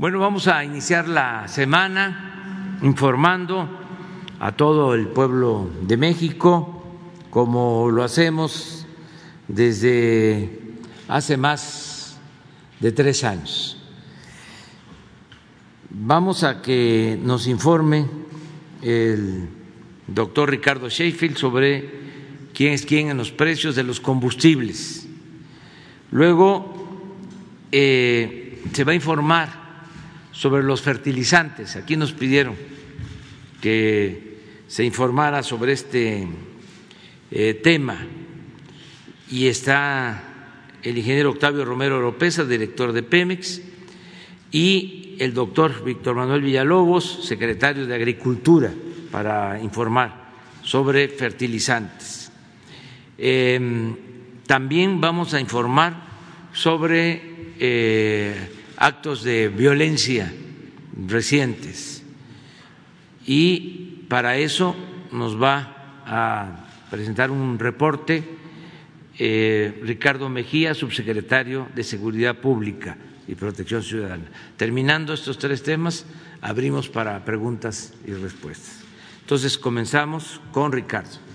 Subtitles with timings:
[0.00, 3.68] Bueno, vamos a iniciar la semana informando
[4.40, 6.82] a todo el pueblo de México,
[7.28, 8.86] como lo hacemos
[9.46, 10.58] desde
[11.06, 12.18] hace más
[12.80, 13.76] de tres años.
[15.90, 18.06] Vamos a que nos informe
[18.80, 19.50] el
[20.06, 21.90] doctor Ricardo Sheffield sobre
[22.54, 25.06] quién es quién en los precios de los combustibles.
[26.10, 26.72] Luego
[27.70, 29.59] eh, se va a informar
[30.40, 31.76] sobre los fertilizantes.
[31.76, 32.56] Aquí nos pidieron
[33.60, 34.38] que
[34.68, 36.26] se informara sobre este
[37.30, 37.98] eh, tema
[39.30, 40.22] y está
[40.82, 43.60] el ingeniero Octavio Romero Oropesa, director de Pemex,
[44.50, 48.72] y el doctor Víctor Manuel Villalobos, secretario de Agricultura,
[49.10, 50.30] para informar
[50.62, 52.32] sobre fertilizantes.
[53.18, 53.94] Em,
[54.46, 56.02] también vamos a informar
[56.54, 60.32] sobre eh, actos de violencia
[61.06, 62.02] recientes
[63.26, 64.74] y para eso
[65.12, 68.24] nos va a presentar un reporte
[69.18, 72.96] eh, Ricardo Mejía, subsecretario de Seguridad Pública
[73.28, 74.24] y Protección Ciudadana.
[74.56, 76.06] Terminando estos tres temas,
[76.40, 78.80] abrimos para preguntas y respuestas.
[79.20, 81.29] Entonces comenzamos con Ricardo.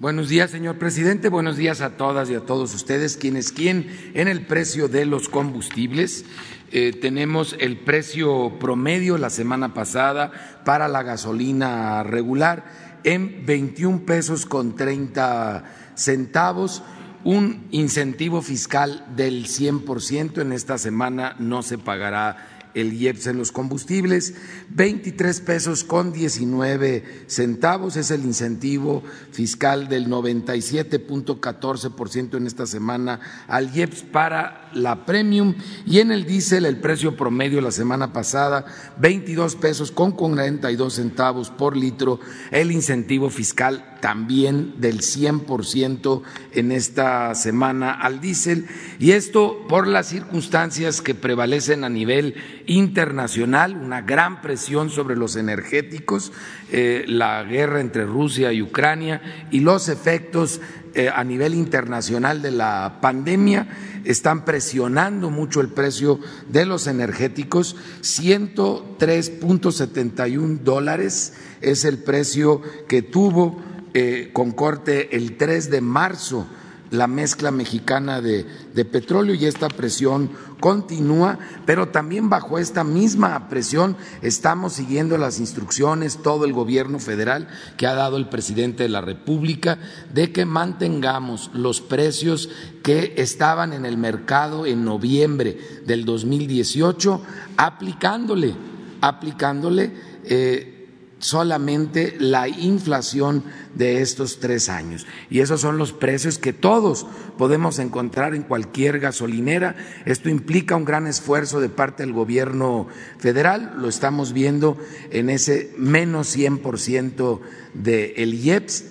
[0.00, 1.28] Buenos días, señor presidente.
[1.28, 3.16] Buenos días a todas y a todos ustedes.
[3.16, 6.24] Quienes quien en el precio de los combustibles
[6.70, 10.30] eh, tenemos el precio promedio la semana pasada
[10.64, 12.64] para la gasolina regular
[13.02, 15.64] en 21 pesos con 30
[15.96, 16.84] centavos
[17.24, 20.42] un incentivo fiscal del 100%.
[20.42, 24.34] En esta semana no se pagará el IEPS en los combustibles,
[24.70, 27.96] 23 pesos con 19 centavos.
[27.96, 35.54] Es el incentivo fiscal del 97.14% en esta semana al IEPS para la premium.
[35.86, 38.66] Y en el diésel el precio promedio la semana pasada
[38.98, 46.22] 22 pesos con 42 centavos por litro, el incentivo fiscal también del 100%
[46.52, 48.66] en esta semana al diésel.
[48.98, 52.34] Y esto por las circunstancias que prevalecen a nivel
[52.66, 56.32] internacional, una gran presión sobre los energéticos,
[56.70, 60.60] eh, la guerra entre Rusia y Ucrania y los efectos
[60.94, 63.68] eh, a nivel internacional de la pandemia.
[64.04, 73.60] Están presionando mucho el precio de los energéticos, 103.71 dólares es el precio que tuvo
[74.00, 76.46] eh, con corte el 3 de marzo
[76.92, 83.48] la mezcla mexicana de, de, petróleo y esta presión continúa, pero también bajo esta misma
[83.48, 88.88] presión estamos siguiendo las instrucciones, todo el gobierno federal que ha dado el presidente de
[88.88, 89.80] la República,
[90.14, 92.50] de que mantengamos los precios
[92.84, 97.20] que estaban en el mercado en noviembre del 2018,
[97.56, 98.54] aplicándole,
[99.00, 99.92] aplicándole.
[100.22, 100.76] Eh,
[101.18, 105.06] solamente la inflación de estos tres años.
[105.30, 107.06] Y esos son los precios que todos
[107.36, 109.76] podemos encontrar en cualquier gasolinera.
[110.04, 114.76] Esto implica un gran esfuerzo de parte del gobierno federal, lo estamos viendo
[115.10, 117.40] en ese menos 100%
[117.74, 118.84] del el IEPS.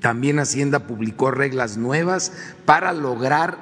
[0.00, 2.32] También Hacienda publicó reglas nuevas
[2.66, 3.58] para lograr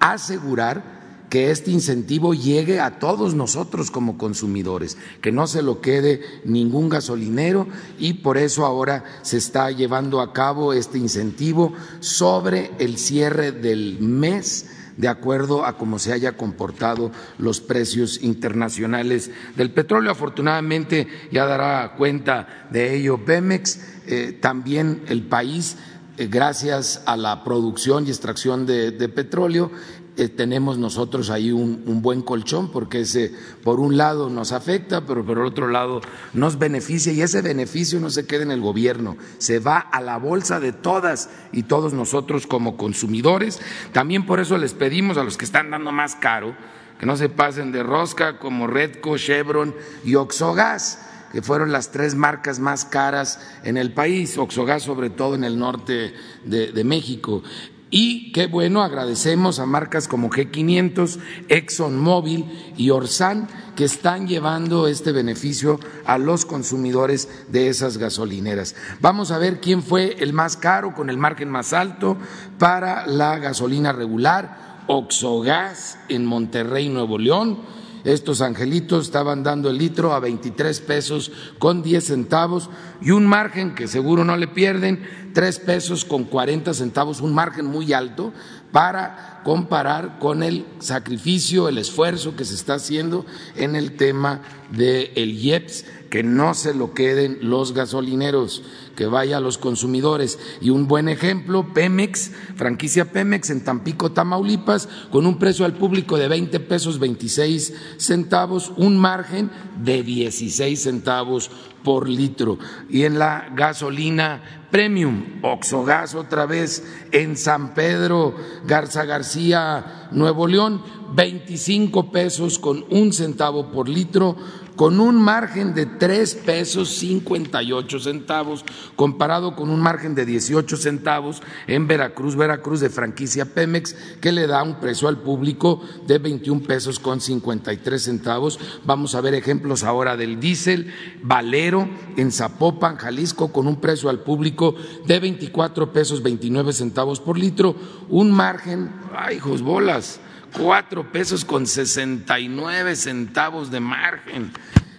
[0.00, 0.97] asegurar
[1.28, 6.88] que este incentivo llegue a todos nosotros como consumidores, que no se lo quede ningún
[6.88, 7.66] gasolinero
[7.98, 13.98] y por eso ahora se está llevando a cabo este incentivo sobre el cierre del
[14.00, 20.10] mes de acuerdo a cómo se haya comportado los precios internacionales del petróleo.
[20.10, 25.76] Afortunadamente ya dará cuenta de ello Pemex, eh, también el país
[26.18, 29.70] eh, gracias a la producción y extracción de, petróleo,
[30.18, 35.24] eh, tenemos nosotros ahí un, buen colchón porque ese por un lado nos afecta, pero
[35.24, 36.00] por otro lado
[36.32, 40.16] nos beneficia y ese beneficio no se queda en el gobierno, se va a la
[40.16, 43.60] bolsa de todas y todos nosotros como consumidores.
[43.92, 46.56] También por eso les pedimos a los que están dando más caro
[46.98, 49.72] que no se pasen de rosca como Redco, Chevron
[50.04, 55.36] y Oxogas que fueron las tres marcas más caras en el país, Oxogas sobre todo
[55.36, 56.12] en el norte
[56.44, 57.44] de México.
[57.90, 61.18] Y qué bueno, agradecemos a marcas como G500,
[61.48, 68.74] ExxonMobil y Orsan que están llevando este beneficio a los consumidores de esas gasolineras.
[69.00, 72.18] Vamos a ver quién fue el más caro con el margen más alto
[72.58, 77.77] para la gasolina regular, Oxogas en Monterrey, Nuevo León
[78.12, 82.70] estos angelitos estaban dando el litro a 23 pesos con 10 centavos
[83.00, 85.02] y un margen que seguro no le pierden,
[85.34, 88.32] 3 pesos con 40 centavos, un margen muy alto
[88.72, 93.24] para comparar con el sacrificio, el esfuerzo que se está haciendo
[93.56, 98.62] en el tema del el IEPS, que no se lo queden los gasolineros,
[98.94, 100.38] que vaya a los consumidores.
[100.60, 106.18] Y un buen ejemplo, Pemex, franquicia Pemex en Tampico, Tamaulipas, con un precio al público
[106.18, 109.50] de 20 pesos 26 centavos, un margen
[109.82, 111.50] de 16 centavos
[111.82, 112.58] por litro.
[112.90, 118.34] Y en la gasolina premium, Oxogas otra vez en San Pedro,
[118.66, 120.82] Garza García, Nuevo León,
[121.14, 124.36] 25 pesos con un centavo por litro
[124.78, 128.64] con un margen de tres pesos 58 centavos,
[128.94, 134.46] comparado con un margen de 18 centavos en Veracruz, Veracruz de franquicia Pemex, que le
[134.46, 138.60] da un precio al público de 21 pesos con 53 centavos.
[138.84, 144.20] Vamos a ver ejemplos ahora del diésel, Valero en Zapopan, Jalisco, con un precio al
[144.20, 144.76] público
[145.08, 147.74] de 24 pesos 29 centavos por litro,
[148.08, 150.20] un margen, ay, hijos bolas,
[150.56, 154.52] cuatro pesos con sesenta y nueve centavos de margen,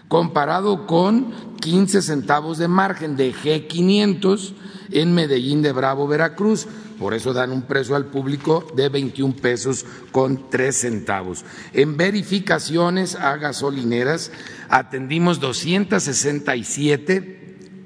[0.07, 4.53] comparado con quince centavos de margen de G500
[4.91, 6.67] en Medellín de Bravo, Veracruz.
[6.97, 11.45] Por eso dan un precio al público de 21 pesos con tres centavos.
[11.73, 14.31] En verificaciones a gasolineras
[14.67, 17.38] atendimos 267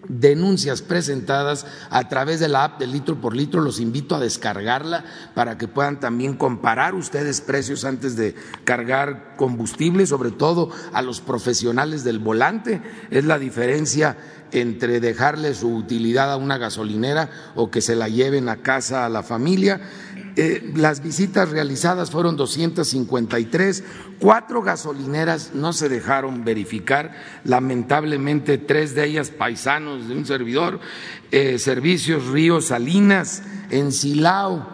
[0.07, 3.61] denuncias presentadas a través de la app de litro por litro.
[3.61, 10.05] Los invito a descargarla para que puedan también comparar ustedes precios antes de cargar combustible,
[10.05, 12.81] sobre todo a los profesionales del volante.
[13.09, 14.17] Es la diferencia
[14.51, 19.09] entre dejarle su utilidad a una gasolinera o que se la lleven a casa a
[19.09, 19.81] la familia.
[20.35, 23.83] Eh, las visitas realizadas fueron 253,
[24.19, 27.13] cuatro gasolineras no se dejaron verificar,
[27.43, 30.79] lamentablemente tres de ellas paisanos de un servidor,
[31.29, 34.65] eh, Servicios Río Salinas, en Silao,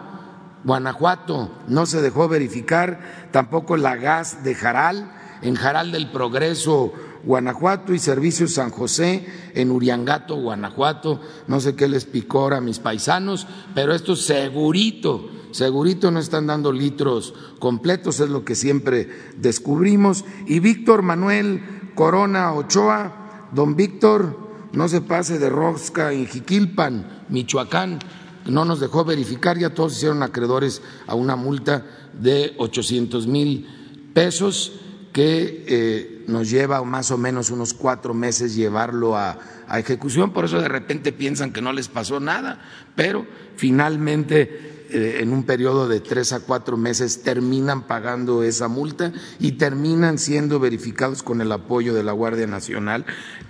[0.64, 5.12] Guanajuato, no se dejó verificar, tampoco la gas de Jaral,
[5.42, 6.92] en Jaral del Progreso,
[7.24, 11.20] Guanajuato y Servicios San José en Uriangato, Guanajuato.
[11.48, 16.72] No sé qué les picó a mis paisanos, pero esto segurito, segurito no están dando
[16.72, 20.24] litros completos, es lo que siempre descubrimos.
[20.46, 24.38] Y Víctor Manuel Corona Ochoa, don Víctor,
[24.72, 27.98] no se pase de rosca en Jiquilpan, Michoacán,
[28.46, 33.66] no nos dejó verificar, ya todos hicieron acreedores a una multa de 800 mil
[34.14, 34.80] pesos
[35.12, 39.38] que eh, nos lleva más o menos unos cuatro meses llevarlo a,
[39.78, 42.60] ejecución, por eso de repente piensan que no les pasó nada,
[42.96, 43.24] pero
[43.54, 50.18] finalmente en un periodo de tres a cuatro meses terminan pagando esa multa y terminan
[50.18, 53.04] siendo verificados con el apoyo de la Guardia Nacional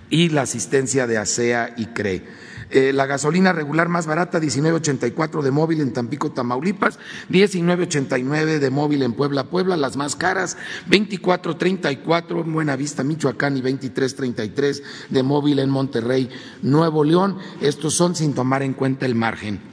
[0.09, 2.23] y la asistencia de ASEA y CRE.
[2.71, 6.99] Eh, la gasolina regular más barata, 19.84 de móvil en Tampico, Tamaulipas,
[7.29, 10.57] 19.89 de móvil en Puebla, Puebla, las más caras,
[10.89, 16.29] 24.34 en Buenavista, Michoacán y 23.33 de móvil en Monterrey,
[16.61, 17.37] Nuevo León.
[17.59, 19.70] Estos son sin tomar en cuenta el margen.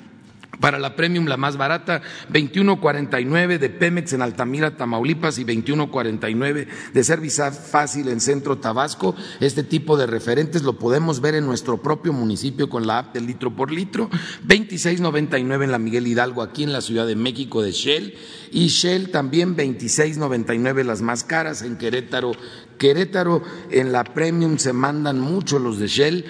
[0.61, 2.03] Para la Premium, la más barata,
[2.33, 9.15] 21.49 de Pemex en Altamira, Tamaulipas y 21.49 de Servisa Fácil en Centro Tabasco.
[9.41, 13.27] Este tipo de referentes lo podemos ver en nuestro propio municipio con la app del
[13.27, 14.11] litro por litro.
[14.47, 18.15] 26.99 en la Miguel Hidalgo, aquí en la Ciudad de México de Shell.
[18.51, 22.33] Y Shell también 26.99 las más caras en Querétaro.
[22.79, 26.25] Querétaro en la Premium se mandan mucho los de Shell.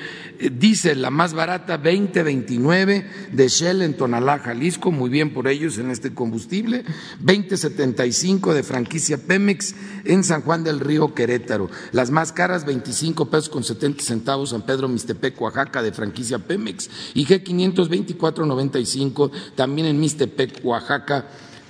[0.52, 5.90] Dice la más barata 2029 de Shell en Tonalá, Jalisco, muy bien por ellos en
[5.90, 6.84] este combustible,
[7.20, 9.74] 2075 de franquicia Pemex
[10.04, 11.70] en San Juan del Río, Querétaro.
[11.90, 16.88] Las más caras 25 pesos con 70 centavos San Pedro Mistepec, Oaxaca de franquicia Pemex.
[17.14, 21.26] Y G500 2495 también en Mistepec, Oaxaca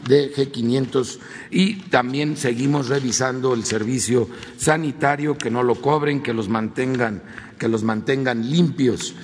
[0.06, 1.18] de G500
[1.50, 7.22] y también seguimos revisando el servicio sanitario, que no lo cobren, que los mantengan
[7.58, 9.14] que los mantengan limpios.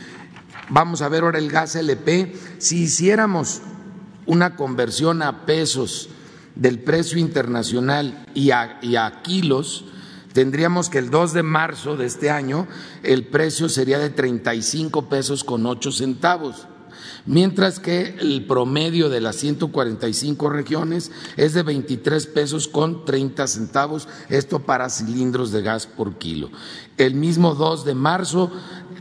[0.68, 2.34] Vamos a ver ahora el gas LP.
[2.58, 3.62] Si hiciéramos
[4.26, 6.10] una conversión a pesos
[6.54, 9.84] del precio internacional y a, y a kilos,
[10.32, 12.66] tendríamos que el 2 de marzo de este año
[13.02, 16.66] el precio sería de 35 pesos con 8 centavos
[17.26, 24.08] mientras que el promedio de las 145 regiones es de 23 pesos con 30 centavos,
[24.28, 26.50] esto para cilindros de gas por kilo.
[26.96, 28.50] El mismo 2 de marzo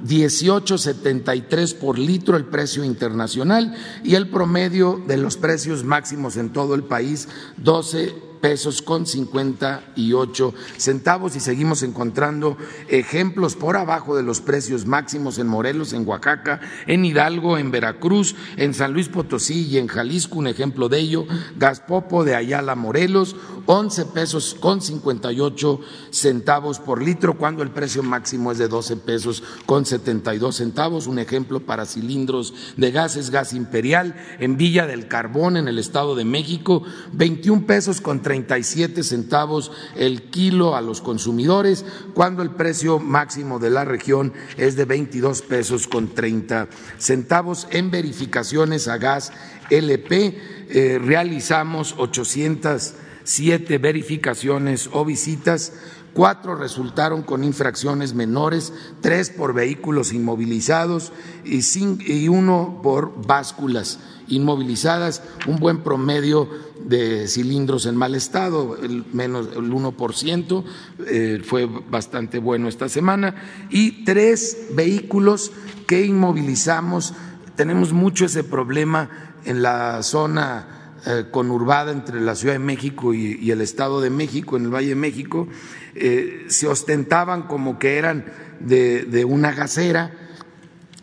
[0.06, 6.76] 18.73 por litro el precio internacional y el promedio de los precios máximos en todo
[6.76, 12.58] el país 12 pesos con 58 centavos y seguimos encontrando
[12.90, 18.36] ejemplos por abajo de los precios máximos en Morelos, en Oaxaca, en Hidalgo, en Veracruz,
[18.58, 23.38] en San Luis Potosí y en Jalisco, un ejemplo de ello, Gaspopo de Ayala, Morelos,
[23.66, 25.80] 11 pesos con 58
[26.12, 31.08] centavos por litro, cuando el precio máximo es de 12 pesos con 72 centavos.
[31.08, 35.80] Un ejemplo para cilindros de gas es gas imperial en Villa del Carbón, en el
[35.80, 36.84] Estado de México,
[37.14, 41.86] 21 pesos con 37 centavos el kilo a los consumidores,
[42.16, 47.68] cuando el precio máximo de la región es de 22 pesos con 30 centavos.
[47.70, 49.32] En verificaciones a gas
[49.70, 50.38] LP
[50.70, 55.72] eh, realizamos 800 siete verificaciones o visitas,
[56.14, 61.14] cuatro resultaron con infracciones menores, tres por vehículos inmovilizados
[61.46, 66.50] y, uno por básculas inmovilizadas, un buen promedio
[66.86, 70.64] de cilindros en mal estado, el menos el 1%,
[71.08, 73.36] eh, fue bastante bueno esta semana,
[73.70, 75.52] y tres vehículos
[75.88, 77.14] que inmovilizamos.
[77.56, 79.10] Tenemos mucho ese problema
[79.46, 84.56] en la zona eh, conurbada entre la Ciudad de México y, el Estado de México,
[84.56, 85.50] en el Valle de México,
[85.96, 88.26] eh, se ostentaban como que eran
[88.62, 90.23] de, una gasera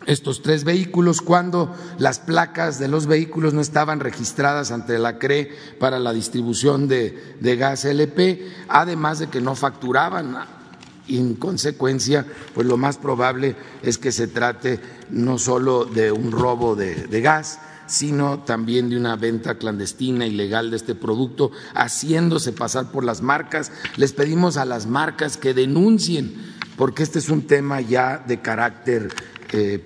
[0.05, 5.51] estos tres vehículos cuando las placas de los vehículos no estaban registradas ante la CRE
[5.79, 10.37] para la distribución de, gas LP, además de que no facturaban
[11.07, 14.79] en consecuencia, pues lo más probable es que se trate
[15.09, 17.59] no solo de un robo de gas,
[17.91, 23.71] sino también de una venta clandestina ilegal de este producto, haciéndose pasar por las marcas.
[23.97, 26.33] Les pedimos a las marcas que denuncien,
[26.77, 29.09] porque este es un tema ya de carácter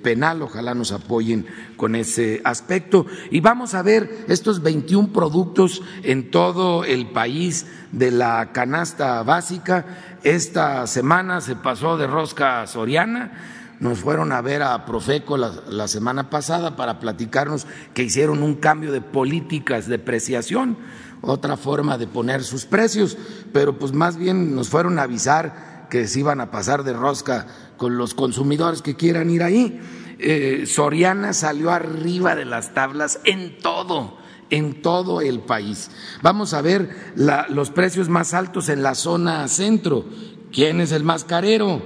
[0.01, 0.41] penal.
[0.41, 1.45] Ojalá nos apoyen
[1.77, 3.05] con ese aspecto.
[3.31, 9.85] Y vamos a ver estos 21 productos en todo el país de la canasta básica.
[10.23, 16.29] Esta semana se pasó de rosca soriana nos fueron a ver a Profeco la, semana
[16.29, 20.77] pasada para platicarnos que hicieron un cambio de políticas de preciación,
[21.21, 23.17] otra forma de poner sus precios,
[23.51, 27.47] pero pues más bien nos fueron a avisar que se iban a pasar de rosca
[27.77, 29.79] con los consumidores que quieran ir ahí.
[30.19, 34.17] Eh, Soriana salió arriba de las tablas en todo
[34.49, 35.89] en todo el país.
[36.21, 37.13] Vamos a ver
[37.49, 40.05] los precios más altos en la zona centro.
[40.51, 41.81] ¿Quién es el más carero?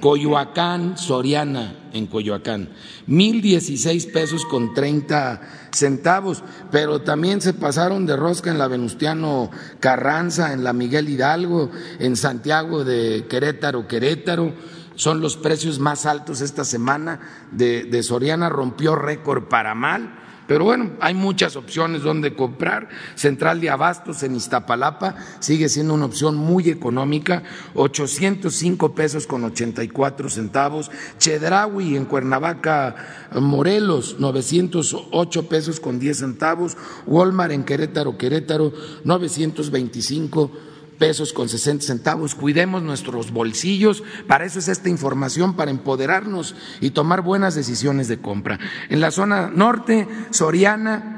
[0.00, 2.70] Coyoacán, Soriana, en Coyoacán,
[3.06, 5.40] mil dieciséis pesos con treinta
[5.72, 11.70] centavos, pero también se pasaron de rosca en la Venustiano Carranza, en la Miguel Hidalgo,
[11.98, 14.54] en Santiago de Querétaro, Querétaro.
[14.98, 17.20] Son los precios más altos esta semana
[17.52, 22.88] de, de Soriana, rompió récord para mal pero bueno, hay muchas opciones donde comprar.
[23.16, 27.42] Central de Abastos en Iztapalapa sigue siendo una opción muy económica,
[27.74, 30.90] 805 pesos con 84 centavos.
[31.18, 36.78] Chedraui en Cuernavaca, Morelos, 908 pesos con 10 centavos.
[37.06, 38.72] Walmart en Querétaro, Querétaro,
[39.04, 40.50] 925
[40.98, 42.34] pesos con 60 centavos.
[42.34, 44.02] Cuidemos nuestros bolsillos.
[44.26, 48.58] Para eso es esta información, para empoderarnos y tomar buenas decisiones de compra.
[48.88, 51.14] En la zona norte, Soriana,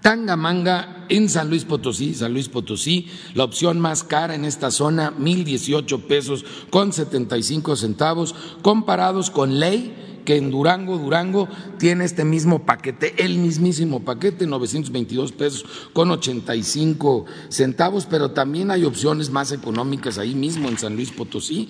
[0.00, 5.12] Tangamanga en San Luis Potosí, San Luis Potosí, la opción más cara en esta zona,
[5.12, 11.48] mil dieciocho pesos con setenta y cinco centavos, comparados con ley que en Durango, Durango
[11.78, 18.84] tiene este mismo paquete, el mismísimo paquete, 922 pesos con 85 centavos, pero también hay
[18.84, 21.68] opciones más económicas ahí mismo en San Luis Potosí.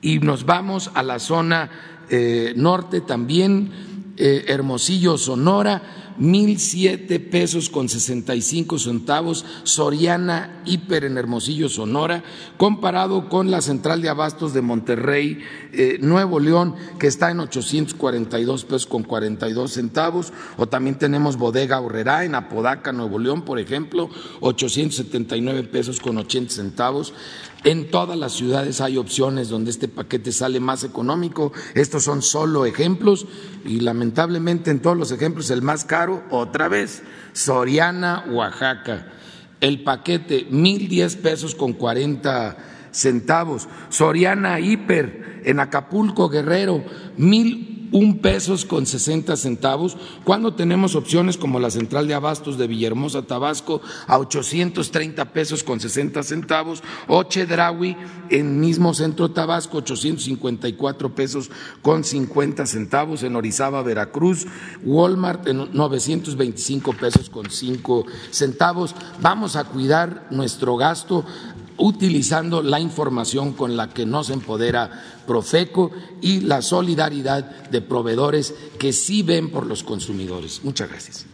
[0.00, 1.70] Y nos vamos a la zona
[2.10, 3.70] eh, norte también,
[4.16, 11.68] eh, Hermosillo, Sonora mil siete pesos con sesenta y cinco centavos, Soriana Hiper en Hermosillo,
[11.68, 12.22] Sonora,
[12.56, 15.38] comparado con la central de abastos de Monterrey,
[15.72, 21.80] eh, Nuevo León, que está en 842 pesos con 42 centavos, o también tenemos Bodega
[21.80, 24.08] Horrera en Apodaca, Nuevo León, por ejemplo,
[24.40, 27.12] 879 pesos con 80 centavos.
[27.64, 31.50] En todas las ciudades hay opciones donde este paquete sale más económico.
[31.74, 33.26] Estos son solo ejemplos
[33.64, 37.02] y lamentablemente en todos los ejemplos el más caro, otra vez,
[37.32, 39.10] Soriana, Oaxaca.
[39.62, 42.58] El paquete, mil diez pesos con cuarenta
[42.92, 43.66] centavos.
[43.88, 46.84] Soriana Hiper en Acapulco, Guerrero,
[47.16, 52.66] mil un pesos con 60 centavos, cuando tenemos opciones como la central de abastos de
[52.66, 57.96] Villahermosa, Tabasco, a 830 pesos con 60 centavos, o Chedraui
[58.30, 64.48] en mismo centro Tabasco, 854 pesos con 50 centavos, en Orizaba, Veracruz,
[64.82, 68.96] Walmart en 925 pesos con 5 centavos.
[69.20, 71.24] Vamos a cuidar nuestro gasto
[71.76, 74.90] utilizando la información con la que nos empodera
[75.26, 75.90] Profeco
[76.20, 80.60] y la solidaridad de proveedores que sí ven por los consumidores.
[80.62, 81.26] Muchas gracias.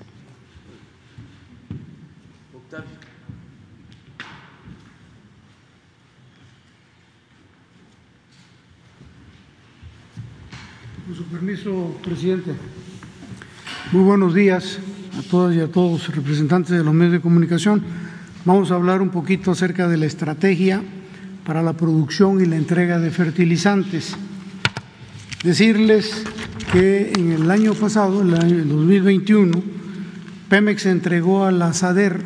[11.07, 12.53] Con su permiso, presidente.
[13.91, 14.79] Muy buenos días
[15.19, 18.10] a todas y a todos representantes de los medios de comunicación.
[18.47, 20.83] Vamos a hablar un poquito acerca de la estrategia
[21.45, 24.17] para la producción y la entrega de fertilizantes.
[25.45, 26.25] Decirles
[26.73, 29.63] que en el año pasado, en el 2021,
[30.49, 32.23] Pemex entregó a la SADER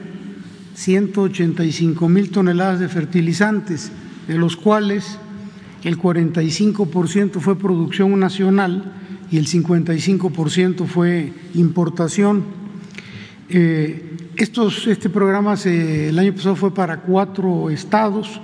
[0.75, 3.91] 185 mil toneladas de fertilizantes,
[4.29, 5.19] de los cuales
[5.83, 8.93] el 45% fue producción nacional
[9.33, 12.45] y el 55% fue importación.
[13.49, 18.41] Eh, estos, este programa el año pasado fue para cuatro estados,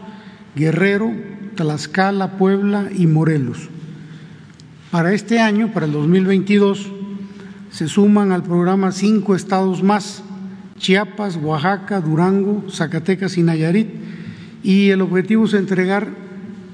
[0.54, 1.12] Guerrero,
[1.54, 3.68] Tlaxcala, Puebla y Morelos.
[4.90, 6.90] Para este año, para el 2022,
[7.70, 10.22] se suman al programa cinco estados más,
[10.78, 13.88] Chiapas, Oaxaca, Durango, Zacatecas y Nayarit,
[14.62, 16.08] y el objetivo es entregar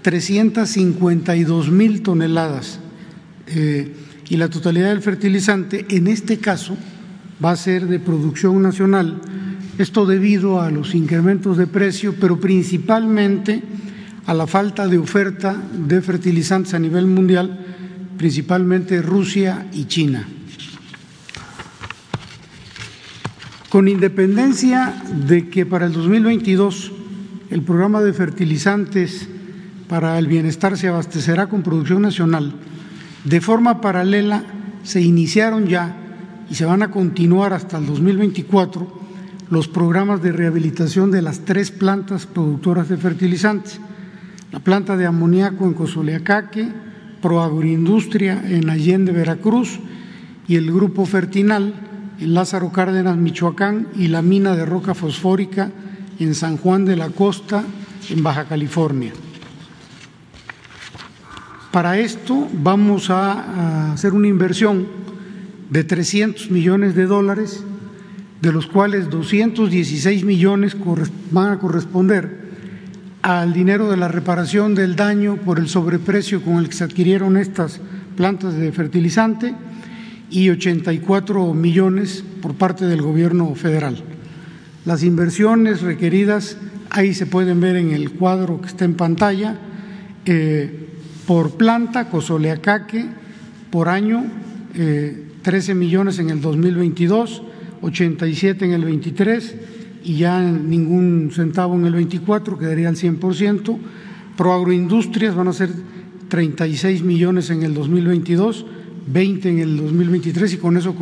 [0.02, 2.80] 352 mil toneladas.
[3.48, 3.94] Eh,
[4.28, 6.76] y la totalidad del fertilizante, en este caso,
[7.44, 9.20] va a ser de producción nacional,
[9.78, 13.62] esto debido a los incrementos de precio, pero principalmente
[14.26, 17.60] a la falta de oferta de fertilizantes a nivel mundial,
[18.16, 20.26] principalmente Rusia y China.
[23.68, 24.94] Con independencia
[25.26, 26.92] de que para el 2022
[27.50, 29.28] el programa de fertilizantes
[29.88, 32.54] para el bienestar se abastecerá con producción nacional,
[33.24, 34.44] de forma paralela
[34.82, 36.05] se iniciaron ya
[36.50, 39.06] y se van a continuar hasta el 2024
[39.50, 43.80] los programas de rehabilitación de las tres plantas productoras de fertilizantes,
[44.52, 46.68] la planta de amoníaco en Cozoleacaque,
[47.22, 49.78] Proagroindustria en Allende, Veracruz
[50.48, 51.74] y el grupo Fertinal
[52.20, 55.70] en Lázaro Cárdenas, Michoacán y la mina de roca fosfórica
[56.18, 57.64] en San Juan de la Costa,
[58.10, 59.12] en Baja California.
[61.72, 64.86] Para esto vamos a hacer una inversión
[65.70, 67.64] de 300 millones de dólares,
[68.40, 70.76] de los cuales 216 millones
[71.30, 72.46] van a corresponder
[73.22, 77.36] al dinero de la reparación del daño por el sobreprecio con el que se adquirieron
[77.36, 77.80] estas
[78.16, 79.54] plantas de fertilizante
[80.30, 84.02] y 84 millones por parte del gobierno federal.
[84.84, 86.56] Las inversiones requeridas,
[86.90, 89.58] ahí se pueden ver en el cuadro que está en pantalla,
[90.24, 90.88] eh,
[91.26, 93.06] por planta, Cozoleacaque,
[93.70, 94.24] por año,
[94.74, 97.40] eh, 13 millones en el 2022,
[97.80, 99.54] 87 en el 23
[100.02, 103.78] y ya ningún centavo en el 24, quedaría al 100%.
[104.36, 105.70] Proagroindustrias van a ser
[106.26, 108.66] 36 millones en el 2022,
[109.06, 110.96] 20 en el 2023 y con eso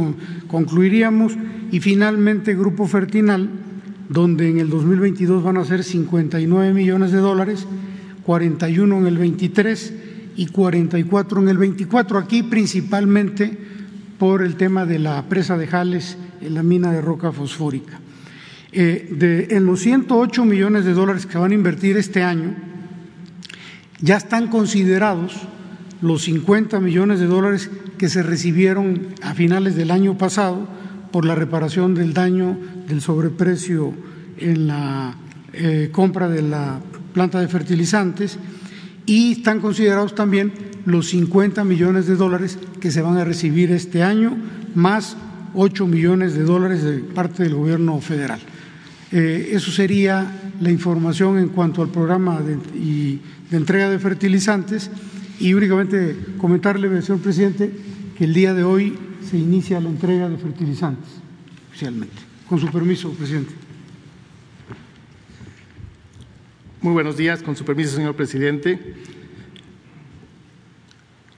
[0.47, 1.33] concluiríamos.
[1.73, 3.49] Y finalmente Grupo Fertinal,
[4.11, 7.67] donde en el 2022 van a ser 59 millones de dólares,
[8.25, 9.95] 41 en el 23
[10.37, 12.19] y 44 en el 24.
[12.19, 13.73] Aquí principalmente
[14.19, 18.01] por el tema de la presa de Jales en la mina de roca fosfórica.
[18.73, 22.55] Eh, en los 108 millones de dólares que van a invertir este año,
[24.01, 25.35] ya están considerados
[26.01, 30.69] los 50 millones de dólares que se recibieron a finales del año pasado
[31.13, 33.95] por la reparación del daño del sobreprecio
[34.39, 35.15] en la
[35.53, 36.81] eh, compra de la
[37.13, 38.39] planta de fertilizantes
[39.07, 40.53] y están considerados también
[40.87, 44.37] los 50 millones de dólares que se van a recibir este año,
[44.75, 45.17] más
[45.55, 48.41] 8 millones de dólares de parte del gobierno federal.
[49.13, 54.91] Eh, eso sería la información en cuanto al programa de, de entrega de fertilizantes
[55.39, 57.73] y únicamente comentarle, señor presidente,
[58.17, 58.95] que el día de hoy
[59.29, 61.09] se inicia la entrega de fertilizantes
[61.69, 62.17] oficialmente.
[62.49, 63.64] Con su permiso, presidente.
[66.85, 68.79] Muy buenos días, con su permiso, señor presidente.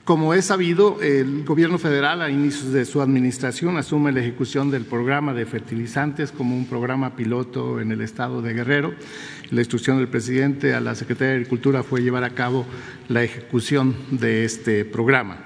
[0.02, 4.86] Como es sabido, el Gobierno federal a inicios de su administración asume la ejecución del
[4.86, 8.94] programa de fertilizantes como un programa piloto en el estado de Guerrero.
[9.52, 12.66] La instrucción del presidente a la Secretaría de Agricultura fue llevar a cabo
[13.08, 15.38] la ejecución de este programa.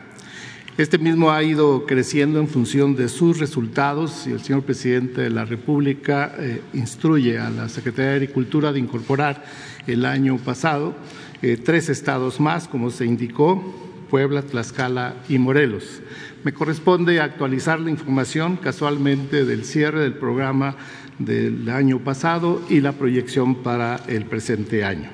[0.78, 5.28] Este mismo ha ido creciendo en función de sus resultados y el señor presidente de
[5.28, 9.44] la República eh, instruye a la Secretaría de Agricultura de incorporar
[9.86, 10.94] el año pasado
[11.42, 13.62] eh, tres estados más, como se indicó,
[14.10, 16.02] Puebla, Tlaxcala y Morelos.
[16.44, 20.76] Me corresponde actualizar la información casualmente del cierre del programa
[21.18, 25.10] del año pasado y la proyección para el presente año.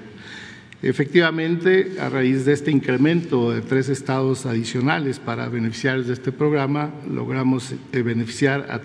[0.82, 6.92] Efectivamente, a raíz de este incremento de tres estados adicionales para beneficiarios de este programa,
[7.08, 8.80] logramos eh, beneficiar a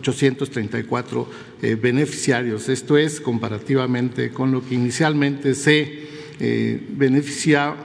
[0.00, 1.26] 394.834
[1.62, 2.68] eh, beneficiarios.
[2.68, 6.04] Esto es comparativamente con lo que inicialmente se
[6.40, 7.76] eh, beneficia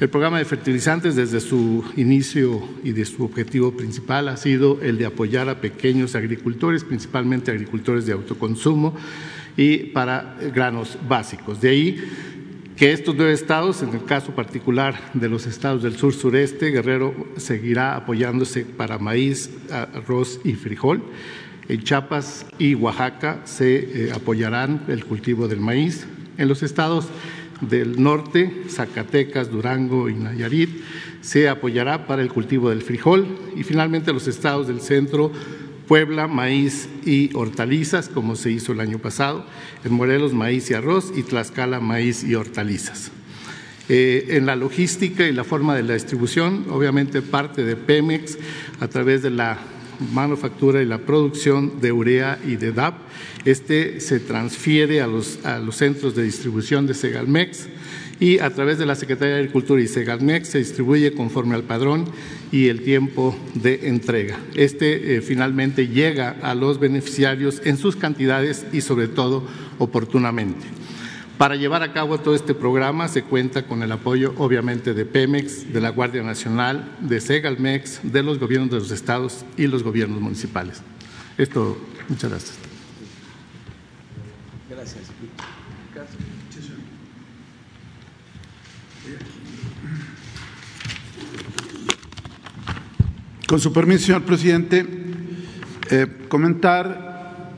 [0.00, 4.98] El programa de fertilizantes desde su inicio y de su objetivo principal ha sido el
[4.98, 8.96] de apoyar a pequeños agricultores, principalmente agricultores de autoconsumo
[9.56, 11.60] y para granos básicos.
[11.60, 12.04] De ahí
[12.76, 17.14] que estos nueve estados, en el caso particular de los estados del sur sureste, Guerrero
[17.36, 21.04] seguirá apoyándose para maíz, arroz y frijol.
[21.68, 26.08] En Chiapas y Oaxaca se eh, apoyarán el cultivo del maíz.
[26.36, 27.06] En los estados
[27.68, 30.70] del norte, Zacatecas, Durango y Nayarit,
[31.20, 35.32] se apoyará para el cultivo del frijol y finalmente los estados del centro,
[35.88, 39.44] Puebla, maíz y hortalizas, como se hizo el año pasado,
[39.84, 43.10] en Morelos, maíz y arroz y Tlaxcala, maíz y hortalizas.
[43.90, 48.38] Eh, en la logística y la forma de la distribución, obviamente parte de Pemex
[48.80, 49.58] a través de la
[50.12, 52.94] manufactura y la producción de urea y de DAP.
[53.44, 57.68] Este se transfiere a los, a los centros de distribución de Segalmex
[58.20, 62.06] y a través de la Secretaría de Agricultura y Segalmex se distribuye conforme al padrón
[62.52, 64.38] y el tiempo de entrega.
[64.54, 69.46] Este eh, finalmente llega a los beneficiarios en sus cantidades y sobre todo
[69.78, 70.83] oportunamente.
[71.38, 75.72] Para llevar a cabo todo este programa se cuenta con el apoyo, obviamente, de Pemex,
[75.72, 80.20] de la Guardia Nacional, de Segalmex, de los gobiernos de los estados y los gobiernos
[80.20, 80.80] municipales.
[81.36, 81.76] Esto,
[82.08, 82.58] muchas gracias.
[84.70, 85.02] Gracias.
[93.48, 94.86] Con su permiso, señor presidente,
[95.90, 97.50] eh, comentar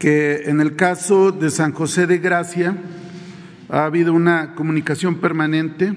[0.00, 2.76] que en el caso de San José de Gracia,
[3.72, 5.94] ha habido una comunicación permanente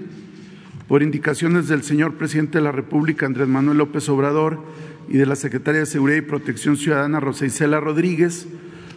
[0.88, 4.64] por indicaciones del señor presidente de la República, Andrés Manuel López Obrador,
[5.10, 8.48] y de la secretaria de Seguridad y Protección Ciudadana, Rosa Isela Rodríguez,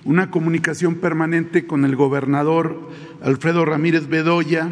[0.05, 2.89] una comunicación permanente con el gobernador
[3.21, 4.69] Alfredo Ramírez Bedoya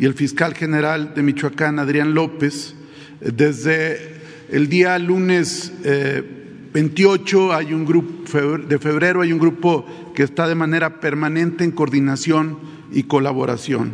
[0.00, 2.74] y el fiscal general de Michoacán, Adrián López.
[3.20, 5.72] Desde el día lunes
[6.72, 11.62] 28 eh, hay un grupo, de febrero hay un grupo que está de manera permanente
[11.62, 13.92] en coordinación y colaboración.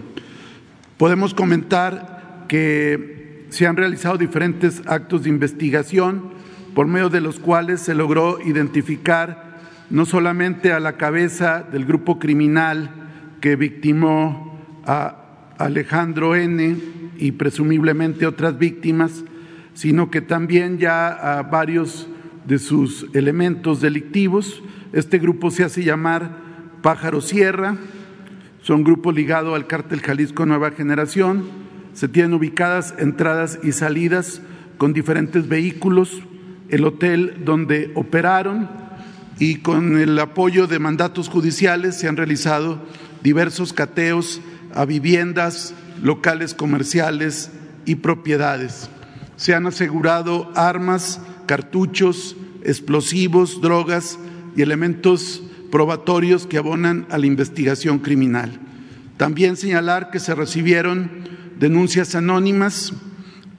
[0.96, 6.31] Podemos comentar que se han realizado diferentes actos de investigación
[6.74, 9.59] por medio de los cuales se logró identificar
[9.90, 12.90] no solamente a la cabeza del grupo criminal
[13.40, 16.76] que victimó a Alejandro N
[17.18, 19.24] y presumiblemente otras víctimas,
[19.74, 22.09] sino que también ya a varios
[22.46, 24.62] de sus elementos delictivos.
[24.92, 26.38] Este grupo se hace llamar
[26.83, 27.76] Pájaro Sierra,
[28.62, 31.44] son grupos ligados al cártel Jalisco Nueva Generación.
[31.94, 34.42] Se tienen ubicadas entradas y salidas
[34.76, 36.22] con diferentes vehículos,
[36.68, 38.68] el hotel donde operaron
[39.38, 42.78] y con el apoyo de mandatos judiciales se han realizado
[43.22, 44.40] diversos cateos
[44.74, 47.50] a viviendas, locales comerciales
[47.86, 48.90] y propiedades.
[49.36, 54.18] Se han asegurado armas cartuchos, explosivos, drogas
[54.54, 58.61] y elementos probatorios que abonan a la investigación criminal.
[59.16, 61.11] También señalar que se recibieron
[61.59, 62.92] denuncias anónimas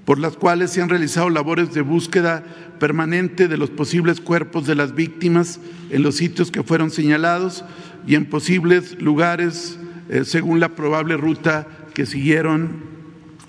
[0.05, 2.43] por las cuales se han realizado labores de búsqueda
[2.79, 5.59] permanente de los posibles cuerpos de las víctimas
[5.91, 7.63] en los sitios que fueron señalados
[8.07, 9.77] y en posibles lugares
[10.09, 12.83] eh, según la probable ruta que siguieron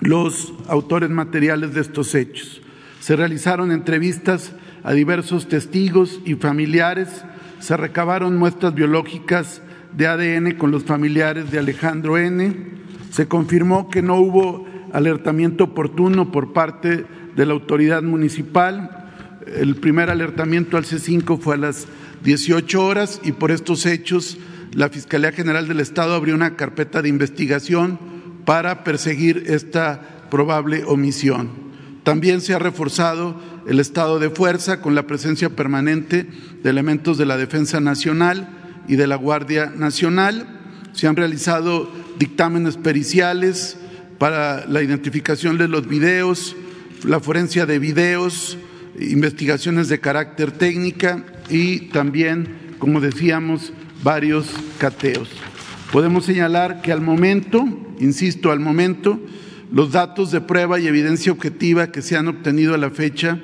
[0.01, 2.61] los autores materiales de estos hechos.
[3.01, 4.53] Se realizaron entrevistas
[4.85, 7.09] a diversos testigos y familiares,
[7.63, 9.63] se recabaron muestras biológicas
[9.97, 12.57] de ADN con los familiares de Alejandro N.
[13.13, 19.07] Se confirmó que no hubo alertamiento oportuno por parte de la autoridad municipal.
[19.47, 21.87] El primer alertamiento al C5 fue a las
[22.25, 24.39] 18 horas y por estos hechos
[24.73, 27.97] la Fiscalía General del Estado abrió una carpeta de investigación
[28.45, 31.72] para perseguir esta probable omisión.
[32.05, 36.27] También se ha reforzado el estado de fuerza con la presencia permanente
[36.63, 38.49] de elementos de la Defensa Nacional
[38.89, 40.61] y de la Guardia Nacional.
[40.93, 43.77] Se han realizado dictámenes periciales
[44.19, 46.57] para la identificación de los videos,
[47.05, 48.59] la forencia de videos,
[48.99, 54.47] investigaciones de carácter técnica y también, como decíamos, varios
[54.79, 55.29] cateos.
[55.93, 57.65] Podemos señalar que al momento,
[58.01, 59.21] insisto, al momento,
[59.73, 63.41] los datos de prueba y evidencia objetiva que se han obtenido a la fecha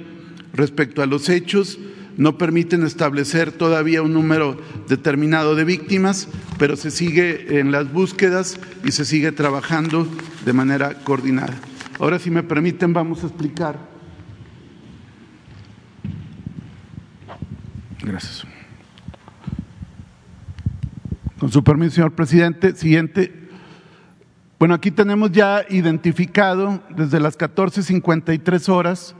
[0.52, 1.78] respecto a los hechos
[2.18, 8.58] no permiten establecer todavía un número determinado de víctimas, pero se sigue en las búsquedas
[8.84, 10.06] y se sigue trabajando
[10.44, 11.54] de manera coordinada.
[12.00, 13.78] Ahora, si me permiten, vamos a explicar.
[18.02, 18.44] Gracias.
[21.38, 22.74] Con su permiso, señor presidente.
[22.74, 23.38] Siguiente.
[24.58, 29.14] Bueno, aquí tenemos ya identificado desde las 14.53 horas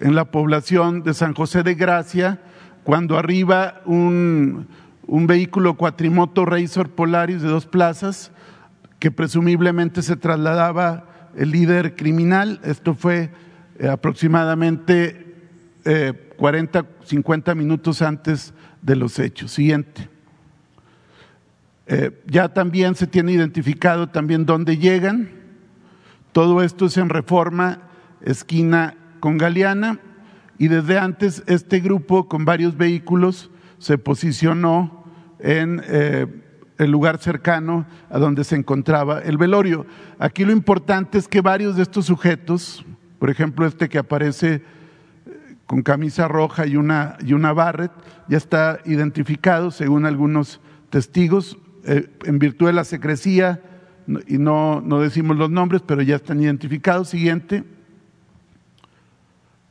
[0.00, 2.40] en la población de San José de Gracia,
[2.84, 4.66] cuando arriba un,
[5.06, 8.32] un vehículo cuatrimoto Razor Polaris de dos plazas,
[8.98, 11.04] que presumiblemente se trasladaba
[11.36, 12.58] el líder criminal.
[12.64, 13.28] Esto fue
[13.78, 15.36] eh, aproximadamente
[16.38, 19.50] 40, eh, 50 minutos antes de los hechos.
[19.50, 20.08] Siguiente.
[21.90, 25.30] Eh, ya también se tiene identificado también dónde llegan.
[26.32, 27.80] Todo esto es en reforma,
[28.20, 29.98] esquina con Galeana,
[30.58, 35.04] y desde antes este grupo con varios vehículos se posicionó
[35.38, 36.26] en eh,
[36.76, 39.86] el lugar cercano a donde se encontraba el velorio.
[40.18, 42.84] Aquí lo importante es que varios de estos sujetos,
[43.18, 44.60] por ejemplo este que aparece eh,
[45.64, 47.92] con camisa roja y una, y una barret,
[48.28, 51.56] ya está identificado según algunos testigos.
[51.84, 53.62] Eh, en virtud de la secrecía,
[54.26, 57.10] y no, no decimos los nombres, pero ya están identificados.
[57.10, 57.64] Siguiente.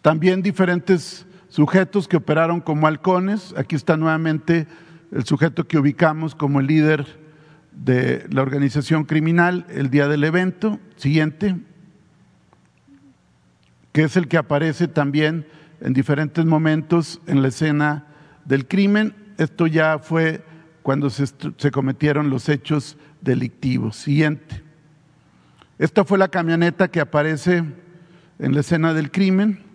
[0.02, 3.54] También diferentes sujetos que operaron como halcones.
[3.58, 4.68] Aquí está nuevamente
[5.12, 7.20] el sujeto que ubicamos como el líder
[7.72, 10.80] de la organización criminal el día del evento.
[10.98, 11.56] Siguiente.
[13.92, 15.48] Que es el que aparece también
[15.82, 18.06] en diferentes momentos en la escena
[18.46, 19.16] del crimen.
[19.40, 20.44] Esto ya fue
[20.88, 21.28] cuando se,
[21.70, 23.98] cometieron los hechos delictivos.
[23.98, 24.64] Siguiente.
[25.78, 27.62] Esta fue la camioneta que aparece
[28.40, 29.66] en la escena del crimen.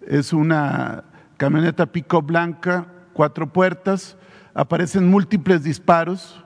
[0.00, 1.04] Es una
[1.36, 4.16] camioneta pico blanca, cuatro puertas.
[4.54, 6.42] Aparecen múltiples disparos.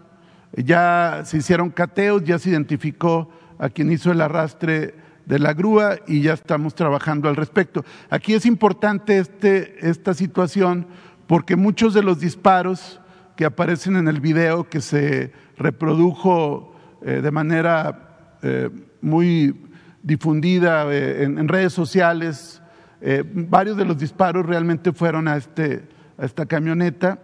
[0.56, 4.96] Ya se hicieron cateos, ya se identificó a quien hizo el arrastre
[5.26, 7.84] de la grúa y ya estamos trabajando al respecto.
[8.10, 10.88] Aquí es importante este, esta situación
[11.28, 13.00] porque muchos de los disparos
[13.36, 18.70] que aparecen en el video que se reprodujo eh, de manera eh,
[19.00, 19.54] muy
[20.02, 22.62] difundida eh, en, redes sociales.
[23.32, 25.84] varios de los disparos realmente fueron a, este,
[26.16, 27.18] a esta camioneta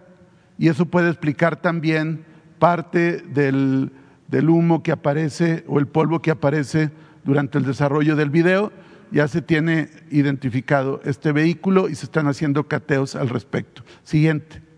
[0.57, 2.23] y eso puede explicar también
[2.59, 3.91] parte del,
[4.27, 6.91] del humo que aparece o el polvo que aparece
[7.23, 8.71] durante el desarrollo del video.
[9.11, 13.83] Ya se tiene identificado este vehículo y se están haciendo cateos al respecto.
[14.03, 14.72] Siguiente.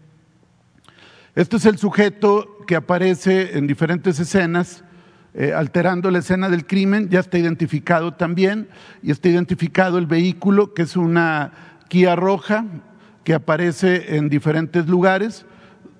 [1.35, 4.85] Este es el sujeto que aparece en diferentes escenas,
[5.33, 8.69] eh, alterando la escena del crimen, ya está identificado también,
[9.03, 11.51] y está identificado el vehículo, que es una
[11.89, 12.63] Kia roja,
[13.25, 15.45] que aparece en diferentes lugares,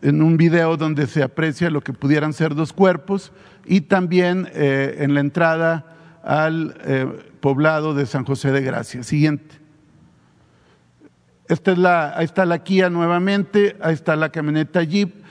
[0.01, 3.33] en un video donde se aprecia lo que pudieran ser dos cuerpos,
[3.65, 7.07] y también eh, en la entrada al eh,
[7.41, 9.03] poblado de San José de Gracia.
[9.03, 9.55] Siguiente.
[11.49, 15.24] Esta es la, ahí está la Kia nuevamente, ahí está la camioneta Jeep,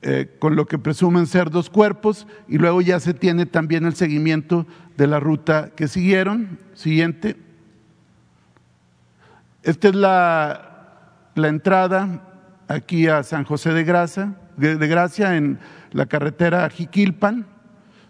[0.00, 3.96] eh, con lo que presumen ser dos cuerpos y luego ya se tiene también el
[3.96, 4.64] seguimiento
[4.96, 6.58] de la ruta que siguieron.
[6.74, 7.36] Siguiente.
[9.64, 10.68] esta es la,
[11.34, 12.22] la entrada
[12.68, 15.58] aquí a San José de Gracia, de, Gracia en
[15.90, 17.46] la carretera Jiquilpan.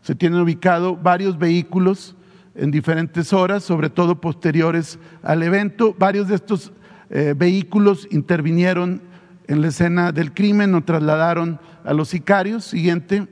[0.03, 2.17] Se tienen ubicados varios vehículos
[2.55, 5.95] en diferentes horas, sobre todo posteriores al evento.
[5.99, 6.73] Varios de estos
[7.09, 9.01] eh, vehículos intervinieron
[9.47, 12.67] en la escena del crimen o trasladaron a los sicarios.
[12.67, 13.27] Siguiente.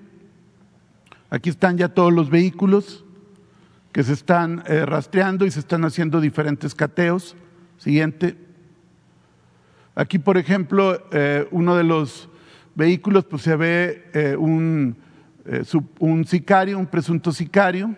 [1.29, 3.05] Aquí están ya todos los vehículos
[3.93, 7.37] que se están eh, rastreando y se están haciendo diferentes cateos.
[7.77, 8.35] Siguiente.
[9.95, 12.31] Aquí, por ejemplo, eh, uno de los
[12.75, 14.97] vehículos, pues se ve eh, un,
[15.99, 17.95] un, sicario, un presunto sicario,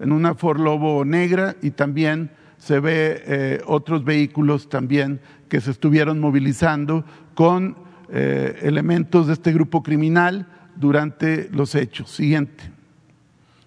[0.00, 6.18] en una Ford Lobo negra y también se ve otros vehículos también que se estuvieron
[6.18, 7.04] movilizando
[7.34, 7.76] con
[8.10, 12.10] elementos de este grupo criminal durante los hechos.
[12.10, 12.64] Siguiente.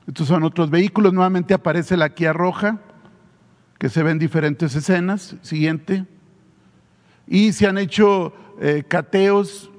[0.07, 1.13] Estos son otros vehículos.
[1.13, 2.79] Nuevamente aparece la Kia Roja,
[3.77, 5.35] que se ve en diferentes escenas.
[5.41, 6.05] Siguiente
[7.27, 9.69] y se han hecho eh, cateos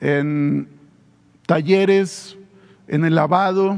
[0.00, 0.68] en
[1.46, 2.36] talleres,
[2.88, 3.76] en el lavado,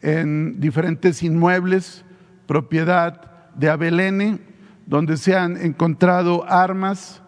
[0.00, 2.04] en diferentes inmuebles,
[2.46, 4.38] propiedad de Abelene,
[4.86, 7.20] donde se han encontrado armas,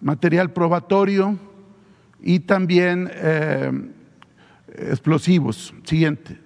[0.00, 1.38] material probatorio
[2.20, 3.70] y también eh,
[4.76, 5.74] explosivos.
[5.84, 6.38] Siguiente.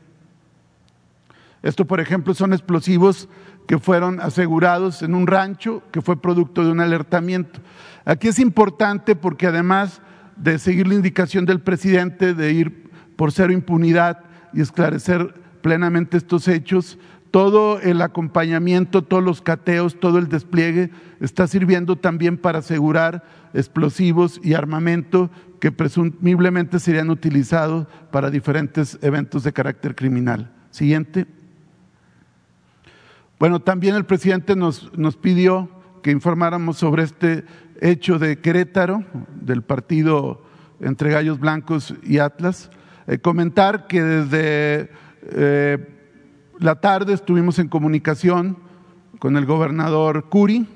[1.63, 3.29] Esto, por ejemplo, son explosivos
[3.67, 7.61] que fueron asegurados en un rancho que fue producto de un alertamiento.
[8.05, 10.03] Aquí es importante porque además
[10.37, 14.21] de seguir la indicación del presidente de ir por cero impunidad
[14.53, 16.99] y esclarecer plenamente estos hechos,
[17.35, 24.41] todo el acompañamiento, todos los cateos, todo el despliegue está sirviendo también para asegurar explosivos
[24.45, 30.53] y armamento que presumiblemente serían utilizados para diferentes eventos de carácter criminal.
[30.71, 31.27] Siguiente.
[33.41, 35.69] Bueno, también el presidente nos, pidió
[36.05, 37.45] que informáramos sobre este
[37.81, 39.03] hecho de Querétaro,
[39.41, 40.45] del partido
[40.79, 42.71] entre Gallos Blancos y Atlas.
[43.09, 44.91] Eh, comentar que desde
[45.33, 45.94] eh,
[46.59, 48.57] la tarde estuvimos en comunicación
[49.19, 50.67] con el gobernador Curi,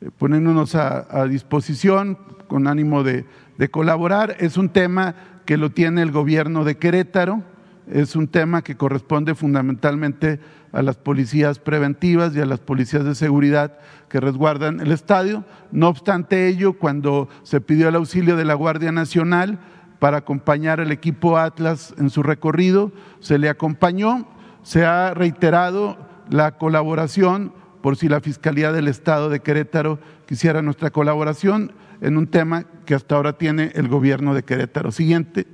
[0.00, 3.24] eh, poniéndonos a, disposición con ánimo de
[3.70, 4.36] colaborar.
[4.38, 7.42] Es un tema que lo tiene el gobierno de Querétaro,
[7.90, 10.40] es un tema que corresponde fundamentalmente
[10.72, 15.44] a las policías preventivas y a las policías de seguridad que resguardan el estadio.
[15.72, 19.58] No obstante ello, cuando se pidió el auxilio de la Guardia Nacional
[19.98, 24.28] para acompañar al equipo Atlas en su recorrido, se le acompañó,
[24.62, 25.96] se ha reiterado
[26.30, 32.26] la colaboración por si la Fiscalía del Estado de Querétaro quisiera nuestra colaboración en un
[32.26, 34.92] tema que hasta ahora tiene el gobierno de Querétaro.
[34.92, 35.46] Siguiente.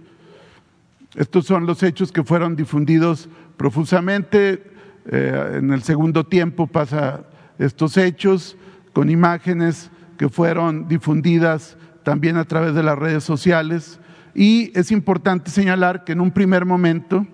[1.15, 4.75] Estos son los hechos que fueron difundidos profusamente
[5.07, 7.25] eh, en el segundo tiempo pasa
[7.59, 8.57] estos hechos
[8.95, 14.01] con imágenes que fueron difundidas también a través de las redes sociales
[14.35, 17.27] y es importante señalar que en un primer momento,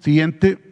[0.00, 0.65] siguiente,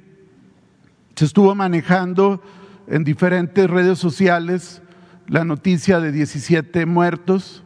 [1.14, 2.42] se estuvo manejando
[2.86, 4.82] en diferentes redes sociales
[5.26, 7.64] la noticia de 17 muertos,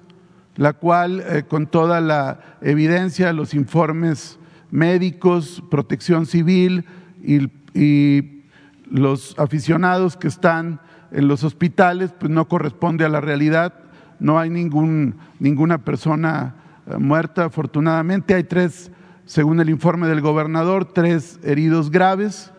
[0.57, 4.39] la cual eh, con toda la evidencia, los informes
[4.71, 6.85] médicos, protección civil
[7.23, 8.45] y, y
[8.91, 10.81] los aficionados que están
[11.11, 13.75] en los hospitales, pues no corresponde a la realidad.
[14.21, 16.55] No hay ningún, ninguna persona
[16.87, 18.35] eh, muerta, afortunadamente.
[18.35, 18.91] Hay tres,
[19.25, 22.53] según el informe del gobernador, tres heridos graves,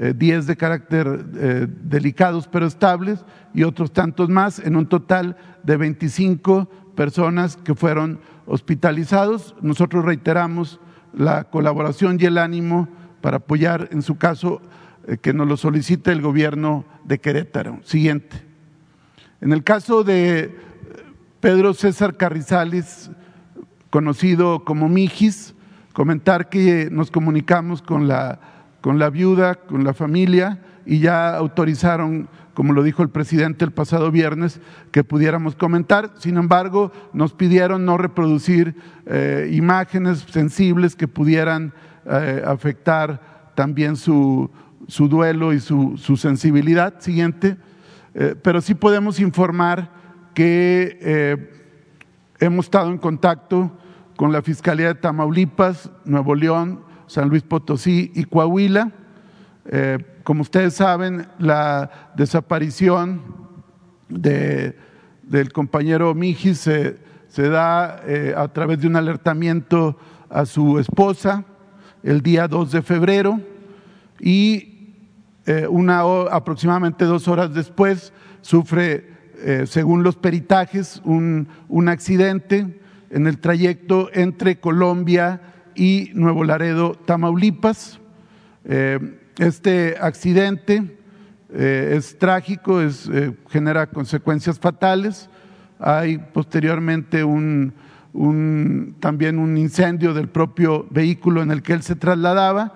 [0.00, 5.36] eh, diez de carácter eh, delicados pero estables y otros tantos más, en un total
[5.64, 9.56] de 25 personas que fueron hospitalizados.
[9.60, 10.78] Nosotros reiteramos
[11.12, 12.88] la colaboración y el ánimo
[13.20, 14.62] para apoyar, en su caso,
[15.08, 17.80] eh, que nos lo solicita el gobierno de Querétaro.
[17.82, 18.36] Siguiente.
[19.40, 20.56] En el caso de
[21.40, 23.10] Pedro César Carrizales,
[23.90, 25.56] conocido como Mijis,
[25.92, 28.38] comentar que nos comunicamos con la,
[28.80, 33.72] con la viuda, con la familia, y ya autorizaron, como lo dijo el presidente el
[33.72, 34.60] pasado viernes,
[34.90, 36.12] que pudiéramos comentar.
[36.18, 38.74] Sin embargo, nos pidieron no reproducir
[39.06, 41.74] eh, imágenes sensibles que pudieran
[42.06, 44.50] eh, afectar también su,
[44.86, 47.00] su duelo y su, sensibilidad.
[47.00, 47.58] Siguiente.
[48.14, 49.90] Eh, pero sí podemos informar
[50.34, 51.48] que
[52.38, 53.76] hemos estado en contacto
[54.16, 58.92] con la Fiscalía de Tamaulipas, Nuevo León, San Luis Potosí y Coahuila.
[59.66, 63.20] Eh, como ustedes saben, la desaparición
[64.08, 64.76] de,
[65.22, 66.98] del compañero Mijis se,
[67.36, 68.02] da
[68.36, 69.98] a través de un alertamiento
[70.30, 71.44] a su esposa
[72.02, 73.40] el día 2 de febrero
[74.20, 74.78] y
[75.46, 76.00] eh, una
[76.30, 81.48] aproximadamente dos horas después sufre eh, según los peritajes, un,
[81.88, 82.80] accidente
[83.10, 85.40] en el trayecto entre Colombia
[85.78, 88.00] y Nuevo Laredo, Tamaulipas.
[88.64, 88.98] Eh,
[89.38, 90.98] este accidente
[91.50, 93.08] es trágico, es,
[93.48, 95.30] genera consecuencias fatales.
[95.78, 97.72] Hay posteriormente un,
[99.00, 102.74] también un incendio del propio vehículo en el que él se trasladaba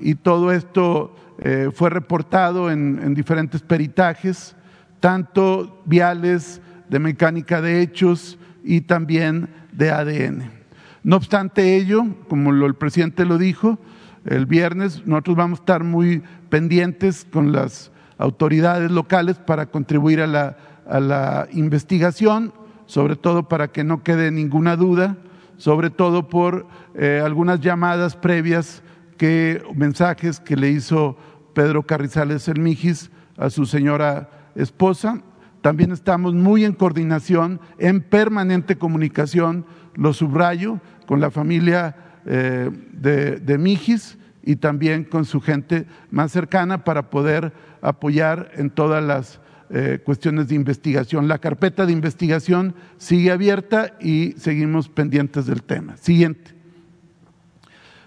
[0.00, 4.56] y todo esto eh, fue reportado en, diferentes peritajes,
[4.98, 10.59] tanto viales, de mecánica de hechos y también de ADN.
[11.02, 13.78] No obstante ello, como el presidente lo dijo,
[14.24, 20.26] el viernes nosotros vamos a estar muy pendientes con las autoridades locales para contribuir a
[20.26, 22.52] la investigación
[22.90, 25.16] sobre todo para que no quede ninguna duda,
[25.58, 28.82] sobre todo por eh, algunas llamadas previas
[29.16, 31.16] que mensajes que le hizo
[31.54, 35.22] Pedro Carrizales El Mijis a su señora esposa.
[35.60, 43.36] También estamos muy en coordinación, en permanente comunicación, lo subrayo, con la familia eh, de,
[43.36, 49.40] de Mijis y también con su gente más cercana para poder apoyar en todas las
[49.72, 51.28] eh, cuestiones de investigación.
[51.28, 55.96] La carpeta de investigación sigue abierta y seguimos pendientes del tema.
[55.96, 56.54] Siguiente.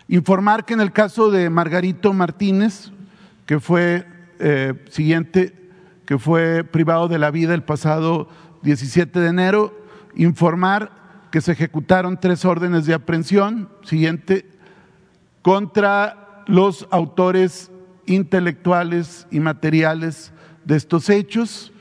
[0.10, 2.92] Informar que en el caso de Margarito Martínez,
[3.46, 4.06] que fue
[4.40, 5.54] eh, siguiente,
[6.06, 8.28] que fue privado de la vida el pasado
[8.64, 9.74] 17 de enero,
[10.16, 10.92] informar
[11.34, 14.46] que se ejecutaron tres órdenes de aprehensión, siguiente,
[15.42, 17.72] contra los autores
[18.06, 20.32] intelectuales y materiales
[20.64, 21.74] de estos hechos.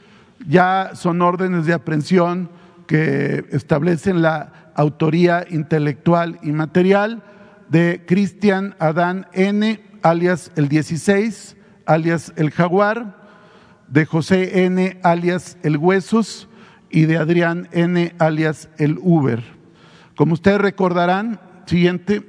[0.49, 2.49] Ya son órdenes de aprehensión
[2.87, 7.23] que establecen la autoría intelectual y material
[7.69, 13.19] de Cristian Adán N., alias el 16, alias el Jaguar,
[13.87, 16.49] de José N., alias el Huesos,
[16.93, 19.43] y de Adrián N., alias el Uber.
[20.15, 22.23] Como ustedes recordarán, siguiente,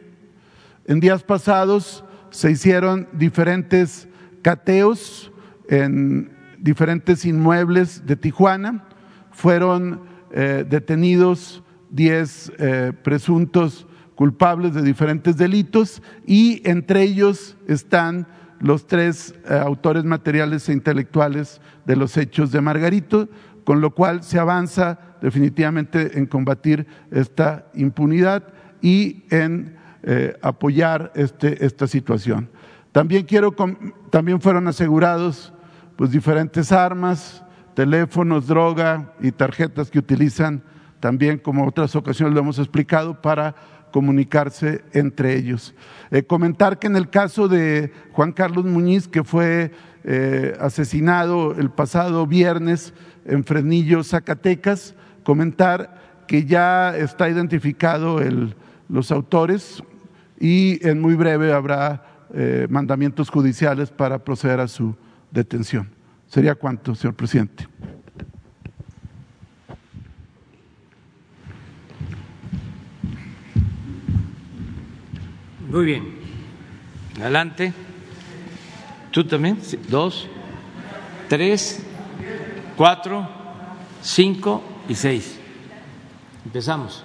[0.86, 4.08] en días pasados se hicieron diferentes
[4.42, 5.32] cateos
[5.70, 8.86] en diferentes inmuebles de Tijuana.
[9.32, 10.02] Fueron
[10.32, 11.62] eh, detenidos
[11.92, 13.86] 10 eh, presuntos
[14.16, 18.28] culpables de diferentes delitos y entre ellos están
[18.60, 23.28] los tres eh, autores materiales e intelectuales de los hechos de Margarito,
[23.64, 28.44] con lo cual se avanza definitivamente en combatir esta impunidad
[28.82, 29.78] y en
[30.42, 32.50] apoyar este, esta situación.
[32.92, 33.56] También quiero,
[34.10, 35.54] también fueron asegurados
[35.96, 37.44] pues diferentes armas,
[37.74, 40.62] teléfonos, droga y tarjetas que utilizan
[41.00, 43.56] también, como otras ocasiones lo hemos explicado, para
[43.92, 45.76] comunicarse entre ellos.
[46.12, 49.72] Eh, comentar que en el caso de Juan Carlos Muñiz, que fue
[50.04, 52.94] eh, asesinado el pasado viernes
[53.26, 58.56] en Fresnillo, Zacatecas, comentar que ya está identificado el,
[58.90, 59.84] los autores
[60.40, 64.96] y en muy breve habrá eh, mandamientos judiciales para proceder a su
[65.32, 65.90] detención.
[66.28, 67.68] ¿Sería cuánto, señor presidente?
[75.70, 76.04] Muy bien.
[77.20, 77.74] Adelante.
[79.12, 79.60] ¿Tú también?
[79.90, 80.28] Dos,
[81.30, 81.84] tres,
[82.76, 83.28] cuatro,
[84.02, 85.40] cinco y seis.
[86.46, 87.04] Empezamos.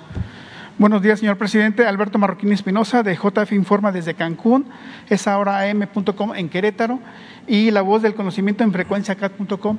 [0.79, 1.87] Buenos días, señor presidente.
[1.87, 4.67] Alberto Marroquín Espinosa, de JF Informa desde Cancún,
[5.09, 7.01] es ahora am.com en Querétaro
[7.49, 9.79] y la voz del conocimiento en frecuenciacat.com.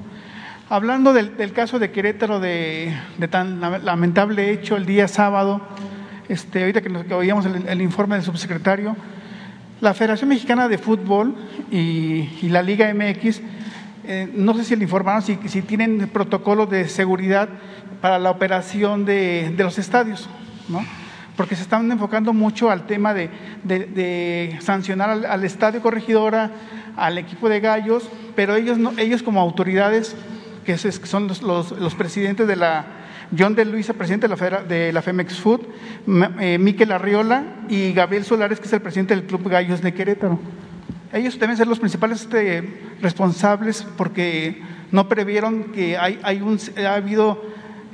[0.70, 2.94] Hablando del, caso de Querétaro, de,
[3.32, 5.62] tan lamentable hecho el día sábado,
[6.28, 8.96] este, ahorita que, oíamos el, informe del subsecretario,
[9.82, 11.34] la Federación Mexicana de Fútbol
[11.72, 13.42] y, la Liga MX,
[14.06, 17.50] eh, no sé si le informaron si, si, tienen protocolos de seguridad
[18.02, 20.30] para la operación de, de los estadios.
[20.68, 20.84] ¿no?
[21.40, 26.52] porque se están enfocando mucho al tema de, sancionar al, Estadio Corregidora,
[26.98, 30.18] al equipo de Gallos, pero ellos, no, ellos como autoridades,
[30.66, 32.88] que son los, presidentes de la,
[33.38, 35.62] John de Luisa, presidente de la, de la Femex Food,
[36.42, 40.38] eh, Miquel Arriola y Gabriel Solares, que es el presidente del Club Gallos de Querétaro.
[41.12, 42.64] Ellos deben ser los principales este,
[43.02, 47.44] responsables porque no previeron que hay, un, ha habido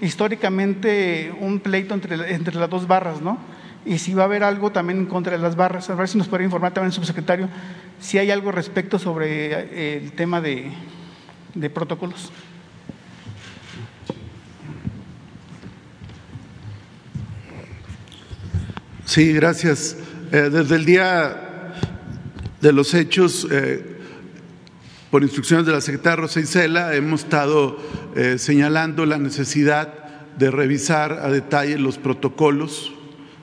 [0.02, 3.38] históricamente un pleito entre, entre las dos barras, ¿no?
[3.86, 6.18] Y si va a haber algo también en contra de las barras, a ver si
[6.18, 7.48] nos puede informar también el subsecretario
[8.00, 10.72] si hay algo respecto sobre eh, el tema de,
[11.54, 12.32] de protocolos.
[19.06, 19.96] Sí, gracias.
[20.32, 21.45] Eh, desde el día
[22.66, 23.80] de los hechos, eh,
[25.12, 26.40] por instrucciones de la secretaria Rosa
[26.96, 27.78] hemos estado
[28.16, 29.94] eh, señalando la necesidad
[30.36, 32.92] de revisar a detalle los protocolos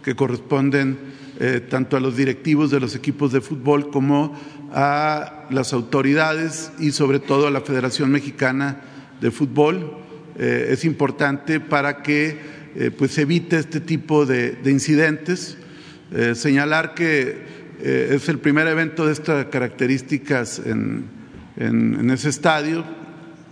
[0.02, 0.98] que corresponden
[1.38, 4.36] eh, tanto a los directivos de los equipos de fútbol como
[4.72, 8.80] a las autoridades y sobre todo a la Federación Mexicana
[9.20, 9.98] de Fútbol.
[10.36, 15.58] Es importante para que pues evite este tipo de, incidentes.
[16.34, 21.04] señalar que es el primer evento de estas características en,
[21.56, 22.84] en, ese estadio.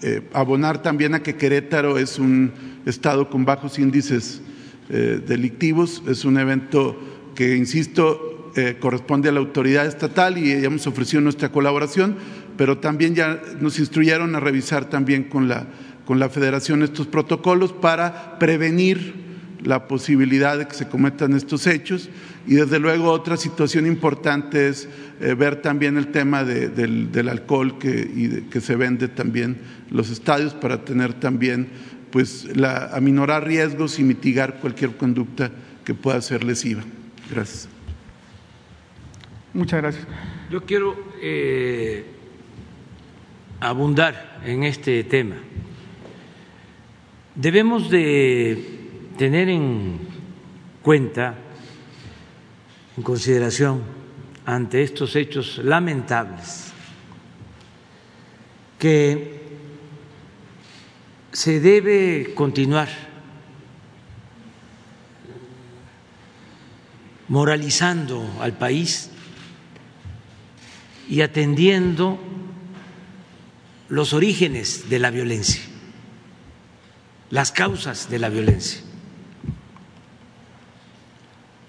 [0.02, 2.52] Eh, abonar también a que Querétaro es un
[2.86, 4.40] estado con bajos índices
[4.88, 6.98] eh, delictivos, es un evento
[7.34, 12.16] que, insisto, eh, corresponde a la autoridad estatal y hemos ofrecido nuestra colaboración,
[12.56, 15.66] pero también ya nos instruyeron a revisar también con la,
[16.06, 19.29] con la federación estos protocolos para prevenir
[19.62, 22.08] la posibilidad de que se cometan estos hechos
[22.46, 24.88] y desde luego otra situación importante es
[25.20, 29.58] eh, ver también el tema del, alcohol que, y que se vende también
[29.90, 31.68] los estadios para tener también
[32.10, 35.50] pues la, aminorar riesgos y mitigar cualquier conducta
[35.84, 36.82] que pueda ser lesiva.
[37.30, 37.68] Gracias.
[39.52, 40.06] Muchas gracias.
[40.50, 42.04] Yo quiero eh,
[43.60, 45.36] abundar en este tema.
[47.34, 48.79] Debemos de
[49.20, 49.98] tener en
[50.80, 51.34] cuenta,
[52.96, 53.82] en consideración,
[54.46, 56.72] ante estos hechos lamentables,
[58.78, 59.42] que
[61.32, 62.88] se debe continuar
[67.28, 69.10] moralizando al país
[71.10, 72.18] y atendiendo
[73.90, 75.60] los orígenes de la violencia,
[77.28, 78.89] las causas de la violencia.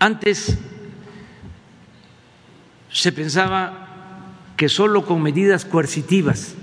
[0.01, 0.57] Antes
[2.89, 6.55] se pensaba que solo con medidas coercitivas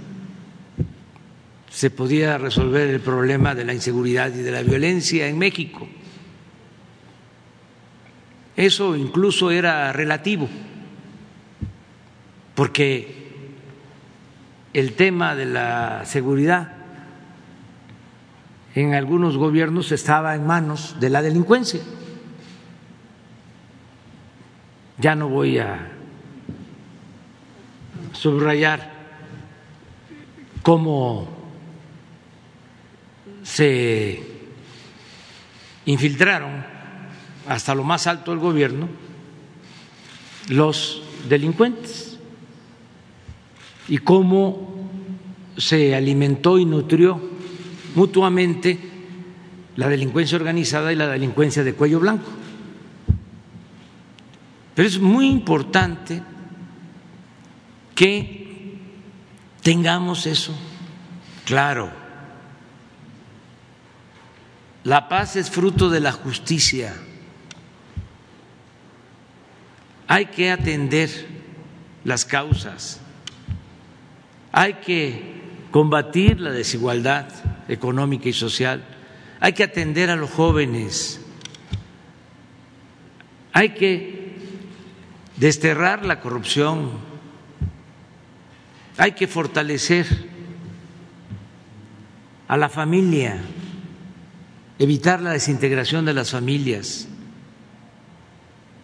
[1.70, 5.88] se podía resolver el problema de la inseguridad y de la violencia en México.
[8.56, 10.48] Eso incluso era relativo,
[12.56, 13.54] porque
[14.72, 16.72] el tema de la seguridad
[18.74, 21.82] en algunos gobiernos estaba en manos de la delincuencia.
[25.00, 25.92] Ya no voy a
[28.12, 28.92] subrayar
[30.62, 31.28] cómo
[33.42, 34.22] se
[35.86, 36.64] infiltraron
[37.48, 38.88] hasta lo más alto del gobierno
[40.48, 42.18] los delincuentes
[43.88, 44.88] y cómo
[45.56, 47.20] se alimentó y nutrió
[47.94, 48.78] mutuamente
[49.76, 52.30] la delincuencia organizada y la delincuencia de cuello blanco.
[54.78, 56.22] Pero es muy importante
[57.96, 58.78] que
[59.60, 60.56] tengamos eso
[61.44, 61.90] claro.
[64.84, 66.94] La paz es fruto de la justicia.
[70.06, 71.26] Hay que atender
[72.04, 73.00] las causas.
[74.52, 77.26] Hay que combatir la desigualdad
[77.66, 78.84] económica y social.
[79.40, 81.20] Hay que atender a los jóvenes.
[83.52, 84.17] Hay que
[85.38, 86.90] desterrar la corrupción,
[88.96, 90.06] hay que fortalecer
[92.48, 93.40] a la familia,
[94.78, 97.08] evitar la desintegración de las familias.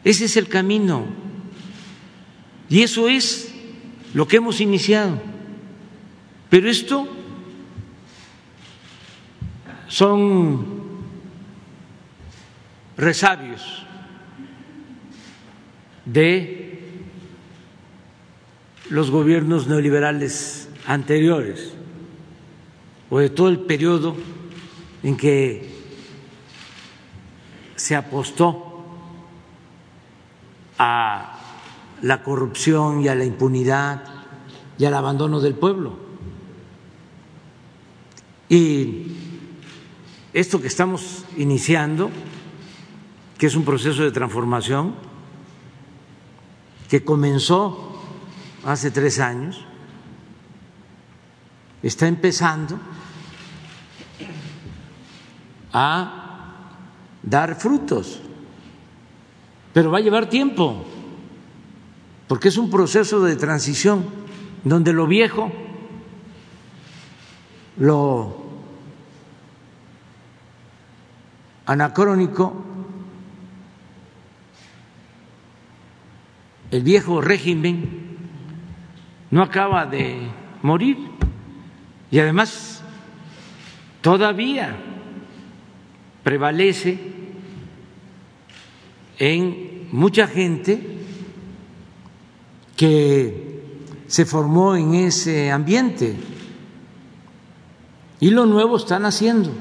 [0.05, 1.07] Ese es el camino.
[2.69, 3.53] Y eso es
[4.13, 5.21] lo que hemos iniciado.
[6.51, 7.09] Pero esto
[9.89, 10.85] son
[12.97, 13.84] resabios
[16.05, 16.81] de
[18.91, 21.73] los gobiernos neoliberales anteriores
[23.11, 24.17] o de todo el periodo
[25.03, 25.73] en que
[27.77, 28.85] se apostó
[30.79, 31.39] a
[32.03, 34.05] la corrupción y a la impunidad
[34.79, 35.97] y al abandono del pueblo.
[38.49, 39.07] Y
[40.33, 42.11] esto que estamos iniciando,
[43.39, 44.95] que es un proceso de transformación,
[46.89, 47.93] que comenzó
[48.64, 49.64] hace tres años,
[51.82, 52.78] está empezando
[55.72, 56.55] a
[57.22, 58.20] dar frutos,
[59.72, 60.85] pero va a llevar tiempo,
[62.28, 64.05] porque es un proceso de transición
[64.62, 65.53] donde lo viejo,
[67.76, 68.45] lo
[71.66, 72.55] anacrónico,
[76.75, 78.16] el viejo régimen
[79.31, 80.29] no acaba de
[80.61, 80.99] morir.
[82.11, 82.83] Y además,
[84.01, 84.77] todavía
[86.25, 86.99] prevalece
[89.20, 90.99] en mucha gente
[92.77, 93.62] que
[94.09, 96.16] se formó en ese ambiente
[98.18, 99.53] y lo nuevo está naciendo.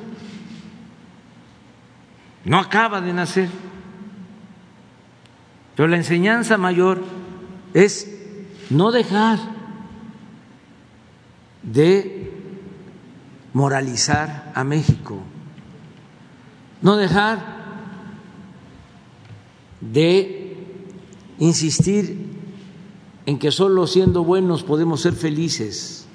[2.44, 3.50] No acaba de nacer.
[5.76, 7.02] Pero la enseñanza mayor
[7.74, 8.08] es
[8.70, 9.40] no dejar
[11.64, 12.32] de
[13.54, 15.20] moralizar a México,
[16.82, 17.40] no dejar
[19.80, 20.58] de
[21.40, 22.34] insistir
[23.26, 26.06] en que solo siendo buenos podemos ser felices,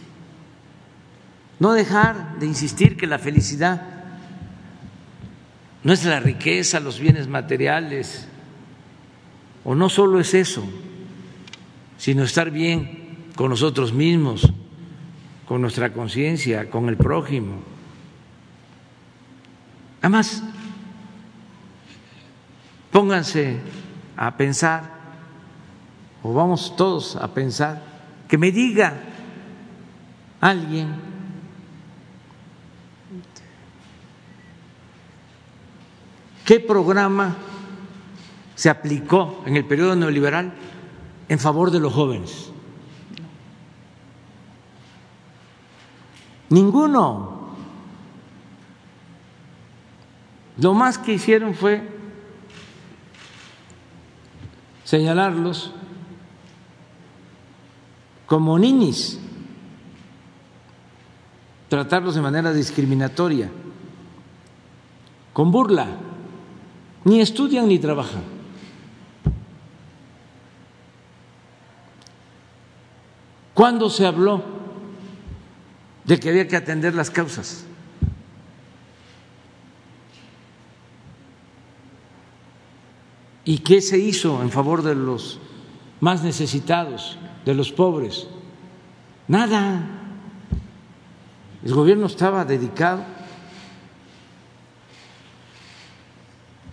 [1.59, 3.83] no dejar de insistir que la felicidad
[5.83, 8.28] no es la riqueza, los bienes materiales,
[9.69, 10.65] o no solo es eso,
[11.99, 14.51] sino estar bien con nosotros mismos,
[15.47, 17.57] con nuestra conciencia, con el prójimo.
[20.01, 20.43] Además,
[22.91, 23.61] pónganse
[24.17, 24.91] a pensar,
[26.23, 27.83] o vamos todos a pensar,
[28.27, 28.95] que me diga
[30.41, 30.95] alguien
[36.47, 37.37] qué programa
[38.59, 40.53] se aplicó en el periodo neoliberal
[41.29, 42.51] en favor de los jóvenes.
[46.49, 47.55] Ninguno.
[50.57, 51.89] Lo más que hicieron fue
[54.83, 55.73] señalarlos
[58.27, 59.21] como ninis,
[61.69, 63.53] tratarlos de manera discriminatoria,
[65.33, 65.87] con burla,
[67.05, 68.38] ni estudian ni trabajan.
[73.59, 74.41] ¿Cuándo se habló
[76.05, 77.65] de que había que atender las causas?
[83.45, 85.41] ¿Y qué se hizo en favor de los
[85.99, 88.29] más necesitados, de los pobres?
[89.27, 89.85] Nada.
[91.65, 93.03] El gobierno estaba dedicado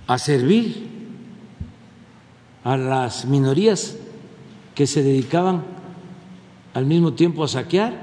[0.06, 0.88] a servir
[2.64, 3.98] a las minorías
[4.76, 5.75] que se dedicaban
[6.76, 8.00] al mismo tiempo a saquear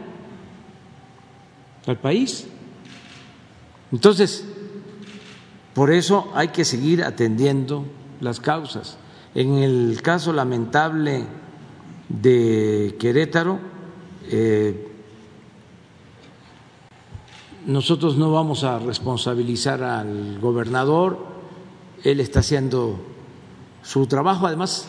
[1.86, 2.48] al país.
[3.92, 4.44] Entonces,
[5.74, 7.84] por eso hay que seguir atendiendo
[8.20, 8.96] las causas.
[9.34, 11.24] En el caso lamentable
[12.08, 13.58] de Querétaro,
[14.30, 14.88] eh,
[17.66, 21.18] nosotros no vamos a responsabilizar al gobernador,
[22.04, 22.98] él está haciendo
[23.82, 24.86] su trabajo, además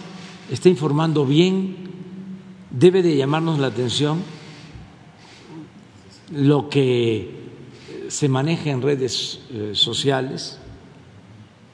[0.49, 1.92] está informando bien
[2.73, 4.21] debe de llamarnos la atención
[6.31, 7.43] lo que
[8.09, 10.57] se maneja en redes eh, sociales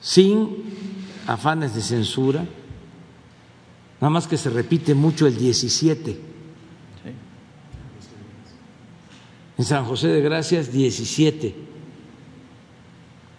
[0.01, 0.49] sin
[1.27, 2.45] afanes de censura,
[3.99, 6.29] nada más que se repite mucho el 17.
[9.57, 11.55] En San José de Gracias, 17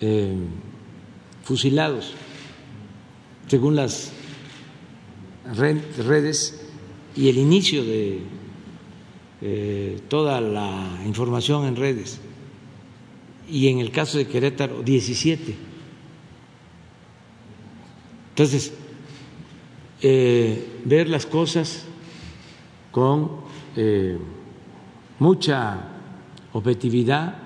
[0.01, 0.35] eh,
[1.43, 2.13] fusilados,
[3.49, 4.13] según las
[5.57, 6.60] redes
[7.17, 8.21] y el inicio de
[9.43, 12.21] eh, toda la información en redes.
[13.49, 15.57] Y en el caso de Querétaro, 17.
[18.31, 18.73] Entonces,
[20.03, 21.85] eh, ver las cosas
[22.93, 23.31] con
[23.77, 24.19] eh,
[25.19, 25.89] mucha
[26.53, 27.37] objetividad,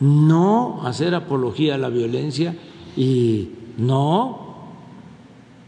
[0.00, 2.56] no hacer apología a la violencia
[2.96, 4.68] y no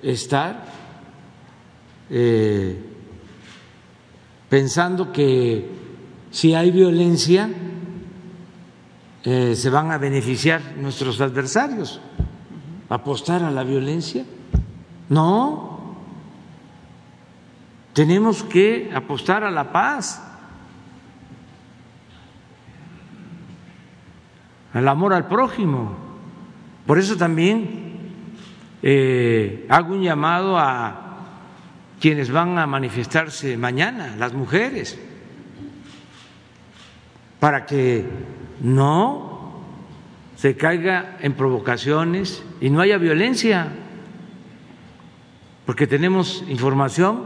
[0.02, 0.66] estar
[4.48, 5.70] pensando que
[6.30, 7.48] si hay violencia
[9.28, 12.00] eh, se van a beneficiar nuestros adversarios.
[12.88, 14.24] ¿Apostar a la violencia?
[15.08, 15.96] No.
[17.92, 20.22] Tenemos que apostar a la paz,
[24.72, 25.96] al amor al prójimo.
[26.86, 28.12] Por eso también
[28.80, 31.05] eh, hago un llamado a
[32.00, 34.98] quienes van a manifestarse mañana, las mujeres,
[37.40, 38.04] para que
[38.60, 39.62] no
[40.36, 43.72] se caiga en provocaciones y no haya violencia,
[45.64, 47.24] porque tenemos información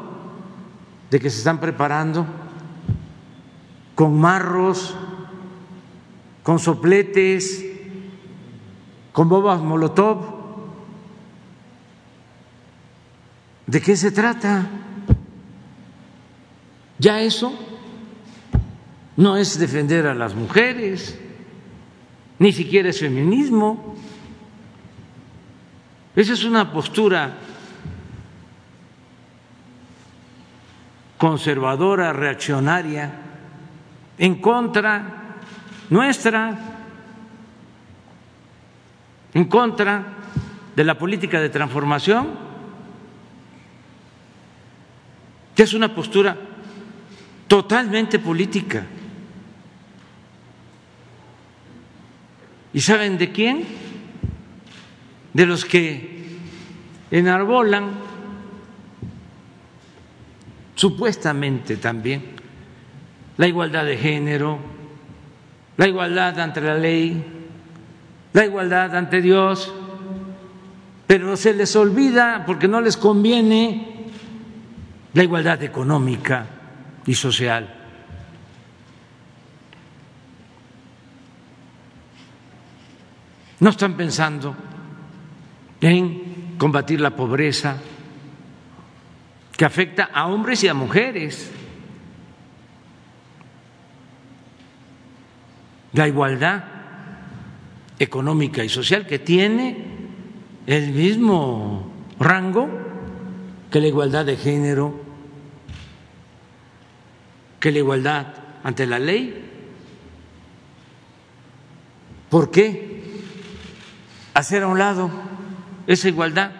[1.11, 2.27] de que se están preparando
[3.95, 4.97] con marros,
[6.43, 7.67] con sopletes,
[9.13, 10.40] con bobas molotov
[13.71, 14.67] ¿De qué se trata?
[16.99, 17.57] Ya eso
[19.17, 21.17] no es defender a las mujeres,
[22.41, 23.95] ni siquiera es feminismo.
[26.17, 27.33] Esa es una postura
[31.17, 33.13] conservadora, reaccionaria,
[34.19, 35.37] en contra
[35.91, 36.59] nuestra,
[39.33, 40.07] en contra
[40.75, 42.50] de la política de transformación,
[45.61, 46.35] que es una postura
[47.47, 48.83] totalmente política.
[52.73, 53.67] ¿Y saben de quién?
[55.35, 56.25] De los que
[57.11, 57.91] enarbolan
[60.77, 62.25] supuestamente también
[63.37, 64.59] la igualdad de género,
[65.77, 67.23] la igualdad ante la ley,
[68.33, 69.71] la igualdad ante Dios,
[71.07, 73.90] pero se les olvida porque no les conviene
[75.15, 76.47] la igualdad económica
[77.07, 77.77] y social.
[83.59, 84.57] No están pensando
[85.81, 87.77] en combatir la pobreza
[89.57, 91.51] que afecta a hombres y a mujeres.
[95.93, 96.65] La igualdad
[97.99, 99.85] económica y social que tiene
[100.67, 102.90] el mismo rango
[103.71, 105.01] que la igualdad de género,
[107.59, 108.27] que la igualdad
[108.65, 109.47] ante la ley.
[112.29, 112.91] ¿Por qué?
[114.35, 115.11] hacer a un lado
[115.87, 116.53] esa igualdad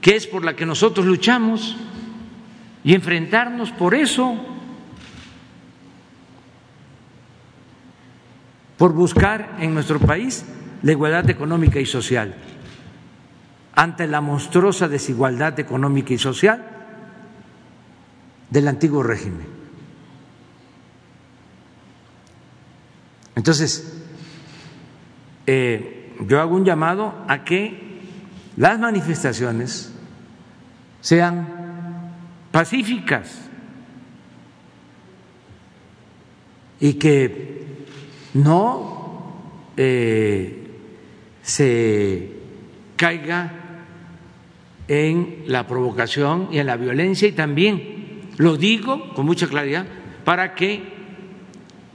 [0.00, 1.76] que es por la que nosotros luchamos
[2.82, 4.34] y enfrentarnos por eso,
[8.78, 10.44] por buscar en nuestro país
[10.82, 12.34] la igualdad económica y social
[13.80, 16.62] ante la monstruosa desigualdad económica y social
[18.50, 19.46] del antiguo régimen.
[23.34, 24.04] Entonces,
[25.46, 28.02] eh, yo hago un llamado a que
[28.58, 29.94] las manifestaciones
[31.00, 31.48] sean
[32.52, 33.48] pacíficas
[36.80, 37.86] y que
[38.34, 40.68] no eh,
[41.40, 42.30] se
[42.96, 43.59] caiga
[44.90, 49.86] en la provocación y en la violencia y también lo digo con mucha claridad
[50.24, 50.82] para que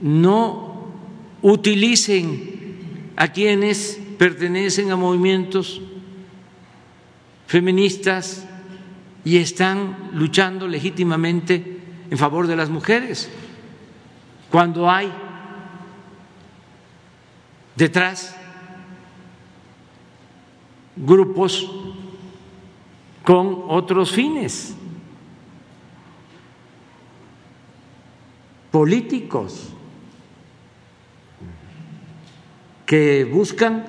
[0.00, 0.94] no
[1.42, 5.82] utilicen a quienes pertenecen a movimientos
[7.46, 8.48] feministas
[9.26, 11.80] y están luchando legítimamente
[12.10, 13.30] en favor de las mujeres.
[14.50, 15.12] Cuando hay
[17.76, 18.34] detrás
[20.96, 21.85] grupos
[23.26, 24.76] con otros fines.
[28.70, 29.74] Políticos
[32.86, 33.84] que buscan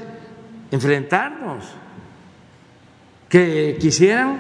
[0.72, 1.66] enfrentarnos,
[3.30, 4.40] que quisieran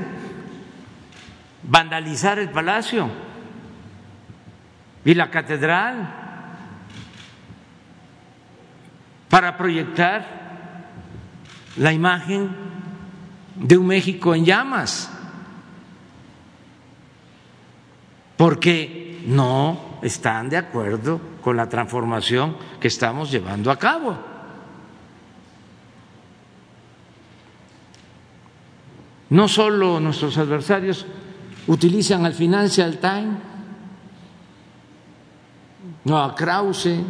[1.62, 3.08] vandalizar el palacio
[5.06, 6.10] y la catedral
[9.30, 10.26] para proyectar
[11.76, 12.67] la imagen
[13.60, 15.10] de un México en llamas,
[18.36, 24.18] porque no están de acuerdo con la transformación que estamos llevando a cabo.
[29.30, 31.06] No solo nuestros adversarios
[31.68, 33.38] utilizan al Financial Times,
[36.06, 37.02] no a Krause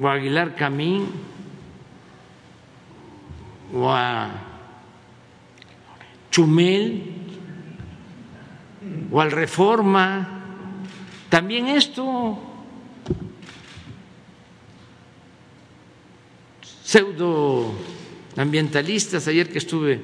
[0.00, 1.29] o a Aguilar Camín
[3.74, 4.30] o a
[6.30, 7.02] Chumel.
[9.10, 10.42] O al Reforma.
[11.28, 12.38] También esto.
[16.82, 17.72] Pseudo
[18.36, 20.00] ambientalistas, ayer que estuve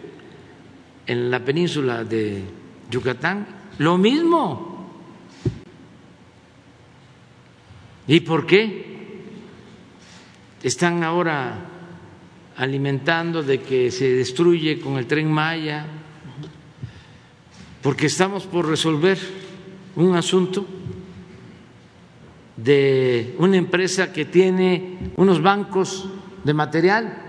[1.07, 2.43] en la península de
[2.91, 3.47] Yucatán,
[3.79, 4.77] lo mismo.
[8.07, 9.25] ¿Y por qué
[10.62, 11.66] están ahora
[12.57, 15.86] alimentando de que se destruye con el tren Maya?
[17.82, 19.18] Porque estamos por resolver
[19.94, 20.66] un asunto
[22.57, 26.09] de una empresa que tiene unos bancos
[26.42, 27.22] de material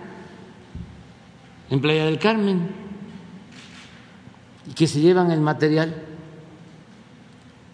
[1.69, 2.69] en Playa del Carmen
[4.69, 6.03] y que se llevan el material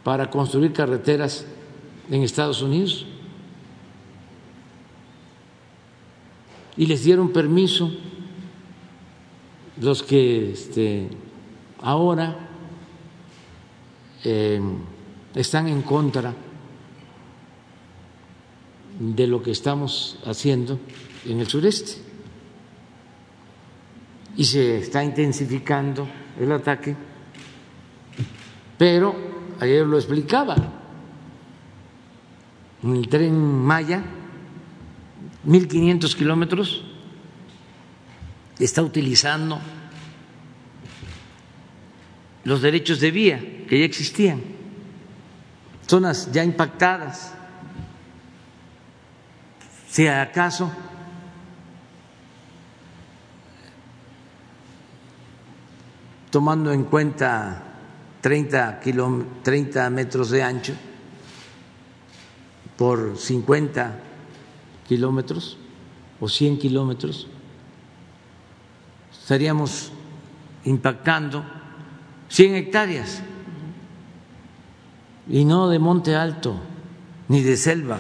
[0.04, 1.46] para construir carreteras
[2.10, 3.06] en Estados Unidos
[6.76, 7.92] y les dieron permiso
[9.82, 11.10] los que este,
[11.82, 12.50] ahora
[14.24, 14.62] eh,
[15.36, 16.34] están en contra
[19.00, 20.80] de lo que estamos haciendo
[21.26, 22.02] en el sureste.
[24.36, 26.08] Y se está intensificando
[26.40, 26.96] el ataque,
[28.78, 29.16] pero
[29.60, 30.56] ayer lo explicaba,
[32.82, 34.04] en el tren Maya,
[35.46, 36.84] 1.500 kilómetros,
[38.60, 39.60] está utilizando
[42.44, 44.42] los derechos de vía que ya existían,
[45.88, 47.34] zonas ya impactadas.
[49.90, 50.72] Si acaso
[56.32, 57.62] tomando en cuenta
[58.22, 58.80] 30,
[59.44, 60.74] 30 metros de ancho
[62.76, 64.13] por 50
[64.88, 65.58] kilómetros
[66.20, 67.28] o 100 kilómetros,
[69.12, 69.92] estaríamos
[70.66, 71.44] impactando
[72.30, 73.22] 100 hectáreas
[75.30, 76.56] y no de monte alto
[77.28, 78.00] ni de selva,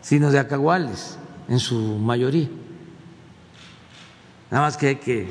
[0.00, 1.18] sino de acaguales
[1.48, 2.48] en su mayoría.
[4.50, 5.28] Nada más que hay que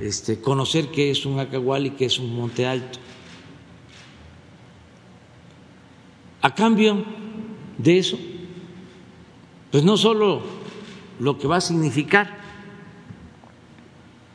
[0.00, 2.98] este, conocer qué es un acagual y qué es un monte alto.
[6.42, 7.04] A cambio
[7.78, 8.18] de eso,
[9.72, 10.42] pues no solo
[11.18, 12.36] lo que va a significar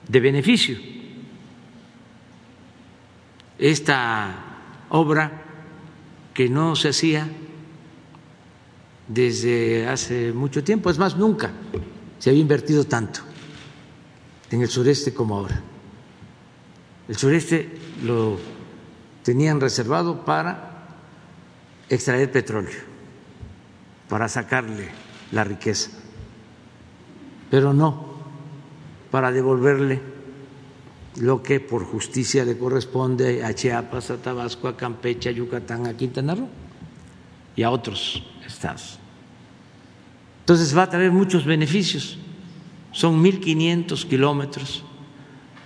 [0.07, 0.77] de beneficio
[3.59, 5.43] esta obra
[6.33, 7.27] que no se hacía
[9.07, 11.51] desde hace mucho tiempo, es más, nunca
[12.19, 13.21] se había invertido tanto
[14.51, 15.61] en el sureste como ahora.
[17.07, 17.71] El sureste
[18.03, 18.37] lo
[19.23, 20.87] tenían reservado para
[21.89, 22.79] extraer petróleo,
[24.09, 25.91] para sacarle la riqueza,
[27.49, 28.07] pero no
[29.11, 30.01] para devolverle
[31.19, 35.97] lo que por justicia le corresponde a Chiapas, a Tabasco, a Campeche, a Yucatán, a
[35.97, 36.49] Quintana Roo
[37.55, 38.99] y a otros estados.
[40.41, 42.17] Entonces va a traer muchos beneficios.
[42.91, 44.83] Son 1.500 kilómetros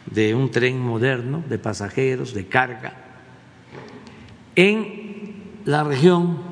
[0.05, 2.93] de un tren moderno de pasajeros, de carga,
[4.55, 6.50] en la región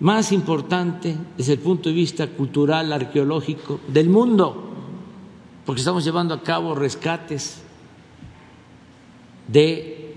[0.00, 4.70] más importante desde el punto de vista cultural, arqueológico del mundo
[5.70, 7.58] porque estamos llevando a cabo rescates
[9.46, 10.16] de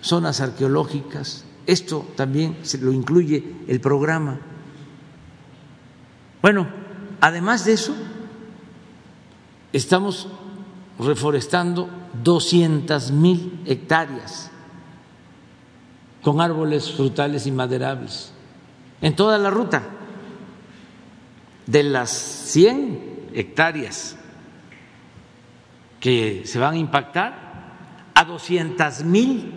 [0.00, 1.44] zonas arqueológicas.
[1.66, 4.38] Esto también se lo incluye el programa.
[6.40, 6.68] Bueno,
[7.20, 7.96] además de eso,
[9.72, 10.28] estamos
[11.00, 11.88] reforestando
[12.22, 14.52] 200 mil hectáreas
[16.22, 18.32] con árboles frutales y maderables
[19.00, 19.82] en toda la ruta.
[21.66, 24.16] De las 100 hectáreas
[26.00, 27.46] que se van a impactar,
[28.14, 29.52] a 200 mil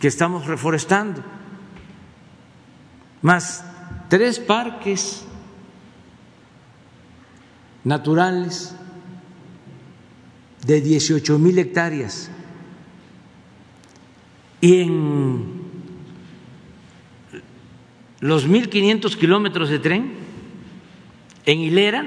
[0.00, 1.22] que estamos reforestando,
[3.20, 3.64] más
[4.08, 5.24] tres parques
[7.84, 8.74] naturales
[10.66, 12.30] de 18 mil hectáreas.
[14.60, 15.61] Y en
[18.22, 20.12] los 1.500 kilómetros de tren,
[21.44, 22.06] en hilera,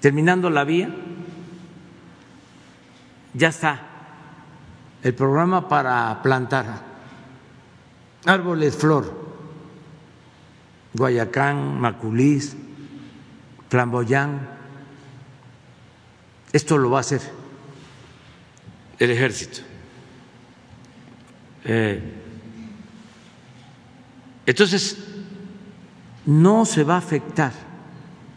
[0.00, 0.94] terminando la vía,
[3.32, 3.80] ya está
[5.02, 6.82] el programa para plantar
[8.26, 9.24] árboles flor,
[10.92, 12.54] Guayacán, Maculís,
[13.70, 14.46] Flamboyán.
[16.52, 17.22] Esto lo va a hacer
[18.98, 19.73] el ejército.
[21.64, 22.00] Eh,
[24.46, 24.98] entonces,
[26.26, 27.52] no se va a afectar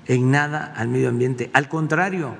[0.05, 1.49] en nada al medio ambiente.
[1.53, 2.35] Al contrario,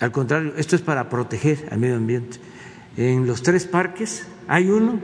[0.00, 2.38] al contrario, esto es para proteger al medio ambiente.
[2.96, 4.98] En los tres parques hay uno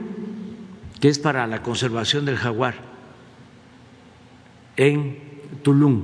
[0.99, 2.75] que es para la conservación del jaguar
[4.75, 5.19] en
[5.61, 6.03] Tulum,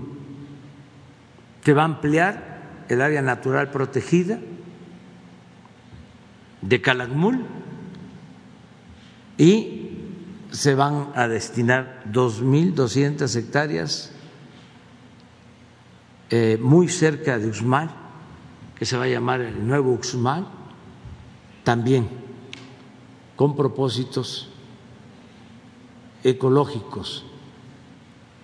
[1.64, 4.40] que va a ampliar el área natural protegida
[6.68, 7.46] de Calakmul
[9.38, 9.90] y
[10.52, 14.12] se van a destinar 2.200 hectáreas
[16.30, 17.90] eh, muy cerca de Uxmal,
[18.76, 20.48] que se va a llamar el nuevo Uxmal,
[21.64, 22.08] también
[23.36, 24.50] con propósitos
[26.24, 27.26] ecológicos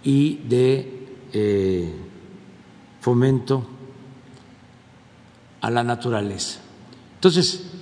[0.04, 1.96] y de eh,
[3.00, 3.66] fomento
[5.62, 6.62] a la naturaleza.
[7.16, 7.79] Entonces,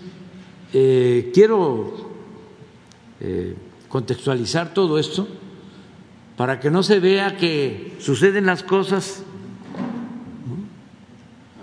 [0.74, 2.08] eh, quiero
[3.90, 5.28] contextualizar todo esto
[6.36, 9.24] para que no se vea que suceden las cosas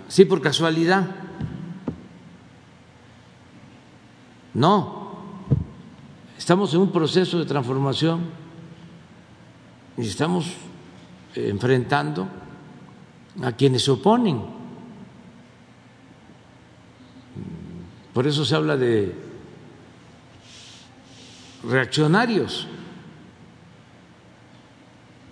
[0.07, 1.07] sí por casualidad.
[4.53, 5.11] No,
[6.37, 8.21] estamos en un proceso de transformación
[9.97, 10.53] y estamos
[11.35, 12.27] enfrentando
[13.43, 14.64] a quienes se oponen.
[18.15, 19.13] Por eso se habla de
[21.67, 22.65] reaccionarios,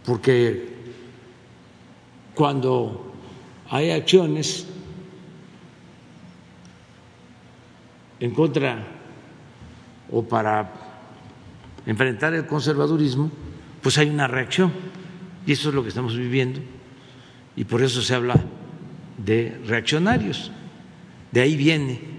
[0.06, 0.68] porque
[2.36, 3.14] cuando
[3.70, 4.68] hay acciones
[8.20, 8.86] en contra
[10.12, 10.74] o para
[11.86, 13.32] enfrentar el conservadurismo,
[13.82, 14.74] pues hay una reacción.
[15.46, 16.60] Y eso es lo que estamos viviendo.
[17.56, 18.36] Y por eso se habla
[19.18, 20.52] de reaccionarios.
[21.32, 22.13] De ahí viene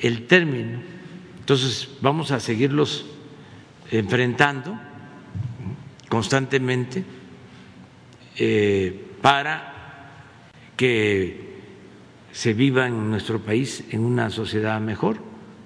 [0.00, 0.80] el término.
[1.40, 3.06] Entonces vamos a seguirlos
[3.90, 4.78] enfrentando
[6.08, 7.04] constantemente
[8.36, 9.74] eh, para
[10.76, 11.48] que
[12.32, 15.18] se viva en nuestro país en una sociedad mejor,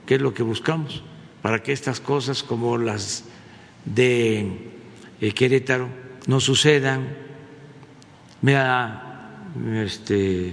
[0.07, 1.03] que es lo que buscamos,
[1.43, 3.25] para que estas cosas como las
[3.85, 4.71] de
[5.21, 5.89] eh, Querétaro
[6.27, 7.09] no sucedan.
[8.41, 9.51] Me da
[9.85, 10.53] este,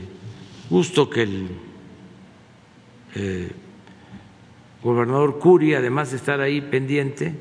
[0.70, 1.48] gusto que el
[3.16, 3.52] eh,
[4.84, 7.36] gobernador Curi, además de estar ahí pendiente,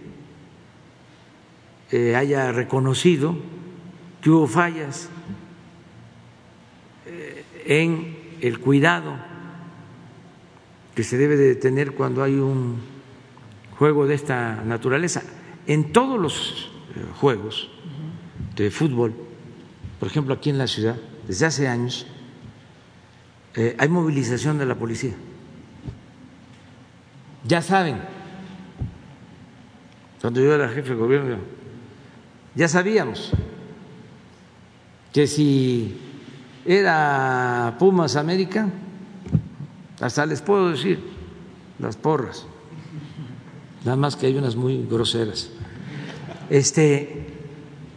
[1.90, 3.36] eh, haya reconocido
[4.20, 5.08] que hubo fallas
[7.64, 9.14] en el cuidado
[10.94, 12.78] que se debe de tener cuando hay un
[13.78, 15.22] juego de esta naturaleza.
[15.66, 17.70] En todos los eh, juegos
[18.56, 19.14] de fútbol,
[20.00, 20.96] por ejemplo aquí en la ciudad,
[21.28, 22.06] desde hace años,
[23.54, 25.14] eh, hay movilización de la policía.
[27.44, 28.00] Ya saben,
[30.20, 31.36] cuando yo era jefe de gobierno,
[32.54, 33.30] ya sabíamos
[35.12, 35.96] que si
[36.66, 38.68] era Pumas América,
[40.00, 40.98] hasta les puedo decir
[41.78, 42.46] las porras,
[43.84, 45.50] nada más que hay unas muy groseras.
[46.50, 47.26] Este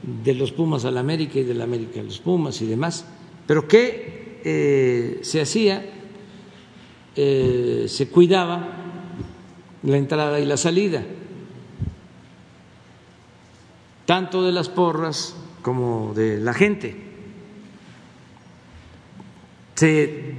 [0.03, 3.05] de los Pumas al América y del América a los Pumas y demás,
[3.47, 5.85] pero que eh, se hacía,
[7.15, 8.80] eh, se cuidaba
[9.84, 11.03] la entrada y la salida,
[14.05, 16.95] tanto de las porras como de la gente.
[19.75, 20.36] Se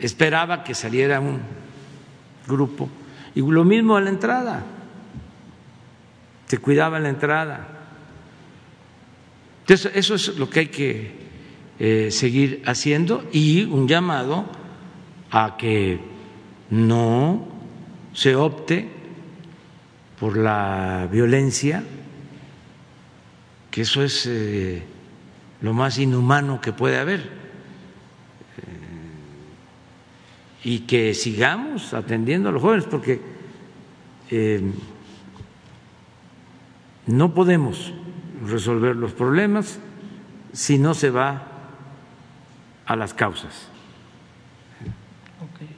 [0.00, 1.40] esperaba que saliera un
[2.46, 2.88] grupo.
[3.34, 4.64] Y lo mismo a la entrada,
[6.46, 7.68] se cuidaba la entrada.
[9.60, 11.26] Entonces, eso es lo que hay que
[11.78, 14.46] eh, seguir haciendo y un llamado
[15.30, 16.00] a que
[16.70, 17.55] no
[18.16, 18.88] se opte
[20.18, 21.84] por la violencia,
[23.70, 24.82] que eso es eh,
[25.60, 27.46] lo más inhumano que puede haber.
[30.64, 33.20] y que sigamos atendiendo a los jóvenes, porque
[34.32, 34.60] eh,
[37.06, 37.92] no podemos
[38.44, 39.78] resolver los problemas
[40.52, 41.46] si no se va
[42.84, 43.68] a las causas.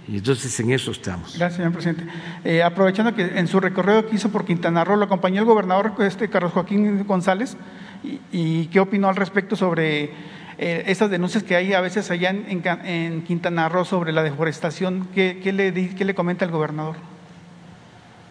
[0.09, 1.37] Y entonces en eso estamos.
[1.37, 2.05] Gracias, señor presidente.
[2.45, 5.93] Eh, aprovechando que en su recorrido que hizo por Quintana Roo lo acompañó el gobernador
[5.99, 7.57] este, Carlos Joaquín González,
[8.03, 10.13] y, y qué opinó al respecto sobre
[10.61, 15.41] eh, esas denuncias que hay a veces allá en, Quintana Roo sobre la deforestación, ¿qué,
[15.53, 16.97] le, le comenta el gobernador?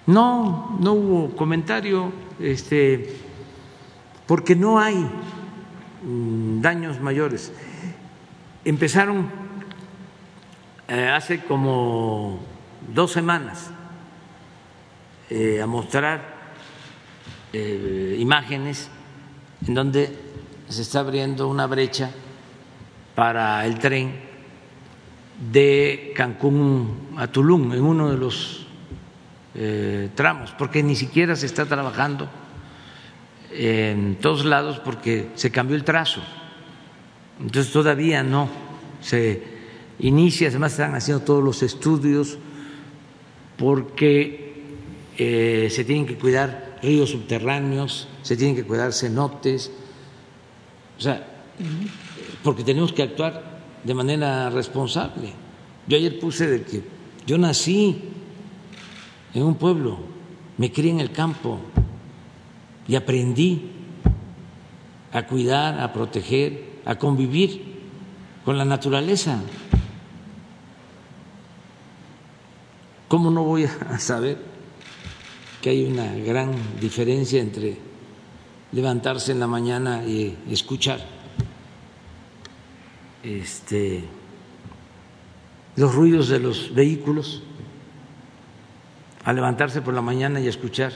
[0.05, 2.11] No, no hubo comentario,
[2.41, 3.15] este,
[4.25, 5.09] porque no hay
[6.03, 7.53] mm, daños mayores.
[8.65, 9.29] Empezaron
[10.87, 12.39] eh, hace como
[12.93, 13.71] dos semanas
[15.29, 16.37] eh, a mostrar
[17.53, 18.89] imágenes
[19.65, 20.15] en donde
[20.69, 22.11] se está abriendo una brecha
[23.15, 24.13] para el tren
[25.51, 28.67] de Cancún a Tulum en uno de los
[29.55, 32.29] eh, tramos, porque ni siquiera se está trabajando
[33.51, 36.21] en todos lados porque se cambió el trazo.
[37.39, 38.49] Entonces todavía no
[39.01, 39.56] se
[39.99, 42.37] inicia, además están haciendo todos los estudios
[43.57, 44.53] porque
[45.17, 49.71] eh, se tienen que cuidar ríos subterráneos, se tienen que cuidar cenotes,
[50.97, 51.25] o sea,
[52.43, 55.33] porque tenemos que actuar de manera responsable.
[55.87, 56.83] Yo ayer puse de que
[57.25, 57.97] yo nací
[59.33, 59.97] en un pueblo,
[60.57, 61.59] me crié en el campo
[62.87, 63.71] y aprendí
[65.11, 67.61] a cuidar, a proteger, a convivir
[68.45, 69.41] con la naturaleza.
[73.07, 74.37] ¿Cómo no voy a saber
[75.61, 77.77] que hay una gran diferencia entre
[78.71, 80.99] levantarse en la mañana y escuchar
[83.23, 84.03] este,
[85.75, 87.43] los ruidos de los vehículos
[89.23, 90.93] a levantarse por la mañana y escuchar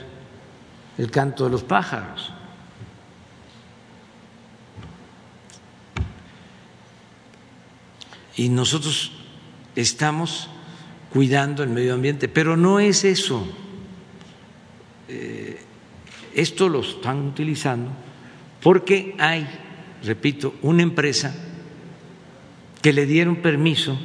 [0.97, 2.31] el canto de los pájaros.
[8.35, 9.11] Y nosotros
[9.75, 10.49] estamos
[11.11, 13.45] cuidando el medio ambiente, pero no es eso.
[15.07, 15.59] Eh,
[16.33, 17.91] esto lo están utilizando
[18.61, 19.47] porque hay,
[20.03, 21.35] repito, una empresa
[22.81, 23.99] que le dieron permiso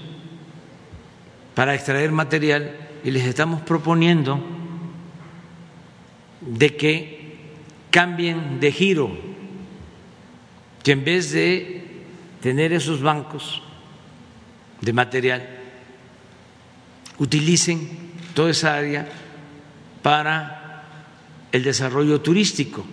[1.54, 4.42] para extraer material y les estamos proponiendo
[6.40, 7.16] de que
[7.90, 9.16] cambien de giro,
[10.82, 11.86] que en vez de
[12.42, 13.62] tener esos bancos
[14.80, 15.55] de material,
[17.18, 19.08] utilicen toda esa área
[20.02, 20.84] para
[21.52, 22.84] el desarrollo turístico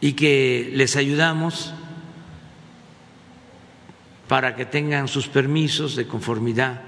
[0.00, 1.74] y que les ayudamos
[4.28, 6.80] para que tengan sus permisos de conformidad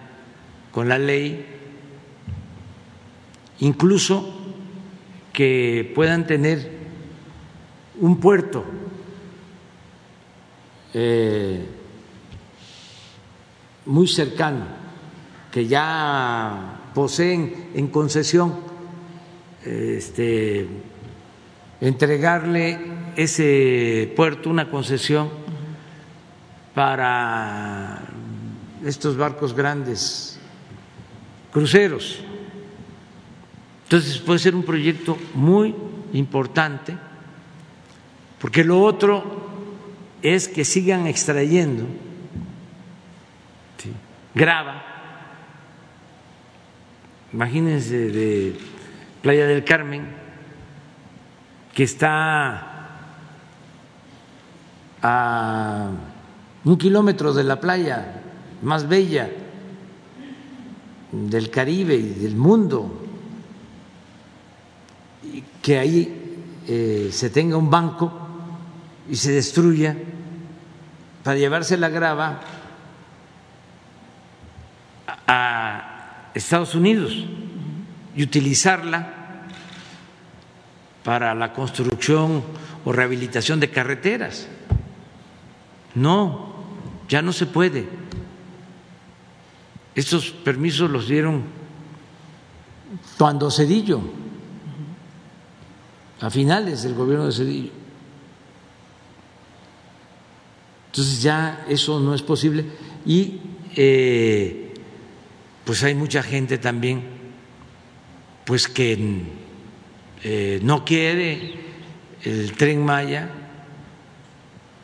[0.72, 1.46] con la ley,
[3.60, 4.34] incluso
[5.32, 6.70] que puedan tener
[8.00, 8.64] un puerto
[10.94, 11.66] eh,
[13.84, 14.66] muy cercano,
[15.57, 18.57] que ya poseen en concesión,
[19.64, 20.68] este,
[21.80, 22.78] entregarle
[23.16, 25.30] ese puerto, una concesión
[26.74, 28.02] para
[28.84, 30.38] estos barcos grandes,
[31.50, 32.18] cruceros.
[33.84, 35.74] Entonces puede ser un proyecto muy
[36.12, 36.98] importante,
[38.38, 39.24] porque lo otro
[40.20, 41.86] es que sigan extrayendo
[44.34, 44.95] grava.
[47.37, 48.57] Imagínense de
[49.20, 50.09] Playa del Carmen,
[51.74, 52.89] que está
[55.03, 55.91] a
[56.64, 58.22] un kilómetro de la playa
[58.62, 59.28] más bella
[61.12, 63.05] del Caribe y del mundo,
[65.61, 68.14] que ahí eh, se tenga un banco
[69.11, 69.95] y se destruya
[71.22, 72.41] para llevarse la grava
[75.26, 75.95] a
[76.37, 77.24] Estados Unidos
[78.14, 79.47] y utilizarla
[81.03, 82.45] para la construcción
[82.84, 84.47] o rehabilitación de carreteras.
[85.95, 86.55] No,
[87.09, 87.89] ya no se puede.
[89.95, 91.43] Estos permisos los dieron
[93.16, 94.03] cuando Cedillo,
[96.20, 97.70] a finales del gobierno de Cedillo.
[100.89, 102.66] Entonces ya eso no es posible
[103.07, 103.41] y
[103.74, 104.65] eh,
[105.66, 107.02] pues hay mucha gente también
[108.44, 109.24] pues que
[110.22, 111.54] eh, no quiere
[112.22, 113.28] el tren Maya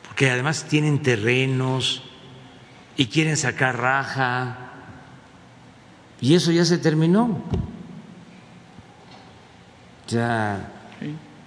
[0.09, 2.03] porque además tienen terrenos
[2.97, 4.62] y quieren sacar raja
[6.20, 7.43] y eso ya se terminó.
[10.09, 10.72] Ya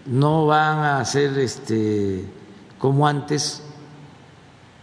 [0.05, 2.25] no van a ser este
[2.79, 3.63] como antes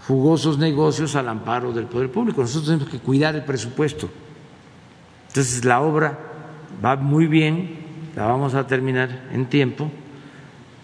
[0.06, 2.42] jugosos negocios al amparo del poder público.
[2.42, 4.10] Nosotros tenemos que cuidar el presupuesto.
[5.32, 6.18] Entonces la obra
[6.84, 7.78] va muy bien,
[8.14, 9.90] la vamos a terminar en tiempo,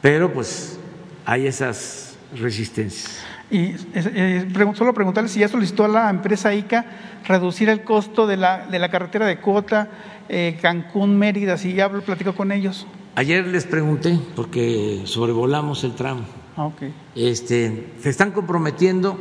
[0.01, 0.81] pero pues
[1.27, 3.23] hay esas resistencias.
[3.51, 6.87] Y eh, solo preguntarle si ya solicitó a la empresa ICA
[7.27, 9.91] reducir el costo de la, de la carretera de cuota
[10.31, 12.87] eh, Cancún-Mérida, si ya platicó con ellos.
[13.17, 16.23] Ayer les pregunté, porque sobrevolamos el tramo.
[16.57, 16.95] Ah, okay.
[17.15, 19.19] este, se están comprometiendo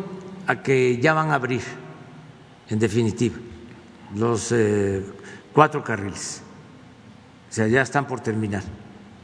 [0.48, 1.62] a que ya van a abrir,
[2.70, 3.36] en definitiva,
[4.16, 5.04] los eh,
[5.58, 6.44] cuatro carriles.
[7.50, 8.62] O sea, ya están por terminar.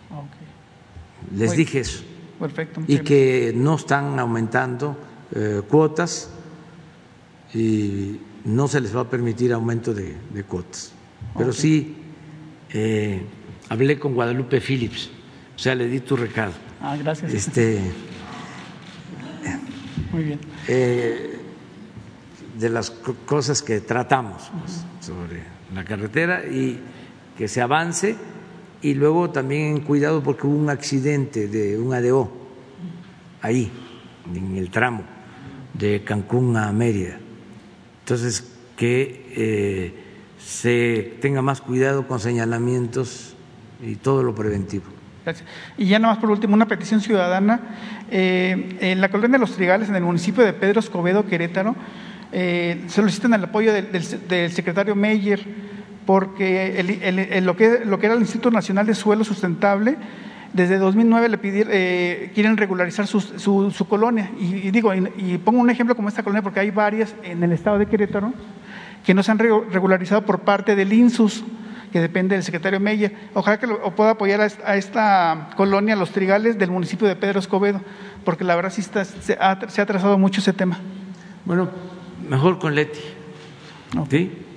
[0.09, 1.37] Okay.
[1.37, 2.03] Les dije eso.
[2.39, 2.81] Perfecto.
[2.87, 4.97] Y que no están aumentando
[5.35, 6.31] eh, cuotas
[7.53, 10.91] y no se les va a permitir aumento de, de cuotas.
[11.37, 11.97] Pero sí
[12.71, 13.21] eh,
[13.69, 15.11] hablé con Guadalupe Phillips,
[15.55, 16.53] o sea, le di tu recado.
[16.81, 17.31] Ah, gracias.
[17.31, 17.79] Este,
[20.11, 20.39] Muy bien.
[20.67, 21.39] eh,
[22.59, 26.79] de las co- cosas que tratamos pues, sobre la carretera y
[27.37, 28.15] que se avance
[28.81, 32.31] y luego también cuidado porque hubo un accidente de un ADO
[33.41, 33.71] ahí
[34.33, 35.03] en el tramo
[35.73, 37.17] de Cancún a Mérida
[38.01, 39.93] entonces que eh,
[40.37, 43.35] se tenga más cuidado con señalamientos
[43.81, 44.85] y todo lo preventivo
[45.23, 45.47] Gracias.
[45.77, 47.61] Y ya nada más por último, una petición ciudadana.
[48.11, 51.75] Eh, en la colonia de los Trigales, en el municipio de Pedro Escobedo, Querétaro,
[52.33, 55.39] eh, solicitan el apoyo del, secretario Meyer
[56.05, 59.95] porque el- lo, que, lo que era el Instituto Nacional de Suelo Sustentable,
[60.51, 64.29] desde 2009 le pidieron, eh, quieren regularizar su, su- colonia.
[64.39, 67.79] Y, digo, y, pongo un ejemplo como esta colonia porque hay varias en el estado
[67.79, 68.33] de Querétaro
[69.05, 71.43] que no se han re- regularizado por parte del INSUS,
[71.91, 73.13] que depende del secretario Meyer.
[73.33, 77.81] Ojalá que pueda apoyar a esta, colonia, Los Trigales, del municipio de Pedro Escobedo,
[78.23, 80.79] porque la verdad sí se, ha, trazado mucho ese tema.
[81.45, 81.69] Bueno,
[82.29, 82.99] mejor con Leti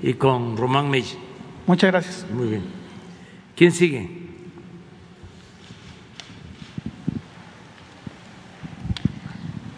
[0.03, 1.19] y con Román Meyer.
[1.67, 2.27] Muchas gracias.
[2.31, 2.63] Muy bien.
[3.55, 4.27] ¿Quién sigue?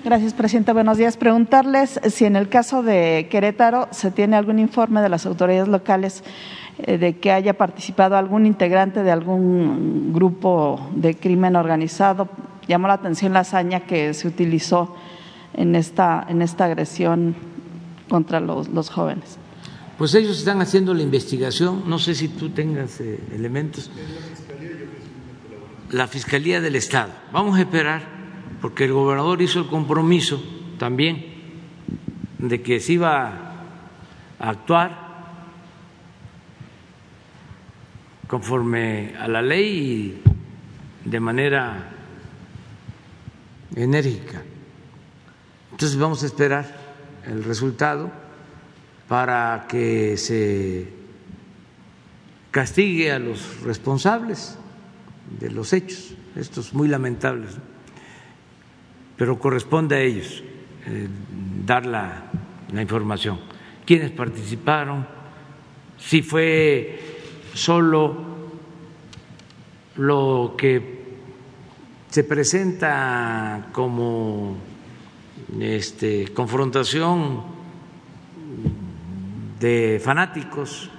[0.05, 0.73] Gracias, presidente.
[0.73, 1.17] Buenos días.
[1.17, 6.25] Preguntarles si en el caso de Querétaro se tiene algún informe de las autoridades locales
[6.79, 12.29] eh, de que haya participado algún integrante de algún grupo de crimen organizado.
[12.67, 14.95] Llamó la atención la hazaña que se utilizó
[15.55, 17.35] en esta, en esta agresión
[18.09, 19.39] contra los, jóvenes.
[19.97, 21.85] Pues ellos están haciendo la investigación.
[21.87, 23.91] No sé si tú tengas eh, elementos.
[25.91, 27.13] La Fiscalía del Estado.
[27.33, 28.03] Vamos a esperar
[28.61, 30.43] porque el gobernador hizo el compromiso
[30.79, 31.25] también
[32.39, 33.65] de que se iba
[34.39, 35.09] a actuar
[38.29, 40.23] conforme a la ley
[41.05, 41.91] y de manera
[43.75, 44.43] enérgica.
[45.73, 46.78] Entonces vamos a esperar
[47.29, 48.11] el resultado
[49.09, 50.89] para que se
[52.51, 54.59] castigue a los responsables
[55.39, 57.59] de los hechos, estos muy lamentables
[59.19, 60.43] pero corresponde a ellos
[60.87, 61.09] eh,
[61.67, 62.31] dar la,
[62.73, 63.41] información.
[63.85, 65.07] ¿Quiénes participaron?
[65.99, 67.01] Si fue
[67.53, 68.17] solo
[69.97, 70.99] lo que
[72.09, 74.57] se presenta como
[75.61, 77.43] este, confrontación
[79.61, 80.91] de fanáticos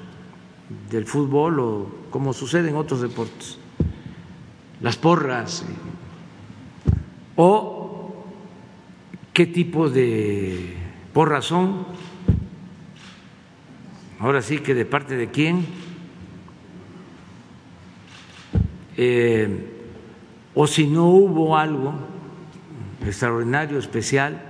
[0.89, 3.57] del fútbol o como sucede en otros deportes,
[4.81, 5.63] las porras,
[7.35, 8.13] o
[9.33, 10.75] qué tipo de
[11.13, 11.85] por razón,
[14.19, 15.65] ahora sí que de parte de quién,
[18.97, 19.47] eh,
[20.53, 21.93] o si no hubo algo
[23.05, 24.41] extraordinario, especial,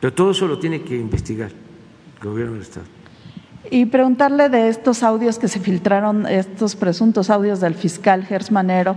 [0.00, 2.86] pero todo eso lo tiene que investigar el gobierno del Estado.
[3.70, 8.96] Y preguntarle de estos audios que se filtraron, estos presuntos audios del fiscal Gersmanero,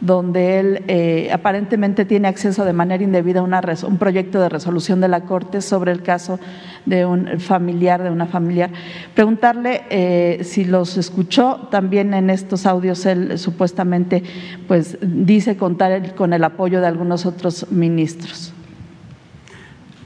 [0.00, 5.08] donde él eh, aparentemente tiene acceso de manera indebida a un proyecto de resolución de
[5.08, 6.38] la Corte sobre el caso
[6.84, 8.70] de un familiar, de una familiar.
[9.14, 14.22] Preguntarle eh, si los escuchó también en estos audios, él supuestamente
[14.68, 18.52] pues dice contar con el apoyo de algunos otros ministros.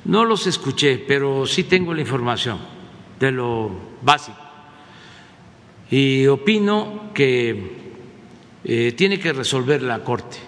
[0.04, 2.58] No los escuché, pero sí tengo la información
[3.18, 3.70] de lo
[4.02, 4.38] básico.
[5.90, 7.80] Y opino que
[8.65, 10.39] eh, tiene que resolver la Corte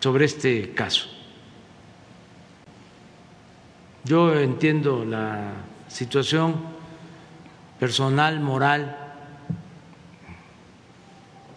[0.00, 1.08] sobre este caso.
[4.04, 5.52] Yo entiendo la
[5.88, 6.54] situación
[7.78, 8.96] personal, moral,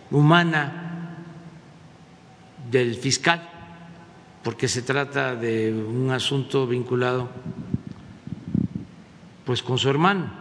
[0.10, 1.16] humana
[2.70, 3.50] del fiscal,
[4.44, 7.30] porque se trata de un asunto vinculado
[9.46, 10.41] pues con su hermano.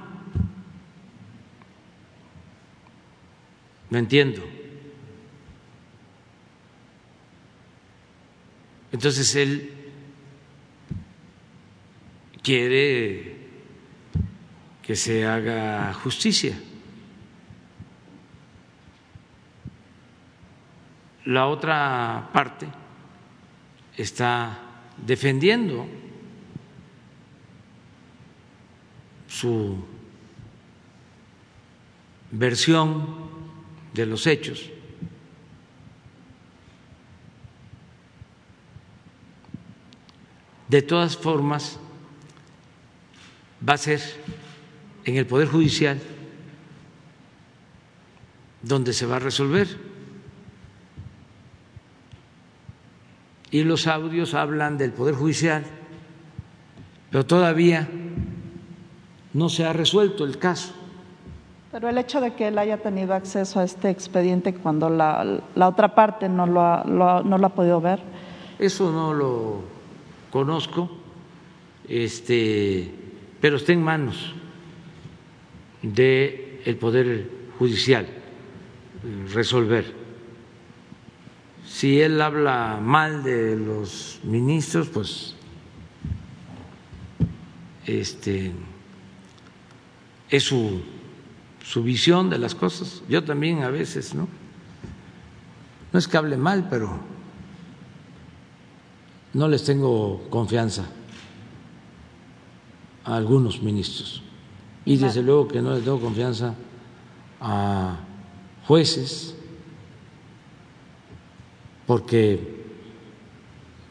[3.90, 4.42] No entiendo.
[8.92, 9.72] Entonces él
[12.42, 13.36] quiere
[14.82, 16.58] que se haga justicia.
[21.26, 22.66] La otra parte
[23.96, 24.58] está
[24.96, 25.86] defendiendo
[29.28, 29.84] su
[32.32, 33.29] versión
[33.94, 34.70] de los hechos.
[40.68, 41.78] De todas formas,
[43.66, 44.00] va a ser
[45.04, 46.00] en el Poder Judicial
[48.62, 49.68] donde se va a resolver.
[53.50, 55.64] Y los audios hablan del Poder Judicial,
[57.10, 57.88] pero todavía
[59.32, 60.74] no se ha resuelto el caso.
[61.72, 65.68] Pero el hecho de que él haya tenido acceso a este expediente cuando la, la
[65.68, 68.00] otra parte no lo, ha, no lo ha podido ver.
[68.58, 69.62] Eso no lo
[70.30, 70.90] conozco,
[71.88, 72.92] este,
[73.40, 74.34] pero está en manos
[75.82, 78.06] del Poder Judicial
[79.32, 79.94] resolver.
[81.64, 85.36] Si él habla mal de los ministros, pues
[87.86, 88.52] este,
[90.28, 90.82] es su
[91.64, 93.02] su visión de las cosas.
[93.08, 94.28] Yo también a veces, ¿no?
[95.92, 96.98] No es que hable mal, pero
[99.32, 100.84] no les tengo confianza
[103.04, 104.22] a algunos ministros.
[104.84, 106.54] Y desde luego que no le tengo confianza
[107.40, 107.96] a
[108.66, 109.34] jueces
[111.86, 112.64] porque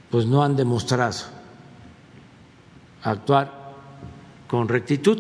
[0.10, 1.18] pues no han demostrado
[3.04, 3.76] actuar
[4.48, 5.20] con rectitud.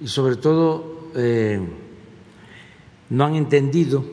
[0.00, 1.60] Y sobre todo eh,
[3.10, 4.04] no han entendido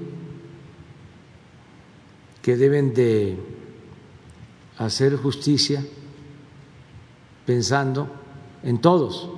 [2.42, 3.38] que deben de
[4.78, 5.84] hacer justicia
[7.46, 8.10] pensando
[8.64, 9.30] en todos,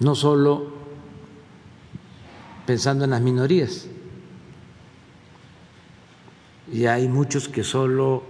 [0.00, 0.72] no solo
[2.66, 3.86] pensando en las minorías.
[6.72, 8.22] Y hay muchos que solo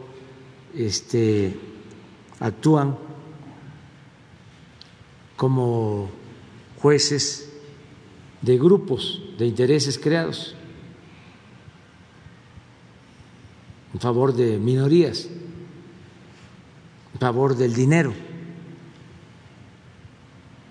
[0.74, 1.56] este,
[2.40, 2.98] actúan
[5.36, 6.08] como
[6.80, 7.50] jueces
[8.42, 10.54] de grupos de intereses creados
[13.94, 15.28] en favor de minorías,
[17.14, 18.12] en favor del dinero,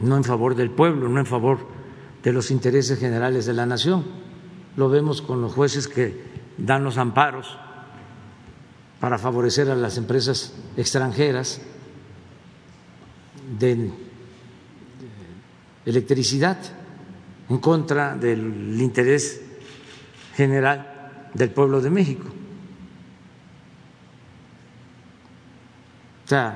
[0.02, 1.60] no en favor del pueblo, no en favor
[2.22, 4.04] de los intereses generales de la nación.
[4.76, 6.22] Lo vemos con los jueces que
[6.58, 7.58] dan los amparos
[9.00, 11.62] para favorecer a las empresas extranjeras
[13.60, 13.92] de
[15.86, 16.58] electricidad
[17.50, 19.42] en contra del interés
[20.36, 22.26] general del pueblo de México.
[26.26, 26.56] O sea,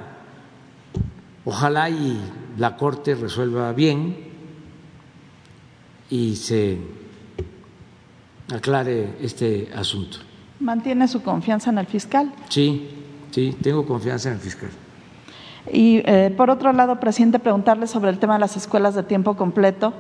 [1.46, 2.20] ojalá y
[2.58, 4.16] la Corte resuelva bien
[6.10, 6.78] y se
[8.54, 10.20] aclare este asunto.
[10.60, 12.34] ¿Mantiene su confianza en el fiscal?
[12.50, 12.90] Sí,
[13.32, 14.70] sí, tengo confianza en el fiscal.
[15.72, 19.36] Y eh, por otro lado, presidente, preguntarle sobre el tema de las escuelas de tiempo
[19.36, 19.94] completo.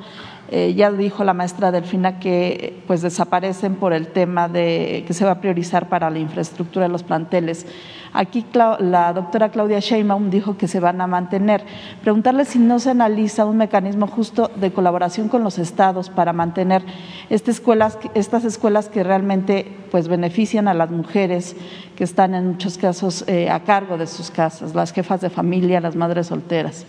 [0.49, 5.25] Eh, ya dijo la maestra Delfina que pues desaparecen por el tema de que se
[5.25, 7.65] va a priorizar para la infraestructura de los planteles.
[8.13, 11.63] Aquí la doctora Claudia Sheinbaum dijo que se van a mantener.
[12.01, 16.83] Preguntarle si no se analiza un mecanismo justo de colaboración con los estados para mantener
[17.29, 21.55] estas escuelas, estas escuelas que realmente pues benefician a las mujeres
[21.95, 25.81] que están en muchos casos eh, a cargo de sus casas, las jefas de familia,
[25.81, 26.85] las madres solteras.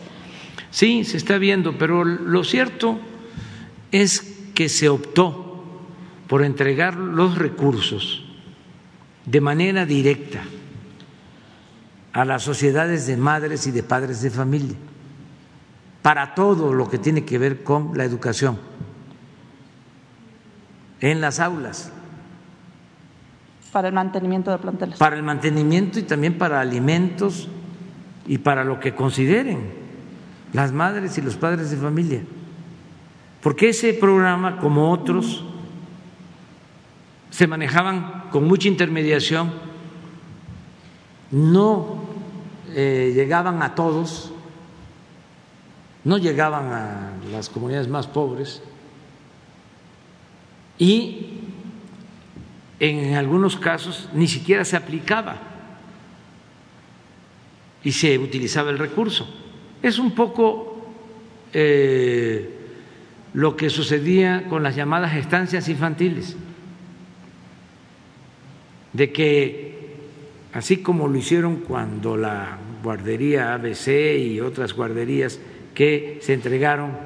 [0.71, 2.99] Sí, se está viendo, pero lo cierto
[3.91, 4.21] es
[4.55, 5.63] que se optó
[6.27, 8.25] por entregar los recursos
[9.25, 10.43] de manera directa
[12.13, 14.77] a las sociedades de madres y de padres de familia
[16.03, 18.59] para todo lo que tiene que ver con la educación
[21.01, 21.93] en las aulas.
[23.73, 24.99] Para el mantenimiento de planteles.
[24.99, 27.49] Para el mantenimiento y también para alimentos
[28.27, 29.73] y para lo que consideren
[30.53, 32.23] las madres y los padres de familia.
[33.43, 35.45] Porque ese programa, como otros,
[37.31, 39.53] se manejaban con mucha intermediación,
[41.31, 42.03] no
[42.75, 44.33] eh, llegaban a todos,
[46.05, 48.63] no llegaban a las comunidades más pobres
[50.79, 51.27] y
[52.81, 55.37] en algunos casos ni siquiera se aplicaba
[57.83, 59.29] y se utilizaba el recurso.
[59.83, 60.93] Es un poco
[61.53, 62.59] eh,
[63.35, 66.37] lo que sucedía con las llamadas estancias infantiles,
[68.93, 69.68] de que
[70.53, 75.39] así como lo hicieron cuando la guardería ABC y otras guarderías
[75.75, 76.97] que se entregaron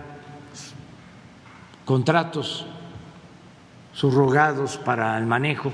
[1.85, 2.67] contratos
[3.93, 5.73] subrogados para el manejo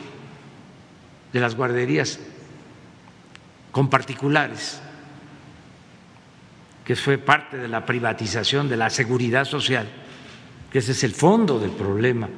[1.32, 2.19] de las guarderías
[3.70, 4.81] con particulares,
[6.85, 9.86] que fue parte de la privatización de la seguridad social
[10.70, 12.28] que ese es el fondo del problema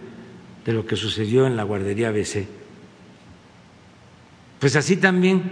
[0.65, 2.59] de lo que sucedió en la guardería BC.
[4.60, 5.42] Pues así también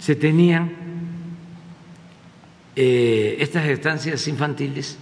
[0.00, 0.72] se tenían
[2.74, 4.98] eh, estas estancias infantiles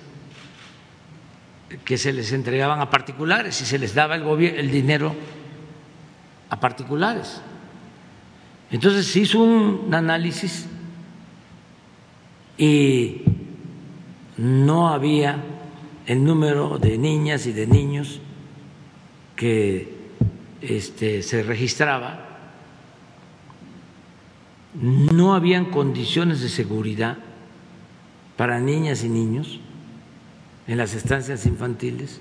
[1.84, 5.14] que se les entregaban a particulares y se les daba el, el dinero
[6.50, 7.40] a particulares.
[8.70, 10.66] Entonces se hizo un análisis
[12.58, 13.22] y
[14.36, 15.42] no había
[16.06, 18.20] el número de niñas y de niños
[19.36, 19.94] que
[20.60, 22.23] este, se registraba,
[24.74, 27.18] no habían condiciones de seguridad
[28.36, 29.60] para niñas y niños
[30.66, 32.20] en las estancias infantiles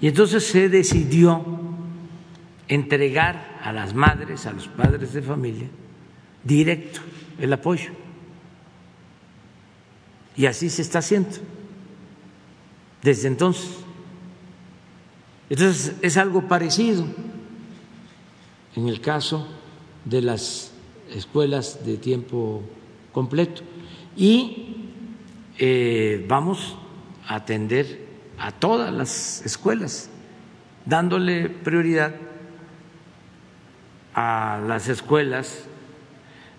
[0.00, 1.44] y entonces se decidió
[2.68, 5.68] entregar a las madres, a los padres de familia,
[6.42, 7.00] directo
[7.38, 7.90] el apoyo.
[10.36, 11.36] Y así se está haciendo
[13.02, 13.70] desde entonces.
[15.50, 17.04] Entonces es algo parecido
[18.76, 19.46] en el caso
[20.04, 20.69] de las
[21.14, 22.62] escuelas de tiempo
[23.12, 23.62] completo.
[24.16, 24.76] Y
[25.58, 26.76] eh, vamos
[27.26, 28.06] a atender
[28.38, 30.10] a todas las escuelas,
[30.86, 32.14] dándole prioridad
[34.14, 35.64] a las escuelas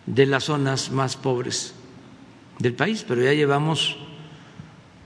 [0.06, 1.74] de las zonas más pobres
[2.60, 3.98] del país, pero ya llevamos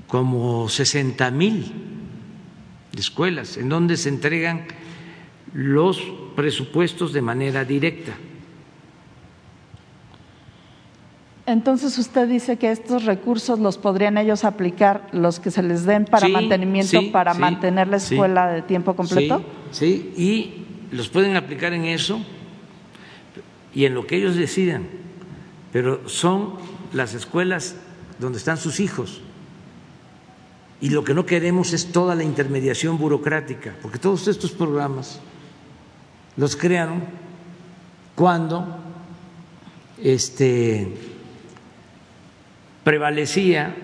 [0.08, 1.74] como 60 mil
[2.96, 4.68] escuelas en donde se entregan
[5.54, 6.02] los
[6.36, 8.14] presupuestos de manera directa.
[11.48, 16.06] Entonces usted dice que estos recursos los podrían ellos aplicar, los que se les den
[16.06, 19.44] para mantenimiento, para mantener la escuela de tiempo completo.
[19.72, 22.20] Sí, y los pueden aplicar en eso
[23.76, 24.88] y en lo que ellos decidan,
[25.72, 26.54] pero son
[26.94, 27.76] las escuelas
[28.20, 29.22] donde están sus hijos.
[30.82, 35.20] Y lo que no queremos es toda la intermediación burocrática, porque todos estos programas
[36.38, 37.04] los crearon
[38.16, 38.80] cuando
[40.02, 41.15] este,
[42.86, 43.76] prevalecía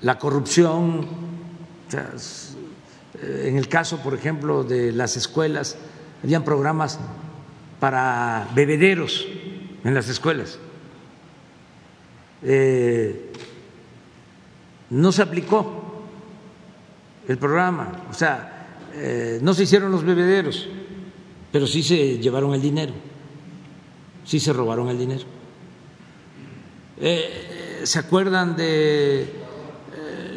[0.00, 1.08] la corrupción,
[3.20, 5.76] en el caso, por ejemplo, de las escuelas,
[6.22, 7.00] habían programas
[7.80, 9.26] para bebederos
[9.82, 10.60] en las escuelas.
[12.42, 13.32] Eh,
[14.90, 16.04] no se aplicó
[17.26, 20.68] el programa, o sea, eh, no se hicieron los bebederos,
[21.50, 22.92] pero sí se llevaron el dinero,
[24.24, 25.35] sí se robaron el dinero.
[26.98, 29.30] Eh, ¿Se acuerdan de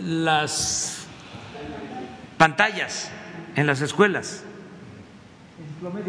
[0.03, 1.05] las
[2.37, 3.09] pantallas
[3.55, 4.43] en las escuelas?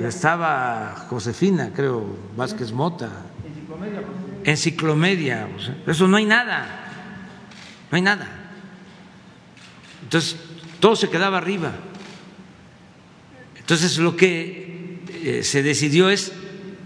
[0.02, 2.04] Estaba Josefina, creo,
[2.36, 3.10] Vázquez Mota.
[4.44, 5.48] Enciclomedia.
[5.86, 6.66] eso no hay nada.
[7.90, 8.28] No hay nada.
[10.02, 10.36] Entonces,
[10.80, 11.72] todo se quedaba arriba.
[13.56, 16.32] Entonces, lo que eh, se decidió es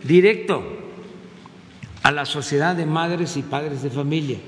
[0.02, 0.83] directo
[2.04, 4.38] a la sociedad de madres y padres de familia.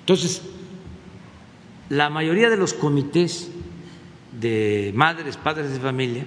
[0.00, 0.42] Entonces,
[1.88, 3.48] la mayoría de los comités
[4.40, 6.26] de madres, padres de familia,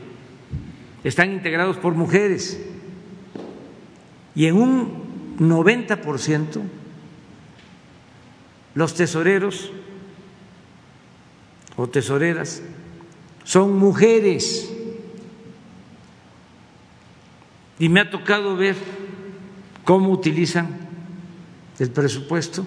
[1.04, 2.66] están integrados por mujeres
[4.36, 6.62] y en un 90%
[8.74, 9.70] los tesoreros
[11.76, 12.62] o tesoreras
[13.44, 14.72] son mujeres.
[17.80, 18.76] Y me ha tocado ver
[19.86, 20.68] cómo utilizan
[21.80, 22.66] el presupuesto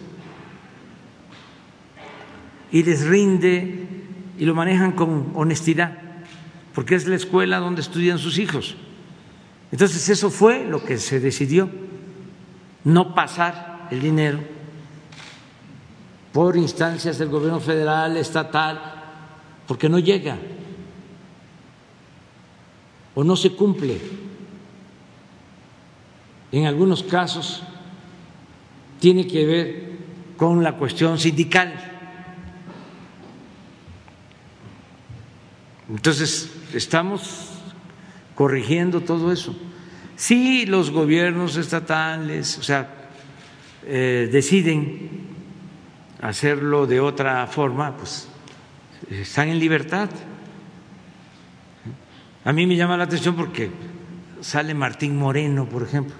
[2.72, 3.86] y les rinde
[4.38, 5.98] y lo manejan con honestidad
[6.74, 8.76] porque es la escuela donde estudian sus hijos.
[9.72, 11.68] Entonces eso fue lo que se decidió,
[12.84, 14.38] no pasar el dinero
[16.32, 18.80] por instancias del gobierno federal, estatal,
[19.66, 20.38] porque no llega
[23.16, 23.98] o no se cumple.
[26.52, 27.62] En algunos casos
[29.00, 29.92] tiene que ver
[30.36, 31.74] con la cuestión sindical.
[35.88, 37.50] Entonces, estamos
[38.34, 39.56] corrigiendo todo eso.
[40.16, 43.08] Si los gobiernos estatales, o sea,
[43.86, 45.28] eh, deciden
[46.20, 48.28] hacerlo de otra forma, pues
[49.10, 50.10] están en libertad.
[52.44, 53.70] A mí me llama la atención porque
[54.40, 56.14] sale Martín Moreno, por ejemplo,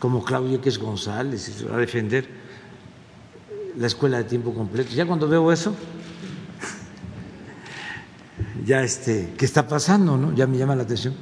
[0.00, 2.26] como Claudio es González, a defender
[3.76, 4.90] la escuela de tiempo completo.
[4.92, 5.76] Ya cuando veo eso,
[8.64, 10.16] ya este, ¿qué está pasando?
[10.16, 10.34] ¿no?
[10.34, 11.14] Ya me llama la atención.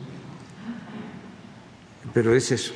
[2.14, 2.72] Pero es eso.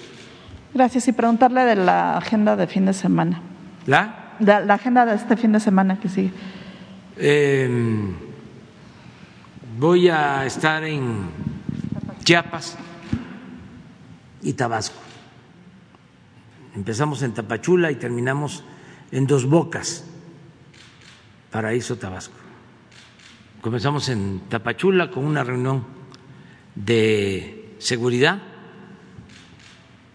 [0.75, 1.07] Gracias.
[1.07, 3.41] Y preguntarle de la agenda de fin de semana.
[3.87, 4.19] ¿La?
[4.41, 6.33] la agenda de este fin de semana que sigue.
[7.17, 8.15] Em,
[9.79, 11.29] voy a estar en
[12.25, 12.77] Chiapas
[14.43, 15.12] y Tabasco.
[16.75, 18.65] Empezamos en Tapachula y terminamos
[19.11, 20.05] en Dos Bocas,
[21.51, 22.35] Paraíso, Tabasco.
[23.61, 25.85] Comenzamos en Tapachula con una reunión
[26.75, 28.41] de seguridad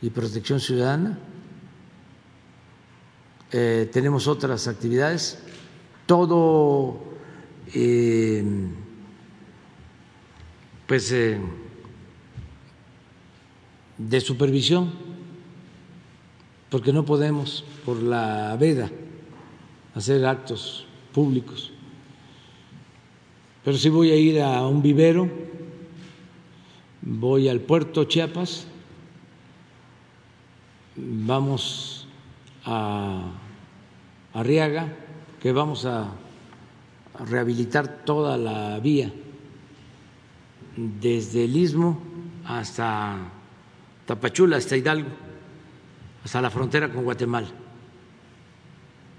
[0.01, 1.19] y protección ciudadana.
[3.51, 5.43] Eh, tenemos otras actividades,
[6.05, 7.03] todo
[7.73, 8.43] eh,
[10.87, 11.39] pues eh,
[13.97, 15.06] de supervisión,
[16.69, 18.89] porque no podemos por la veda
[19.95, 21.71] hacer actos públicos.
[23.63, 25.29] Pero si voy a ir a un vivero,
[27.01, 28.67] voy al puerto Chiapas,
[30.95, 32.07] vamos
[32.65, 33.31] a
[34.33, 34.93] Arriaga,
[35.41, 36.11] que vamos a
[37.25, 39.11] rehabilitar toda la vía
[40.75, 41.99] desde el istmo
[42.45, 43.31] hasta
[44.05, 45.09] Tapachula hasta Hidalgo,
[46.27, 47.47] hasta la frontera con Guatemala,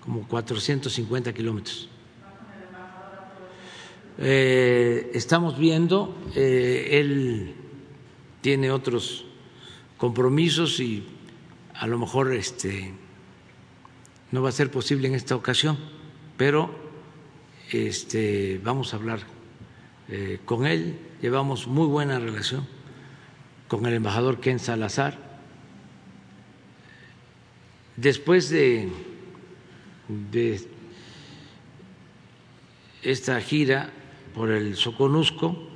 [0.04, 1.88] como 450 kilómetros.
[4.18, 7.54] Eh, estamos viendo, eh, él
[8.42, 9.24] tiene otros
[9.96, 11.06] compromisos y
[11.72, 12.92] a lo mejor este
[14.30, 15.78] no va a ser posible en esta ocasión,
[16.36, 16.70] pero
[17.72, 19.20] este vamos a hablar
[20.08, 22.66] eh, con él, llevamos muy buena relación
[23.66, 25.27] con el embajador Ken Salazar.
[27.98, 28.92] Después de,
[33.02, 33.90] esta gira
[34.36, 35.68] por el Soconusco,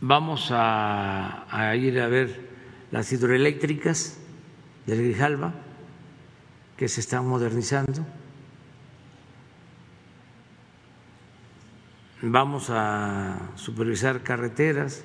[0.00, 2.48] vamos a, a ir a ver
[2.90, 4.18] las hidroeléctricas
[4.86, 5.54] del Grijalba,
[6.76, 8.04] que se están modernizando.
[12.20, 15.04] Vamos a supervisar carreteras,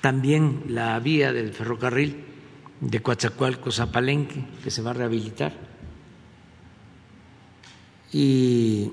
[0.00, 2.31] también la vía del ferrocarril
[2.82, 5.52] de Coatzacoalcos a Palenque, que se va a rehabilitar.
[8.12, 8.90] Y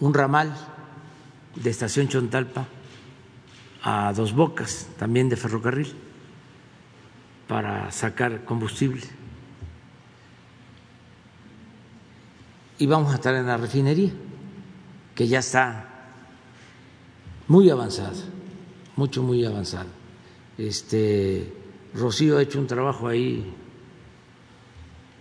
[0.00, 0.52] un ramal
[1.54, 2.66] de Estación Chontalpa
[3.84, 5.94] a Dos Bocas, también de ferrocarril,
[7.46, 9.06] para sacar combustible.
[12.78, 14.10] Y vamos a estar en la refinería,
[15.14, 15.88] que ya está
[17.46, 18.12] muy avanzada,
[18.96, 19.86] mucho, muy avanzada.
[20.58, 21.57] Este,
[21.94, 23.54] Rocío ha hecho un trabajo ahí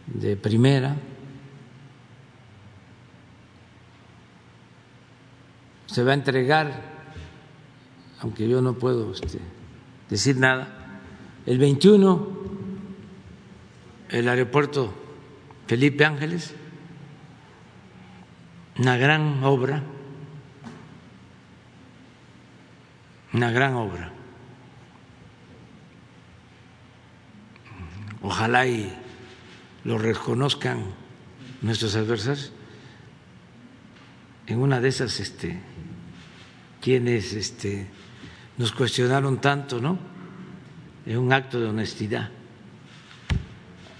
[0.08, 0.96] de primera.
[5.88, 6.82] Se va a entregar,
[8.20, 9.40] aunque yo no puedo este,
[10.10, 11.02] decir nada,
[11.46, 12.38] el 21
[14.10, 14.94] el aeropuerto
[15.68, 16.56] Felipe Ángeles,
[18.80, 19.84] una gran obra,
[23.34, 24.14] una gran obra.
[28.28, 28.94] Ojalá y
[29.86, 30.84] lo reconozcan
[31.62, 32.52] nuestros adversarios.
[34.48, 35.58] En una de esas este,
[36.82, 37.88] quienes este,
[38.58, 39.98] nos cuestionaron tanto, ¿no?
[41.06, 42.30] En un acto de honestidad,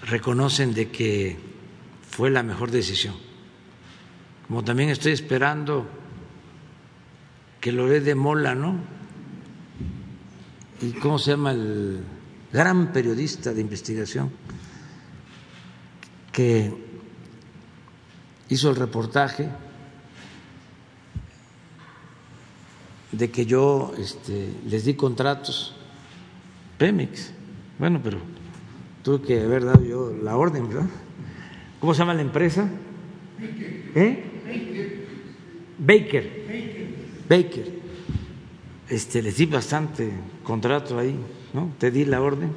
[0.02, 1.38] reconocen de que
[2.10, 3.14] fue la mejor decisión.
[4.46, 5.88] Como también estoy esperando
[7.62, 8.76] que Loré de Mola, ¿no?
[10.82, 12.02] ¿Y cómo se llama el
[12.52, 14.30] gran periodista de investigación
[16.32, 16.72] que
[18.48, 19.48] hizo el reportaje?
[23.12, 25.74] de que yo este, les di contratos,
[26.76, 27.32] Pemex,
[27.78, 28.18] bueno, pero
[29.02, 30.88] tuve que haber dado yo la orden, ¿verdad?
[31.80, 32.68] ¿Cómo se llama la empresa?
[33.94, 34.24] ¿Eh?
[35.78, 37.24] Baker.
[37.28, 37.78] Baker.
[38.88, 40.10] Este, les di bastante
[40.42, 41.16] contrato ahí,
[41.52, 41.72] ¿no?
[41.78, 42.52] Te di la orden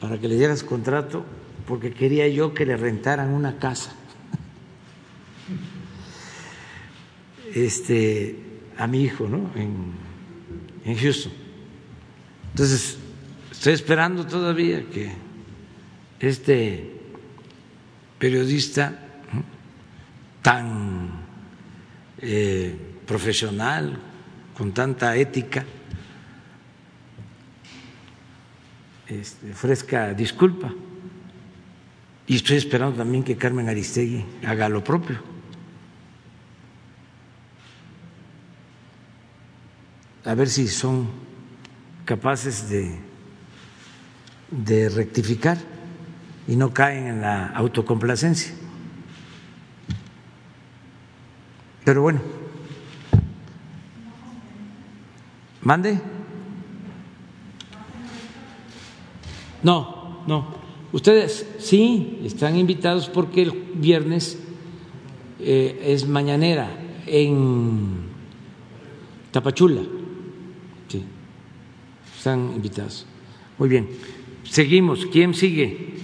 [0.00, 1.24] para que le dieras contrato
[1.66, 3.92] porque quería yo que le rentaran una casa.
[7.54, 8.36] Este,
[8.76, 9.50] a mi hijo ¿no?
[9.54, 9.92] en,
[10.84, 11.32] en Houston.
[12.50, 12.96] Entonces,
[13.50, 15.12] estoy esperando todavía que
[16.20, 16.92] este
[18.18, 18.98] periodista
[20.42, 21.10] tan
[22.20, 22.74] eh,
[23.06, 23.98] profesional,
[24.56, 25.64] con tanta ética,
[29.08, 30.72] este, ofrezca disculpa.
[32.26, 35.18] Y estoy esperando también que Carmen Aristegui haga lo propio.
[40.28, 41.08] a ver si son
[42.04, 42.98] capaces de,
[44.50, 45.56] de rectificar
[46.46, 48.52] y no caen en la autocomplacencia.
[51.82, 52.20] Pero bueno,
[55.62, 55.98] mande.
[59.62, 60.46] No, no.
[60.92, 64.38] Ustedes sí están invitados porque el viernes
[65.40, 66.70] eh, es mañanera
[67.06, 68.08] en
[69.30, 69.82] Tapachula
[72.18, 73.06] están invitados.
[73.58, 73.88] Muy bien.
[74.42, 75.06] Seguimos.
[75.06, 75.94] ¿Quién sigue?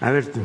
[0.00, 0.40] A ver tú.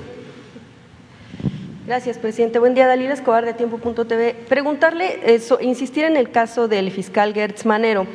[1.85, 2.59] Gracias, presidente.
[2.59, 4.45] Buen día, Dalila Escobar de Tiempo.tv.
[4.47, 8.07] Preguntarle, eso, insistir en el caso del fiscal Gertz Manero.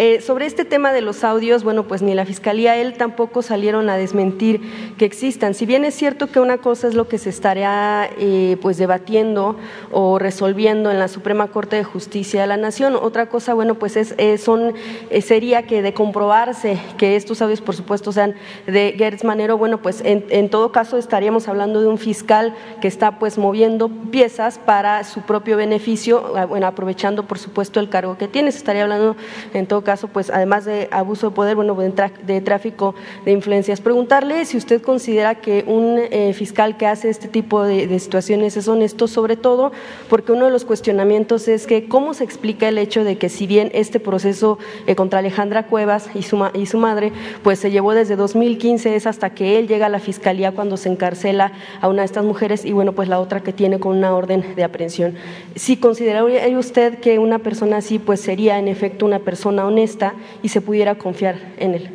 [0.00, 3.90] Eh, sobre este tema de los audios, bueno, pues ni la fiscalía, él tampoco salieron
[3.90, 4.60] a desmentir
[4.96, 5.54] que existan.
[5.54, 9.56] Si bien es cierto que una cosa es lo que se estaría eh, pues debatiendo
[9.90, 13.96] o resolviendo en la Suprema Corte de Justicia de la Nación, otra cosa, bueno, pues
[13.96, 14.74] es, eh, son,
[15.20, 18.36] sería que de comprobarse que estos audios, por supuesto, sean
[18.68, 22.86] de Gertz Manero, bueno, pues en, en todo caso estaríamos hablando de un fiscal que
[22.86, 28.16] está pues moviendo piezas para su propio beneficio, ah, bueno, aprovechando por supuesto el cargo
[28.16, 28.52] que tiene.
[28.52, 29.16] Se estaría hablando
[29.54, 32.94] en todo caso, pues además de abuso de poder, bueno, de tráfico
[33.24, 33.80] de influencias.
[33.80, 38.68] Preguntarle si usted considera que un eh, fiscal que hace este tipo de, situaciones es
[38.68, 39.72] honesto, sobre todo
[40.10, 43.46] porque uno de los cuestionamientos es que cómo se explica el hecho de que si
[43.46, 47.10] bien este proceso eh, contra Alejandra Cuevas y su, y su madre,
[47.42, 50.90] pues se llevó desde 2015, es hasta que él llega a la fiscalía cuando se
[50.90, 54.14] encarcela a una de estas mujeres y bueno, pues la otra que tiene con una
[54.14, 55.14] orden de aprehensión.
[55.54, 60.48] Si consideraría usted que una persona así pues sería en efecto una persona honesta y
[60.48, 61.90] se pudiera confiar en él.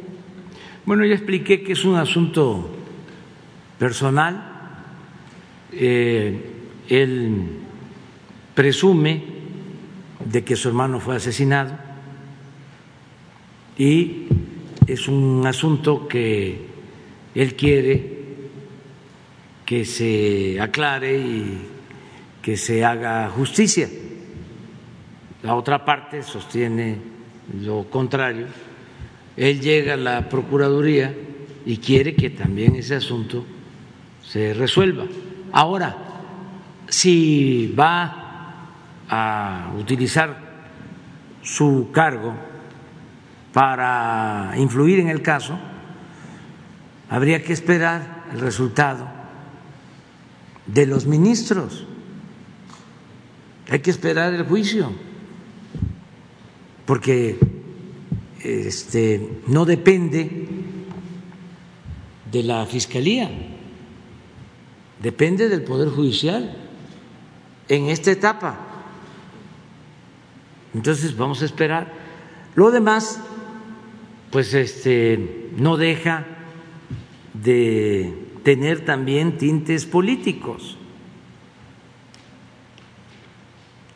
[0.85, 2.69] Bueno, ya expliqué que es un asunto
[3.77, 4.51] personal.
[5.71, 6.39] Eh,
[6.89, 7.45] él
[8.53, 9.23] presume
[10.23, 11.77] de que su hermano fue asesinado
[13.77, 14.27] y
[14.87, 16.67] es un asunto que
[17.33, 18.23] él quiere
[19.65, 21.67] que se aclare y
[22.41, 23.89] que se haga justicia.
[25.41, 27.12] La otra parte sostiene
[27.61, 28.47] lo contrario.
[29.35, 31.13] Él llega a la Procuraduría
[31.65, 33.45] y quiere que también ese asunto
[34.21, 35.05] se resuelva.
[35.51, 35.95] Ahora,
[36.87, 38.69] si va
[39.09, 40.37] a utilizar
[41.41, 42.33] su cargo
[43.51, 45.57] para influir en el caso,
[47.09, 49.07] habría que esperar el resultado
[50.65, 51.85] de los ministros.
[53.69, 54.91] Hay que esperar el juicio,
[56.85, 57.37] porque
[58.41, 60.47] este, no depende
[62.31, 63.29] de la Fiscalía,
[65.01, 66.57] depende del Poder Judicial
[67.69, 68.59] en esta etapa.
[70.73, 71.93] Entonces vamos a esperar.
[72.55, 73.19] Lo demás,
[74.31, 76.25] pues este, no deja
[77.33, 80.77] de tener también tintes políticos.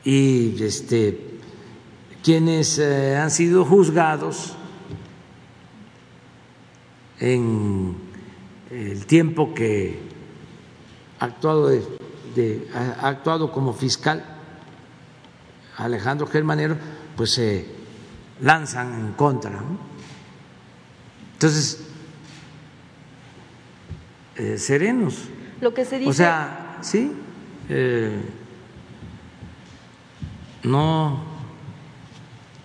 [0.03, 1.26] Y este,
[2.23, 4.55] quienes eh, han sido juzgados
[7.19, 7.95] en
[8.69, 9.99] el tiempo que
[11.19, 14.23] ha actuado, de, ha actuado como fiscal
[15.77, 16.75] Alejandro Germanero,
[17.15, 17.65] pues se
[18.41, 19.59] lanzan en contra.
[21.33, 21.83] Entonces,
[24.35, 25.29] eh, serenos.
[25.61, 26.09] Lo que se dice.
[26.09, 27.11] O sea, sí,
[27.69, 28.21] eh,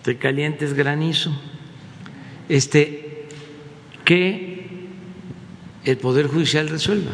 [0.03, 1.31] no te calientes granizo.
[2.49, 3.25] Este,
[4.03, 4.67] que
[5.85, 7.11] el Poder Judicial resuelva.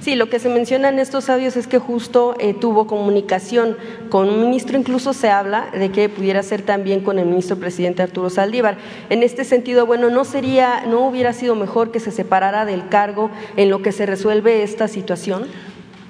[0.00, 3.76] Sí, lo que se menciona en estos audios es que justo eh, tuvo comunicación
[4.10, 8.02] con un ministro, incluso se habla de que pudiera ser también con el ministro presidente
[8.02, 8.76] Arturo Saldívar.
[9.08, 13.30] En este sentido, bueno, no sería, no hubiera sido mejor que se separara del cargo
[13.56, 15.46] en lo que se resuelve esta situación.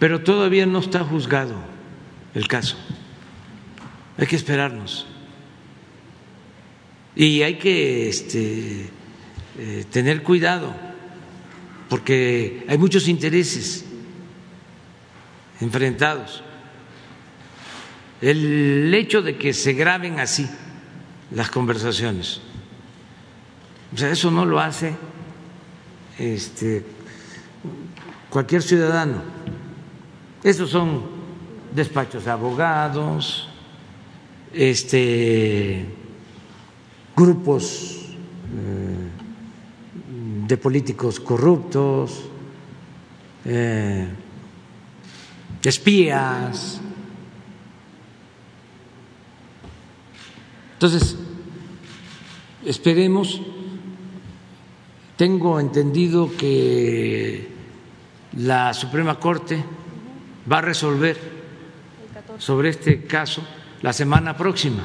[0.00, 1.54] Pero todavía no está juzgado
[2.34, 2.76] el caso.
[4.18, 5.06] Hay que esperarnos.
[7.16, 8.90] Y hay que este,
[9.58, 10.74] eh, tener cuidado,
[11.88, 13.86] porque hay muchos intereses
[15.60, 16.42] enfrentados.
[18.20, 20.46] El hecho de que se graben así
[21.30, 22.40] las conversaciones,
[23.94, 24.94] o sea, eso no lo hace
[26.18, 26.84] este,
[28.28, 29.22] cualquier ciudadano.
[30.42, 31.02] Esos son
[31.74, 33.48] despachos de abogados,
[34.52, 35.86] este,
[37.16, 38.14] grupos
[38.54, 39.08] eh,
[40.46, 42.24] de políticos corruptos.
[43.44, 44.08] Eh,
[45.68, 46.80] espías.
[50.74, 51.16] Entonces,
[52.64, 53.40] esperemos,
[55.16, 57.48] tengo entendido que
[58.36, 59.64] la Suprema Corte
[60.50, 61.18] va a resolver
[62.38, 63.42] sobre este caso
[63.82, 64.84] la semana próxima.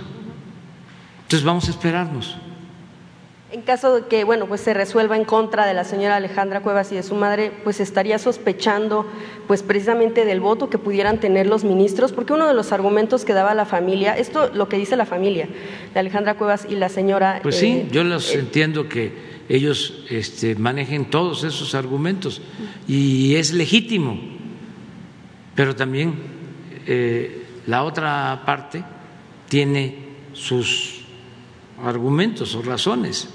[1.32, 2.36] Entonces vamos a esperarnos.
[3.54, 6.92] En caso de que, bueno, pues se resuelva en contra de la señora Alejandra Cuevas
[6.92, 9.10] y de su madre, pues estaría sospechando,
[9.48, 13.32] pues precisamente del voto que pudieran tener los ministros, porque uno de los argumentos que
[13.32, 15.48] daba la familia, esto lo que dice la familia
[15.94, 17.40] de Alejandra Cuevas y la señora.
[17.42, 19.14] Pues sí, eh, yo los eh, entiendo que
[19.48, 22.42] ellos este, manejen todos esos argumentos
[22.90, 24.20] y es legítimo,
[25.56, 26.14] pero también
[26.88, 28.84] eh, la otra parte
[29.48, 29.96] tiene
[30.34, 31.01] sus
[31.84, 33.30] argumentos o razones.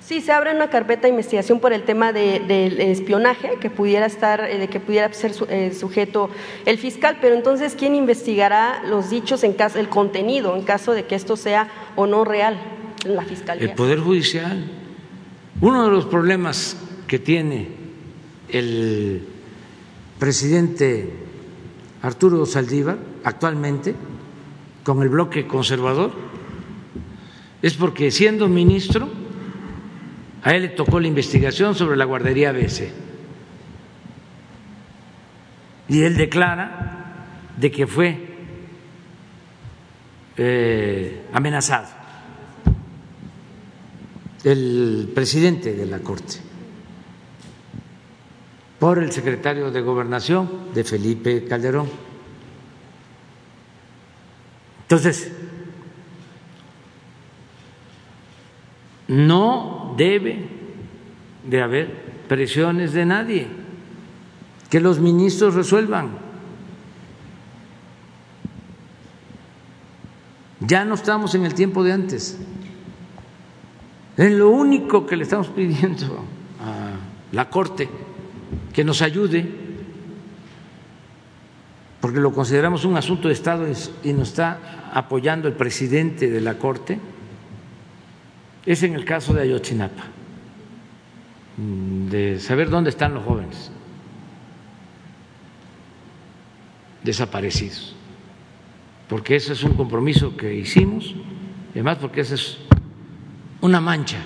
[0.00, 4.04] Sí, se abre una carpeta de investigación por el tema del de, espionaje que pudiera
[4.04, 6.28] estar, eh, de que pudiera ser eh, sujeto
[6.66, 11.06] el fiscal, pero entonces quién investigará los dichos en caso, el contenido en caso de
[11.06, 12.60] que esto sea o no real
[13.06, 13.66] en la fiscalía.
[13.66, 14.70] El poder judicial.
[15.62, 16.76] Uno de los problemas
[17.06, 17.68] que tiene
[18.50, 19.26] el
[20.18, 21.10] presidente
[22.02, 23.94] Arturo Saldívar actualmente
[24.82, 26.12] con el bloque conservador
[27.64, 29.08] es porque siendo ministro,
[30.42, 32.92] a él le tocó la investigación sobre la guardería BC.
[35.88, 37.24] Y él declara
[37.56, 38.18] de que fue
[40.36, 41.88] eh, amenazado
[44.44, 46.34] el presidente de la Corte
[48.78, 51.88] por el secretario de Gobernación de Felipe Calderón.
[54.82, 55.32] Entonces,
[59.08, 60.48] no debe
[61.48, 63.46] de haber presiones de nadie,
[64.70, 66.18] que los ministros resuelvan.
[70.60, 72.38] Ya no estamos en el tiempo de antes.
[74.16, 76.24] Es lo único que le estamos pidiendo
[76.60, 76.92] a
[77.32, 77.88] la Corte,
[78.72, 79.46] que nos ayude,
[82.00, 83.66] porque lo consideramos un asunto de Estado
[84.02, 87.00] y nos está apoyando el presidente de la Corte,
[88.66, 90.04] es en el caso de Ayotzinapa,
[91.56, 93.70] de saber dónde están los jóvenes
[97.02, 97.94] desaparecidos,
[99.08, 101.14] porque ese es un compromiso que hicimos,
[101.72, 102.58] además porque ese es
[103.60, 104.18] una mancha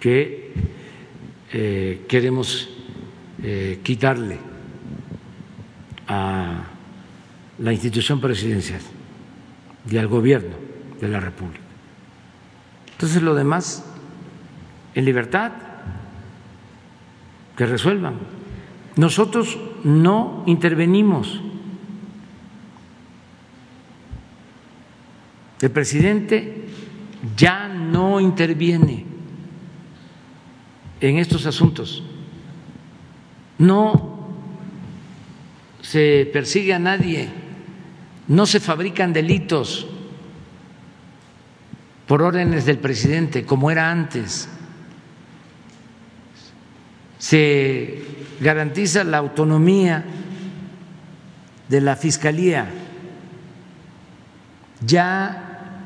[0.00, 0.52] que
[1.52, 2.68] eh, queremos
[3.42, 4.38] eh, quitarle
[6.08, 6.64] a
[7.58, 8.80] la institución presidencial
[9.90, 10.56] y al gobierno
[11.00, 11.63] de la República.
[13.04, 13.84] Entonces lo demás,
[14.94, 15.52] en libertad,
[17.54, 18.14] que resuelvan.
[18.96, 21.38] Nosotros no intervenimos.
[25.60, 26.64] El presidente
[27.36, 29.04] ya no interviene
[31.02, 32.02] en estos asuntos.
[33.58, 34.30] No
[35.82, 37.28] se persigue a nadie,
[38.28, 39.88] no se fabrican delitos
[42.06, 44.48] por órdenes del presidente, como era antes.
[47.18, 48.04] Se
[48.40, 50.04] garantiza la autonomía
[51.68, 52.68] de la Fiscalía.
[54.86, 55.80] Ya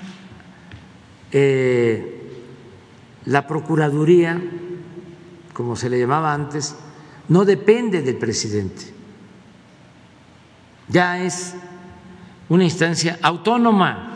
[1.30, 2.32] eh,
[3.26, 4.42] la Procuraduría,
[5.52, 6.74] como se le llamaba antes,
[7.28, 8.86] no depende del presidente,
[10.88, 11.54] ya es
[12.48, 14.07] una instancia autónoma.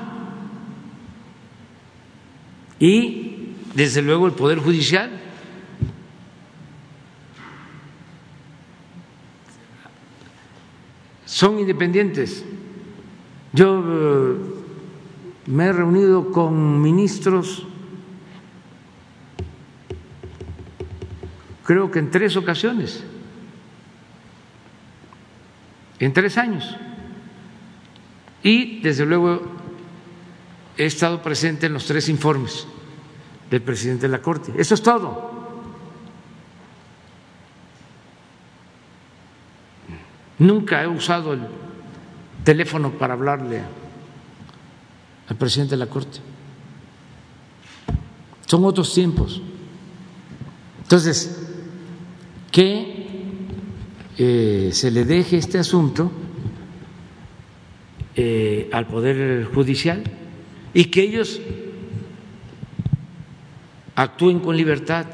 [2.83, 5.09] Y, desde luego, el Poder Judicial.
[11.25, 12.45] Son independientes.
[13.53, 14.37] Yo eh,
[15.47, 17.65] me he reunido con ministros,
[21.63, 23.05] creo que en tres ocasiones,
[26.01, 26.77] en tres años.
[28.43, 29.41] Y, desde luego,
[30.77, 32.67] he estado presente en los tres informes
[33.53, 34.51] del presidente de la Corte.
[34.57, 35.31] Eso es todo.
[40.39, 41.43] Nunca he usado el
[42.45, 43.61] teléfono para hablarle
[45.29, 46.19] al presidente de la Corte.
[48.47, 49.43] Son otros tiempos.
[50.85, 51.47] Entonces,
[52.51, 53.37] que
[54.16, 56.11] eh, se le deje este asunto
[58.16, 60.03] eh, al Poder Judicial
[60.73, 61.39] y que ellos
[63.97, 65.06] actúen con libertad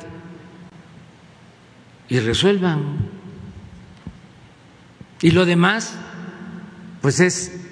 [2.08, 3.08] y resuelvan.
[5.20, 5.96] Y lo demás,
[7.02, 7.66] pues es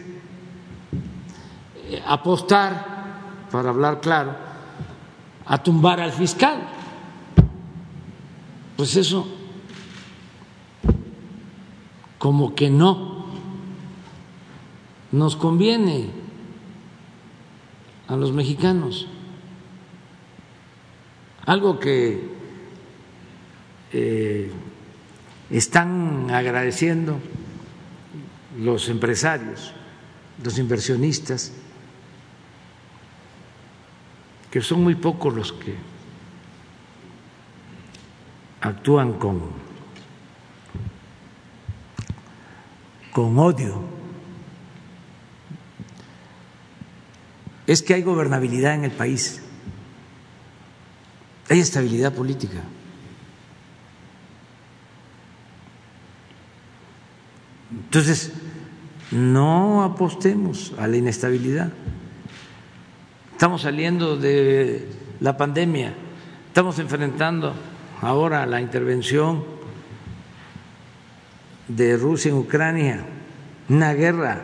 [2.06, 2.96] apostar,
[3.50, 4.36] para hablar claro,
[5.46, 6.68] a tumbar al fiscal.
[8.76, 9.26] Pues eso
[12.18, 13.26] como que no
[15.12, 16.10] nos conviene
[18.08, 19.06] a los mexicanos.
[21.46, 22.20] Algo que
[23.92, 24.50] eh,
[25.48, 27.20] están agradeciendo
[28.58, 29.72] los empresarios,
[30.42, 31.52] los inversionistas,
[34.50, 35.76] que son muy pocos los que
[38.60, 39.40] actúan con,
[43.12, 43.82] con odio,
[47.66, 49.42] es que hay gobernabilidad en el país,
[51.48, 52.62] hay estabilidad política.
[57.70, 58.32] Entonces,
[59.10, 61.72] no apostemos a la inestabilidad.
[63.32, 64.88] Estamos saliendo de
[65.20, 65.94] la pandemia,
[66.48, 67.54] estamos enfrentando
[68.00, 69.44] ahora la intervención
[71.68, 73.04] de Rusia en Ucrania,
[73.68, 74.42] una guerra.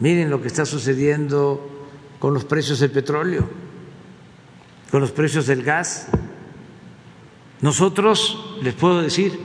[0.00, 1.88] Miren lo que está sucediendo
[2.18, 3.48] con los precios del petróleo,
[4.90, 6.08] con los precios del gas.
[7.60, 9.38] Nosotros, les puedo decir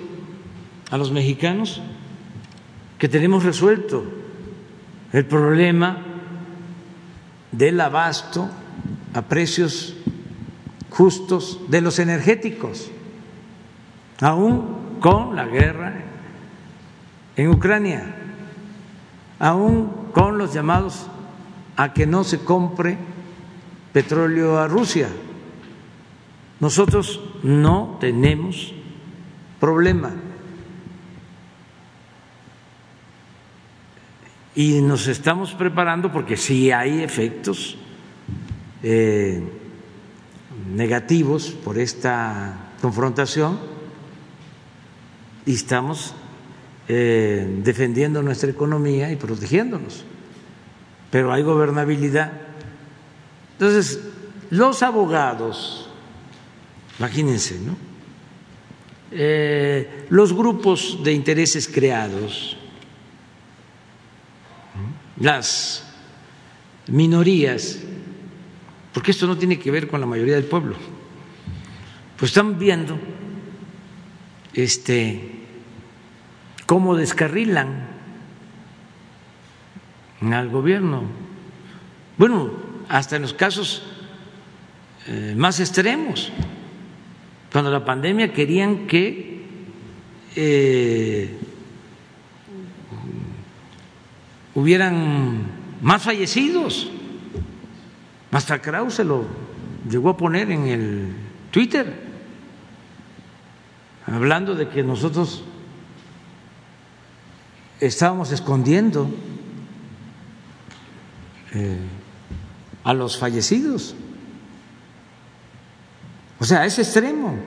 [0.89, 1.81] a los mexicanos
[2.97, 4.03] que tenemos resuelto
[5.11, 5.97] el problema
[7.51, 8.49] del abasto
[9.13, 9.95] a precios
[10.89, 12.89] justos de los energéticos,
[14.21, 15.93] aún con la guerra
[17.35, 18.15] en Ucrania,
[19.39, 21.07] aún con los llamados
[21.75, 22.97] a que no se compre
[23.91, 25.09] petróleo a Rusia.
[26.59, 28.73] Nosotros no tenemos
[29.59, 30.13] problema.
[34.55, 37.77] Y nos estamos preparando porque si hay efectos
[38.83, 39.43] eh,
[40.73, 43.59] negativos por esta confrontación
[45.45, 46.15] y estamos
[46.87, 50.05] eh, defendiendo nuestra economía y protegiéndonos.
[51.11, 52.31] Pero hay gobernabilidad.
[53.53, 53.99] Entonces,
[54.49, 55.89] los abogados,
[56.99, 57.75] imagínense, ¿no?
[59.11, 62.57] Eh, los grupos de intereses creados,
[65.19, 65.85] las
[66.87, 67.79] minorías,
[68.93, 70.75] porque esto no tiene que ver con la mayoría del pueblo,
[72.17, 72.97] pues están viendo
[74.53, 75.31] este
[76.65, 77.87] cómo descarrilan
[80.21, 81.03] al gobierno.
[82.17, 82.51] Bueno,
[82.89, 83.83] hasta en los casos
[85.07, 86.31] eh, más extremos,
[87.55, 89.41] cuando la pandemia querían que
[90.35, 91.37] eh,
[94.53, 95.37] hubieran
[95.81, 96.91] más fallecidos.
[98.29, 99.23] Hasta Krause lo
[99.89, 101.15] llegó a poner en el
[101.49, 101.93] Twitter,
[104.05, 105.45] hablando de que nosotros
[107.79, 109.09] estábamos escondiendo
[111.53, 111.77] eh,
[112.83, 113.95] a los fallecidos.
[116.39, 117.37] O sea, es extremo.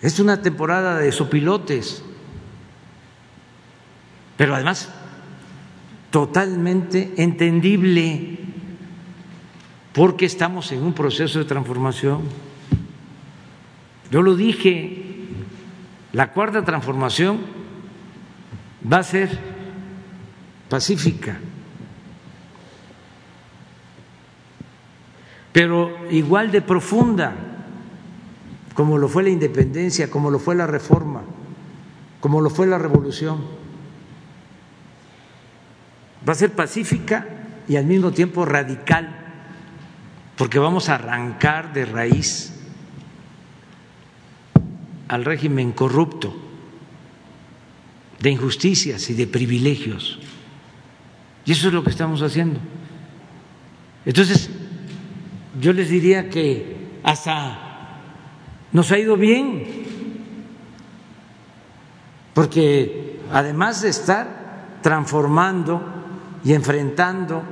[0.00, 2.02] Es una temporada de sopilotes,
[4.36, 4.88] pero además
[6.10, 8.38] totalmente entendible,
[9.92, 12.22] porque estamos en un proceso de transformación.
[14.10, 15.02] Yo lo dije,
[16.12, 17.40] la cuarta transformación
[18.90, 19.36] va a ser
[20.68, 21.38] pacífica,
[25.58, 27.34] pero igual de profunda
[28.74, 31.22] como lo fue la independencia, como lo fue la reforma,
[32.20, 33.44] como lo fue la revolución.
[36.28, 37.26] Va a ser pacífica
[37.66, 39.16] y al mismo tiempo radical,
[40.36, 42.54] porque vamos a arrancar de raíz
[45.08, 46.36] al régimen corrupto
[48.20, 50.20] de injusticias y de privilegios.
[51.44, 52.60] Y eso es lo que estamos haciendo.
[54.06, 54.50] Entonces,
[55.60, 57.58] yo les diría que hasta
[58.72, 59.64] nos ha ido bien,
[62.34, 65.82] porque además de estar transformando
[66.44, 67.42] y enfrentando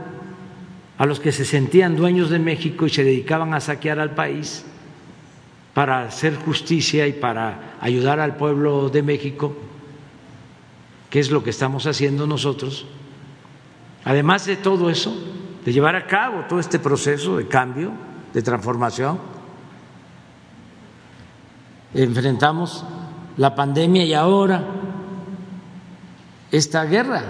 [0.98, 4.64] a los que se sentían dueños de México y se dedicaban a saquear al país
[5.74, 9.54] para hacer justicia y para ayudar al pueblo de México,
[11.10, 12.86] que es lo que estamos haciendo nosotros,
[14.04, 15.14] además de todo eso,
[15.66, 17.90] de llevar a cabo todo este proceso de cambio,
[18.32, 19.18] de transformación,
[21.92, 22.84] enfrentamos
[23.36, 24.62] la pandemia y ahora
[26.52, 27.24] esta guerra.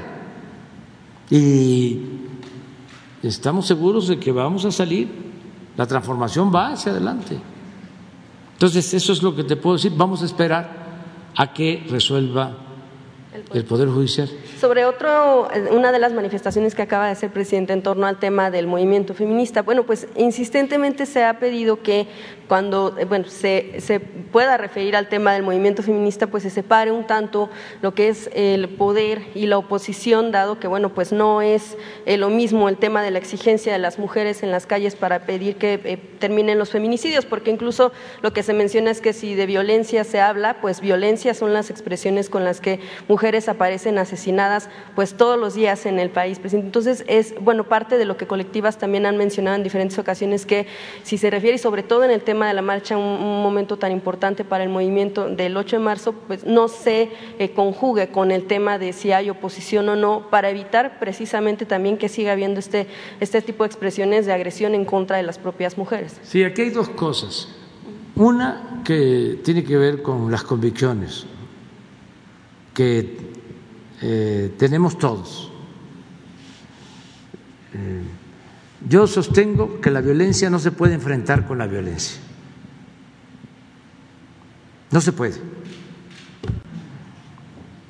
[1.31, 1.99] Y
[3.23, 5.09] estamos seguros de que vamos a salir,
[5.75, 7.41] la transformación va hacia adelante.
[8.53, 9.95] Entonces, eso es lo que te puedo decir.
[9.97, 10.71] Vamos a esperar
[11.35, 12.55] a que resuelva
[13.55, 14.29] el Poder Judicial.
[14.61, 18.19] Sobre otro, eh, una de las manifestaciones que acaba de hacer presidente en torno al
[18.19, 22.07] tema del movimiento feminista, bueno, pues insistentemente se ha pedido que
[22.49, 26.91] cuando eh, bueno, se, se, pueda referir al tema del movimiento feminista, pues se separe
[26.91, 27.49] un tanto
[27.83, 31.77] lo que es el poder y la oposición, dado que bueno, pues no es
[32.07, 35.21] eh, lo mismo el tema de la exigencia de las mujeres en las calles para
[35.21, 37.93] pedir que terminen los feminicidios, porque incluso
[38.23, 41.71] lo que se menciona es que si de violencia se habla, pues violencia son las
[41.71, 46.41] expresiones con las que mujeres aparecen asesinadas pues todos los días en el país.
[46.53, 50.67] Entonces es bueno parte de lo que colectivas también han mencionado en diferentes ocasiones que
[51.03, 53.93] si se refiere y sobre todo en el tema de la marcha, un, momento tan
[53.93, 58.47] importante para el movimiento del 8 de marzo, pues no se eh, conjugue con el
[58.47, 62.87] tema de si hay oposición o no, para evitar precisamente también que siga habiendo este,
[63.21, 66.17] este tipo de expresiones de agresión en contra de las propias mujeres.
[66.23, 67.49] Sí, aquí hay dos cosas.
[68.15, 71.27] Una que tiene que ver con las convicciones
[72.77, 73.17] que
[74.03, 75.51] eh, tenemos todos.
[77.73, 78.03] eh,
[78.87, 82.21] yo sostengo que la violencia no se puede enfrentar con la violencia.
[84.91, 85.41] No se puede.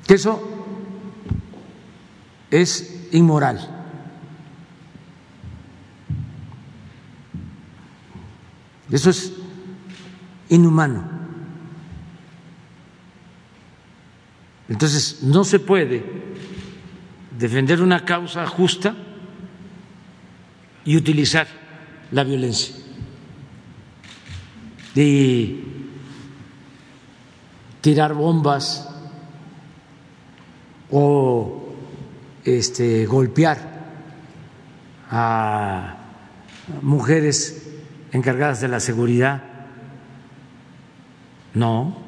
[0.07, 0.41] Que eso
[2.49, 3.59] es inmoral.
[8.89, 9.33] Eso es
[10.47, 11.16] inhumano.
[14.69, 16.03] Entonces, no se puede
[17.37, 18.95] defender una causa justa
[20.83, 21.47] y utilizar
[22.11, 22.75] la violencia.
[24.95, 25.61] Y
[27.81, 28.89] tirar bombas
[30.89, 31.75] o
[32.43, 33.77] este, golpear
[35.09, 35.97] a
[36.81, 37.69] mujeres
[38.11, 39.43] encargadas de la seguridad.
[41.53, 42.06] No,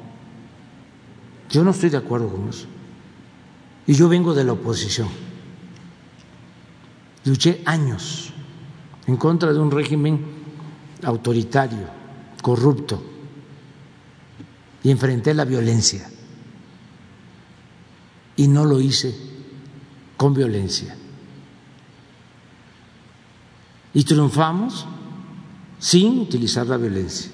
[1.49, 2.67] yo no estoy de acuerdo con eso.
[3.87, 5.07] Y yo vengo de la oposición.
[7.25, 8.31] Luché años
[9.07, 10.23] en contra de un régimen
[11.03, 11.87] autoritario,
[12.41, 13.03] corrupto,
[14.83, 16.09] y enfrenté la violencia.
[18.35, 19.15] Y no lo hice
[20.15, 20.95] con violencia.
[23.93, 24.85] Y triunfamos
[25.79, 27.31] sin utilizar la violencia,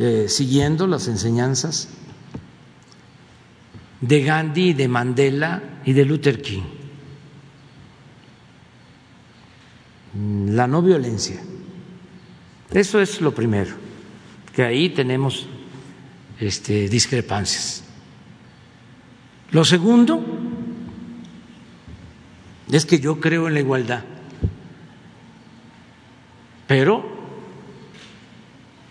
[0.00, 1.88] eh, siguiendo las enseñanzas
[4.00, 6.62] de Gandhi, de Mandela y de Luther King.
[10.48, 11.40] La no violencia.
[12.72, 13.76] Eso es lo primero,
[14.54, 15.46] que ahí tenemos
[16.40, 17.84] este, discrepancias.
[19.52, 20.24] Lo segundo
[22.72, 24.02] es que yo creo en la igualdad
[26.70, 27.02] pero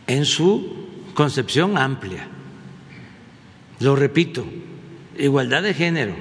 [0.05, 0.78] en su
[1.19, 2.29] concepción amplia.
[3.81, 4.45] Lo repito,
[5.17, 6.15] igualdad de género,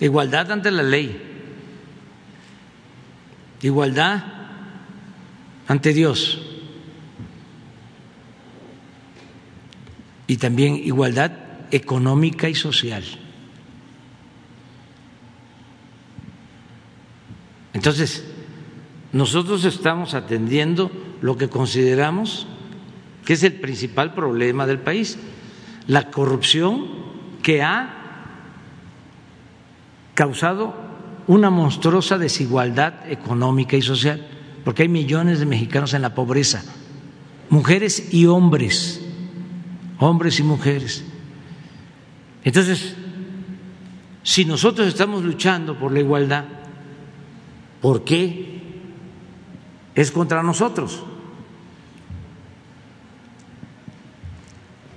[0.00, 1.22] igualdad ante la ley,
[3.62, 4.24] igualdad
[5.68, 6.42] ante Dios
[10.26, 11.30] y también igualdad
[11.70, 13.04] económica y social.
[17.74, 18.24] Entonces,
[19.12, 22.48] nosotros estamos atendiendo lo que consideramos
[23.24, 25.18] que es el principal problema del país,
[25.86, 26.86] la corrupción
[27.42, 28.00] que ha
[30.14, 30.74] causado
[31.26, 34.26] una monstruosa desigualdad económica y social,
[34.64, 36.62] porque hay millones de mexicanos en la pobreza,
[37.50, 39.00] mujeres y hombres,
[39.98, 41.04] hombres y mujeres.
[42.44, 42.94] Entonces,
[44.22, 46.44] si nosotros estamos luchando por la igualdad,
[47.80, 48.54] ¿por qué
[49.94, 51.02] es contra nosotros.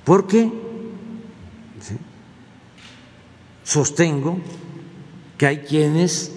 [0.07, 0.49] Porque
[3.65, 4.39] sostengo
[5.37, 6.31] que hay quienes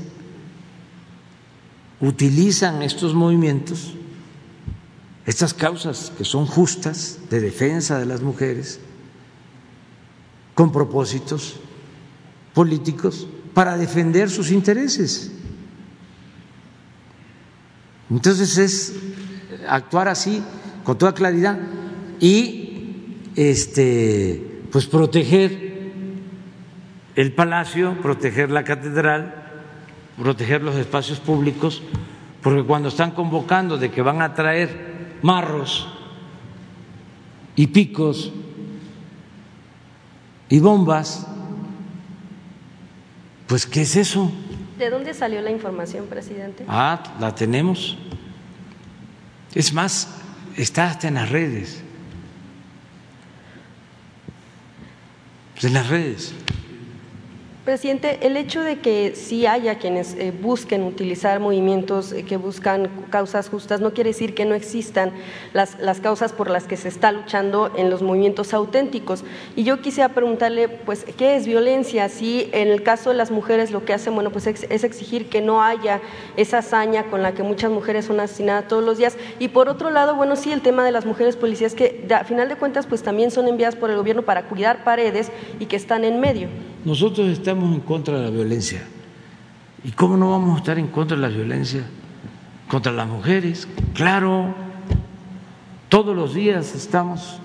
[2.01, 3.95] utilizan estos movimientos,
[5.25, 8.81] estas causas que son justas de defensa de las mujeres,
[10.55, 11.55] con propósitos
[12.53, 15.31] políticos para defender sus intereses.
[18.11, 18.95] Entonces es
[19.69, 20.43] actuar así
[20.83, 21.57] con toda claridad
[22.19, 22.60] y
[23.37, 25.71] este pues proteger
[27.17, 29.35] el palacio, proteger la catedral,
[30.17, 31.83] proteger los espacios públicos,
[32.43, 35.89] porque cuando están convocando de que van a traer marros
[37.57, 38.33] y picos
[40.49, 41.27] y bombas,
[43.47, 44.31] pues ¿qué es eso?
[44.79, 46.65] ¿De dónde salió la información, presidente?
[46.69, 47.99] Ah, la tenemos.
[49.55, 50.17] Es más,
[50.57, 51.83] está hasta en las redes.
[55.63, 56.33] En las redes.
[57.71, 62.91] Presidente, el hecho de que sí haya quienes eh, busquen utilizar movimientos eh, que buscan
[63.11, 65.13] causas justas no quiere decir que no existan
[65.53, 69.23] las, las, causas por las que se está luchando en los movimientos auténticos.
[69.55, 72.09] Y yo quisiera preguntarle, pues, ¿qué es violencia?
[72.09, 75.41] Si en el caso de las mujeres lo que hacen, bueno, pues es exigir que
[75.41, 76.01] no haya
[76.37, 79.17] esa hazaña con la que muchas mujeres son asesinadas todos los días.
[79.39, 82.49] Y por otro lado, bueno, sí, el tema de las mujeres policías que a final
[82.49, 85.31] de cuentas, pues también son enviadas por el gobierno para cuidar paredes
[85.61, 86.49] y que están en medio.
[86.85, 88.83] Nosotros estamos en contra de la violencia.
[89.85, 91.85] ¿Y cómo no vamos a estar en contra de la violencia?
[92.69, 94.55] Contra las mujeres, claro.
[95.91, 97.39] Todos los días estamos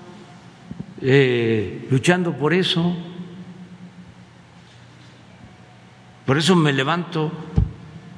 [1.02, 2.96] eh, luchando por eso.
[6.24, 7.30] Por eso me levanto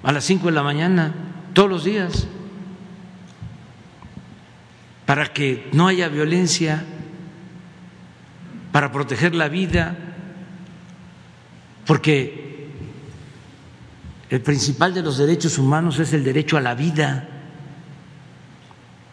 [0.03, 1.13] a las cinco de la mañana,
[1.53, 2.29] todos los días,
[5.05, 6.85] para que no haya violencia,
[8.73, 10.08] para proteger la vida
[11.89, 12.69] porque
[14.29, 17.27] el principal de los derechos humanos es el derecho a la vida.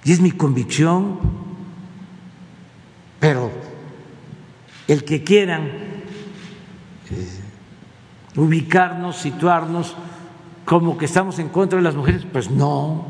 [0.03, 1.17] Y es mi convicción.
[3.17, 3.49] Pero
[4.89, 5.67] el que quieran
[7.09, 7.39] eh,
[8.35, 9.95] ubicarnos, situarnos
[10.65, 13.05] como que estamos en contra de las mujeres, pues no.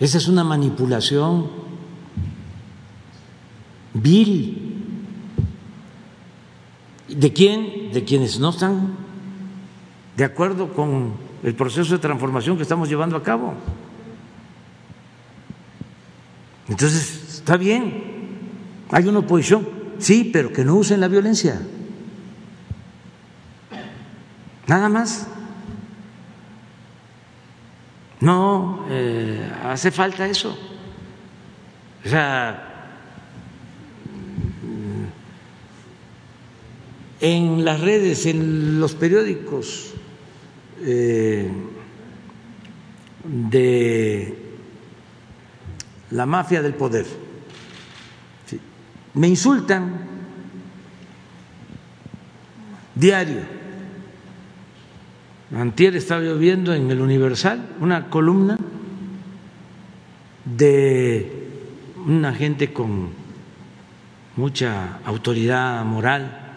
[0.00, 1.50] Esa es una manipulación
[3.92, 4.67] vil.
[7.08, 7.92] ¿De quién?
[7.92, 8.96] De quienes no están
[10.18, 11.12] de acuerdo con
[11.44, 13.54] el proceso de transformación que estamos llevando a cabo.
[16.68, 18.02] Entonces, está bien,
[18.90, 19.66] hay una oposición,
[19.98, 21.60] sí, pero que no usen la violencia.
[24.66, 25.28] Nada más.
[28.20, 30.58] No eh, hace falta eso.
[32.04, 32.67] O sea,
[37.20, 39.94] en las redes, en los periódicos
[40.82, 41.50] eh,
[43.24, 44.38] de
[46.10, 47.06] la mafia del poder,
[49.14, 50.06] me insultan
[52.94, 53.58] diario.
[55.56, 58.58] Antier estaba lloviendo en el Universal una columna
[60.44, 61.48] de
[62.06, 63.10] una gente con
[64.36, 66.47] mucha autoridad moral,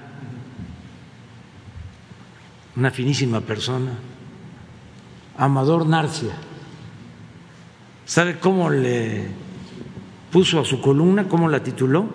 [2.75, 3.91] una finísima persona,
[5.37, 6.33] Amador Narcia.
[8.05, 9.27] ¿Sabe cómo le
[10.31, 12.09] puso a su columna, cómo la tituló?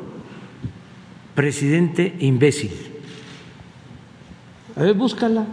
[1.34, 2.72] Presidente imbécil.
[4.76, 5.46] A ver, búscala.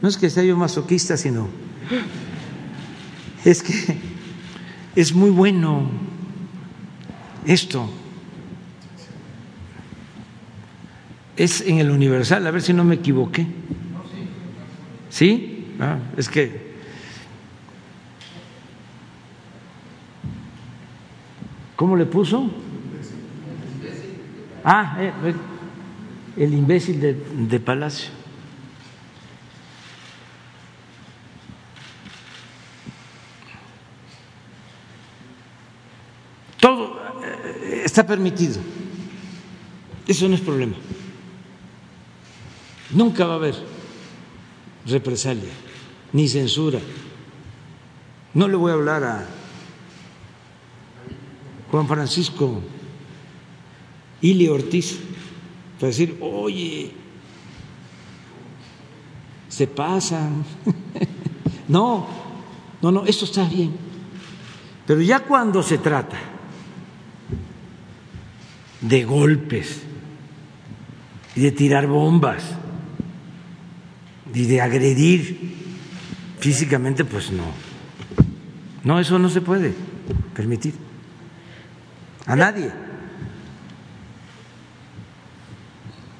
[0.00, 1.48] No es que sea yo masoquista, sino
[3.44, 3.98] es que
[4.94, 5.90] es muy bueno
[7.46, 7.90] esto.
[11.38, 13.46] Es en el Universal, a ver si no me equivoqué.
[15.08, 15.68] ¿Sí?
[15.80, 16.68] Ah, es que
[21.78, 22.50] ¿Cómo le puso?
[24.64, 25.12] Ah, eh,
[26.36, 28.10] el imbécil de, de Palacio.
[36.58, 38.60] Todo eh, está permitido.
[40.08, 40.74] Eso no es problema.
[42.90, 43.54] Nunca va a haber
[44.86, 45.52] represalia
[46.12, 46.80] ni censura.
[48.34, 49.26] No le voy a hablar a
[51.70, 52.62] Juan Francisco
[54.20, 54.98] Ili Ortiz
[55.78, 56.92] para decir, oye,
[59.48, 60.44] se pasan.
[61.68, 62.06] no,
[62.82, 63.76] no, no, esto está bien.
[64.86, 66.18] Pero ya cuando se trata
[68.80, 69.82] de golpes
[71.36, 72.56] y de tirar bombas
[74.34, 75.56] y de agredir
[76.38, 77.44] físicamente, pues no.
[78.84, 79.74] No, eso no se puede
[80.34, 80.74] permitir
[82.26, 82.70] a nadie.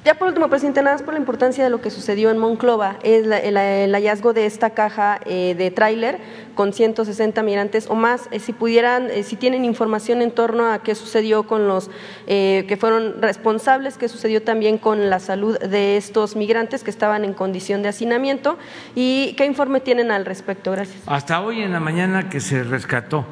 [0.08, 2.96] Ya por último, presidente, nada más por la importancia de lo que sucedió en Monclova,
[3.02, 6.18] es el, hallazgo de esta caja eh, de tráiler
[6.54, 8.26] con 160 migrantes o más.
[8.30, 11.90] Eh, si pudieran, eh, si tienen información en torno a qué sucedió con los
[12.26, 17.34] que fueron responsables, qué sucedió también con la salud de estos migrantes que estaban en
[17.34, 18.56] condición de hacinamiento
[18.94, 20.72] y qué informe tienen al respecto.
[20.72, 21.02] Gracias.
[21.04, 23.26] Hasta hoy en la mañana que se rescató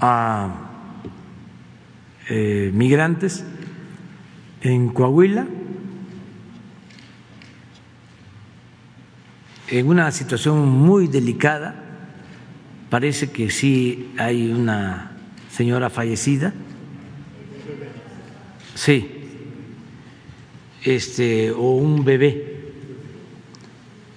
[0.00, 0.48] a
[2.30, 3.44] migrantes
[4.62, 5.46] en Coahuila,
[9.68, 11.74] en una situación muy delicada,
[12.90, 15.16] parece que sí hay una
[15.50, 16.52] señora fallecida,
[18.74, 19.10] sí,
[20.84, 22.60] este, o un bebé,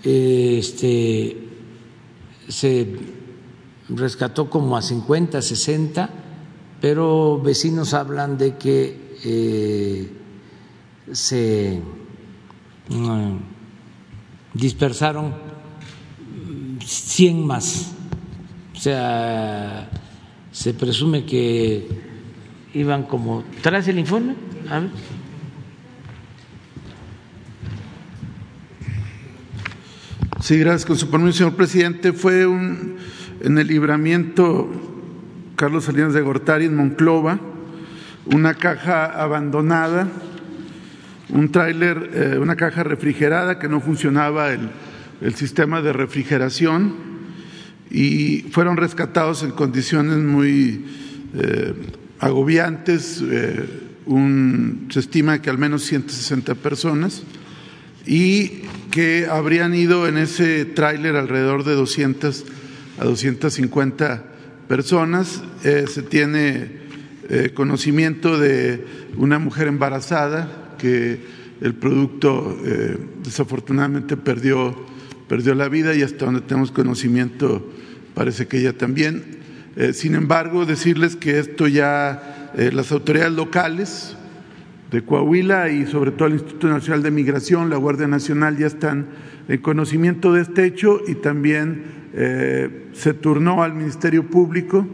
[0.03, 1.37] este,
[2.47, 2.87] se
[3.89, 6.09] rescató como a 50, 60,
[6.81, 10.11] pero vecinos hablan de que eh,
[11.11, 11.81] se
[14.53, 15.33] dispersaron
[16.83, 17.93] 100 más.
[18.73, 19.89] O sea,
[20.51, 21.87] se presume que
[22.73, 23.43] iban como...
[23.61, 24.35] ¿Traes el informe?
[30.41, 30.85] Sí, gracias.
[30.85, 32.97] Con su permiso, señor presidente, fue un,
[33.41, 34.69] en el libramiento
[35.55, 37.39] Carlos Salinas de Gortari en Monclova,
[38.25, 40.07] una caja abandonada
[41.29, 44.69] un tráiler, eh, una caja refrigerada que no funcionaba el,
[45.33, 46.93] sistema de refrigeración
[47.89, 50.85] y fueron rescatados en condiciones muy
[51.33, 51.73] eh,
[52.19, 53.23] agobiantes.
[53.25, 53.65] Eh,
[54.89, 57.23] se estima que al menos 160 personas
[58.05, 62.45] y que habrían ido en ese tráiler alrededor de 200
[62.99, 64.23] a 250
[64.67, 65.41] personas.
[65.63, 66.81] Se tiene
[67.55, 68.85] conocimiento de
[69.17, 71.19] una mujer embarazada que
[71.61, 74.75] el producto eh, desafortunadamente perdió,
[75.27, 77.71] perdió la vida y hasta donde tenemos conocimiento
[78.13, 79.43] parece que ella también.
[79.91, 84.15] sin embargo, decirles que esto ya las autoridades locales,
[84.91, 89.07] de Coahuila y sobre todo el Instituto Nacional de Migración, la Guardia Nacional ya están
[89.47, 91.83] en conocimiento de este hecho y también
[92.13, 94.87] eh, se turnó al Ministerio Público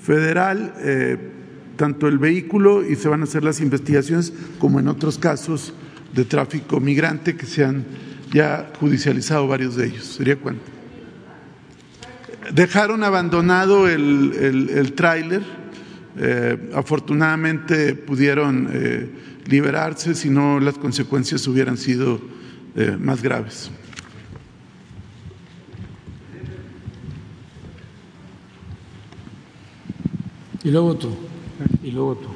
[0.00, 1.16] Federal eh,
[1.80, 5.72] tanto el vehículo y se van a hacer las investigaciones como en otros casos
[6.12, 7.86] de tráfico migrante que se han
[8.30, 10.04] ya judicializado varios de ellos.
[10.04, 10.60] Sería cuánto.
[12.52, 15.40] Dejaron abandonado el, el, tráiler.
[16.18, 18.68] Eh, afortunadamente pudieron
[19.46, 22.20] liberarse, si no las consecuencias hubieran sido
[22.76, 23.70] eh, más graves.
[30.62, 31.16] Y luego tú,
[31.82, 32.28] y luego tú.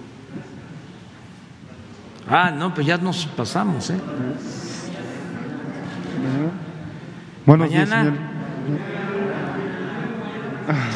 [2.28, 4.00] Ah, no, pues ya nos pasamos, ¿eh?
[7.46, 8.02] Buenos mañana.
[8.02, 8.14] días,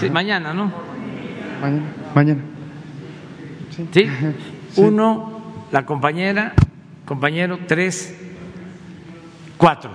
[0.01, 0.73] Sí, mañana, ¿no?
[1.61, 1.83] Mañana.
[2.15, 2.41] Mañana.
[3.93, 4.09] ¿Sí?
[4.77, 6.55] Uno la compañera,
[7.05, 8.19] compañero, tres,
[9.59, 9.91] cuatro.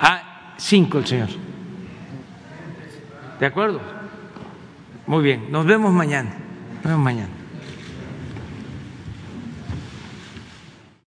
[0.00, 1.28] Ah, cinco el señor.
[3.38, 3.80] ¿De acuerdo?
[5.06, 6.30] Muy bien, nos vemos mañana.
[6.76, 7.39] Nos vemos mañana.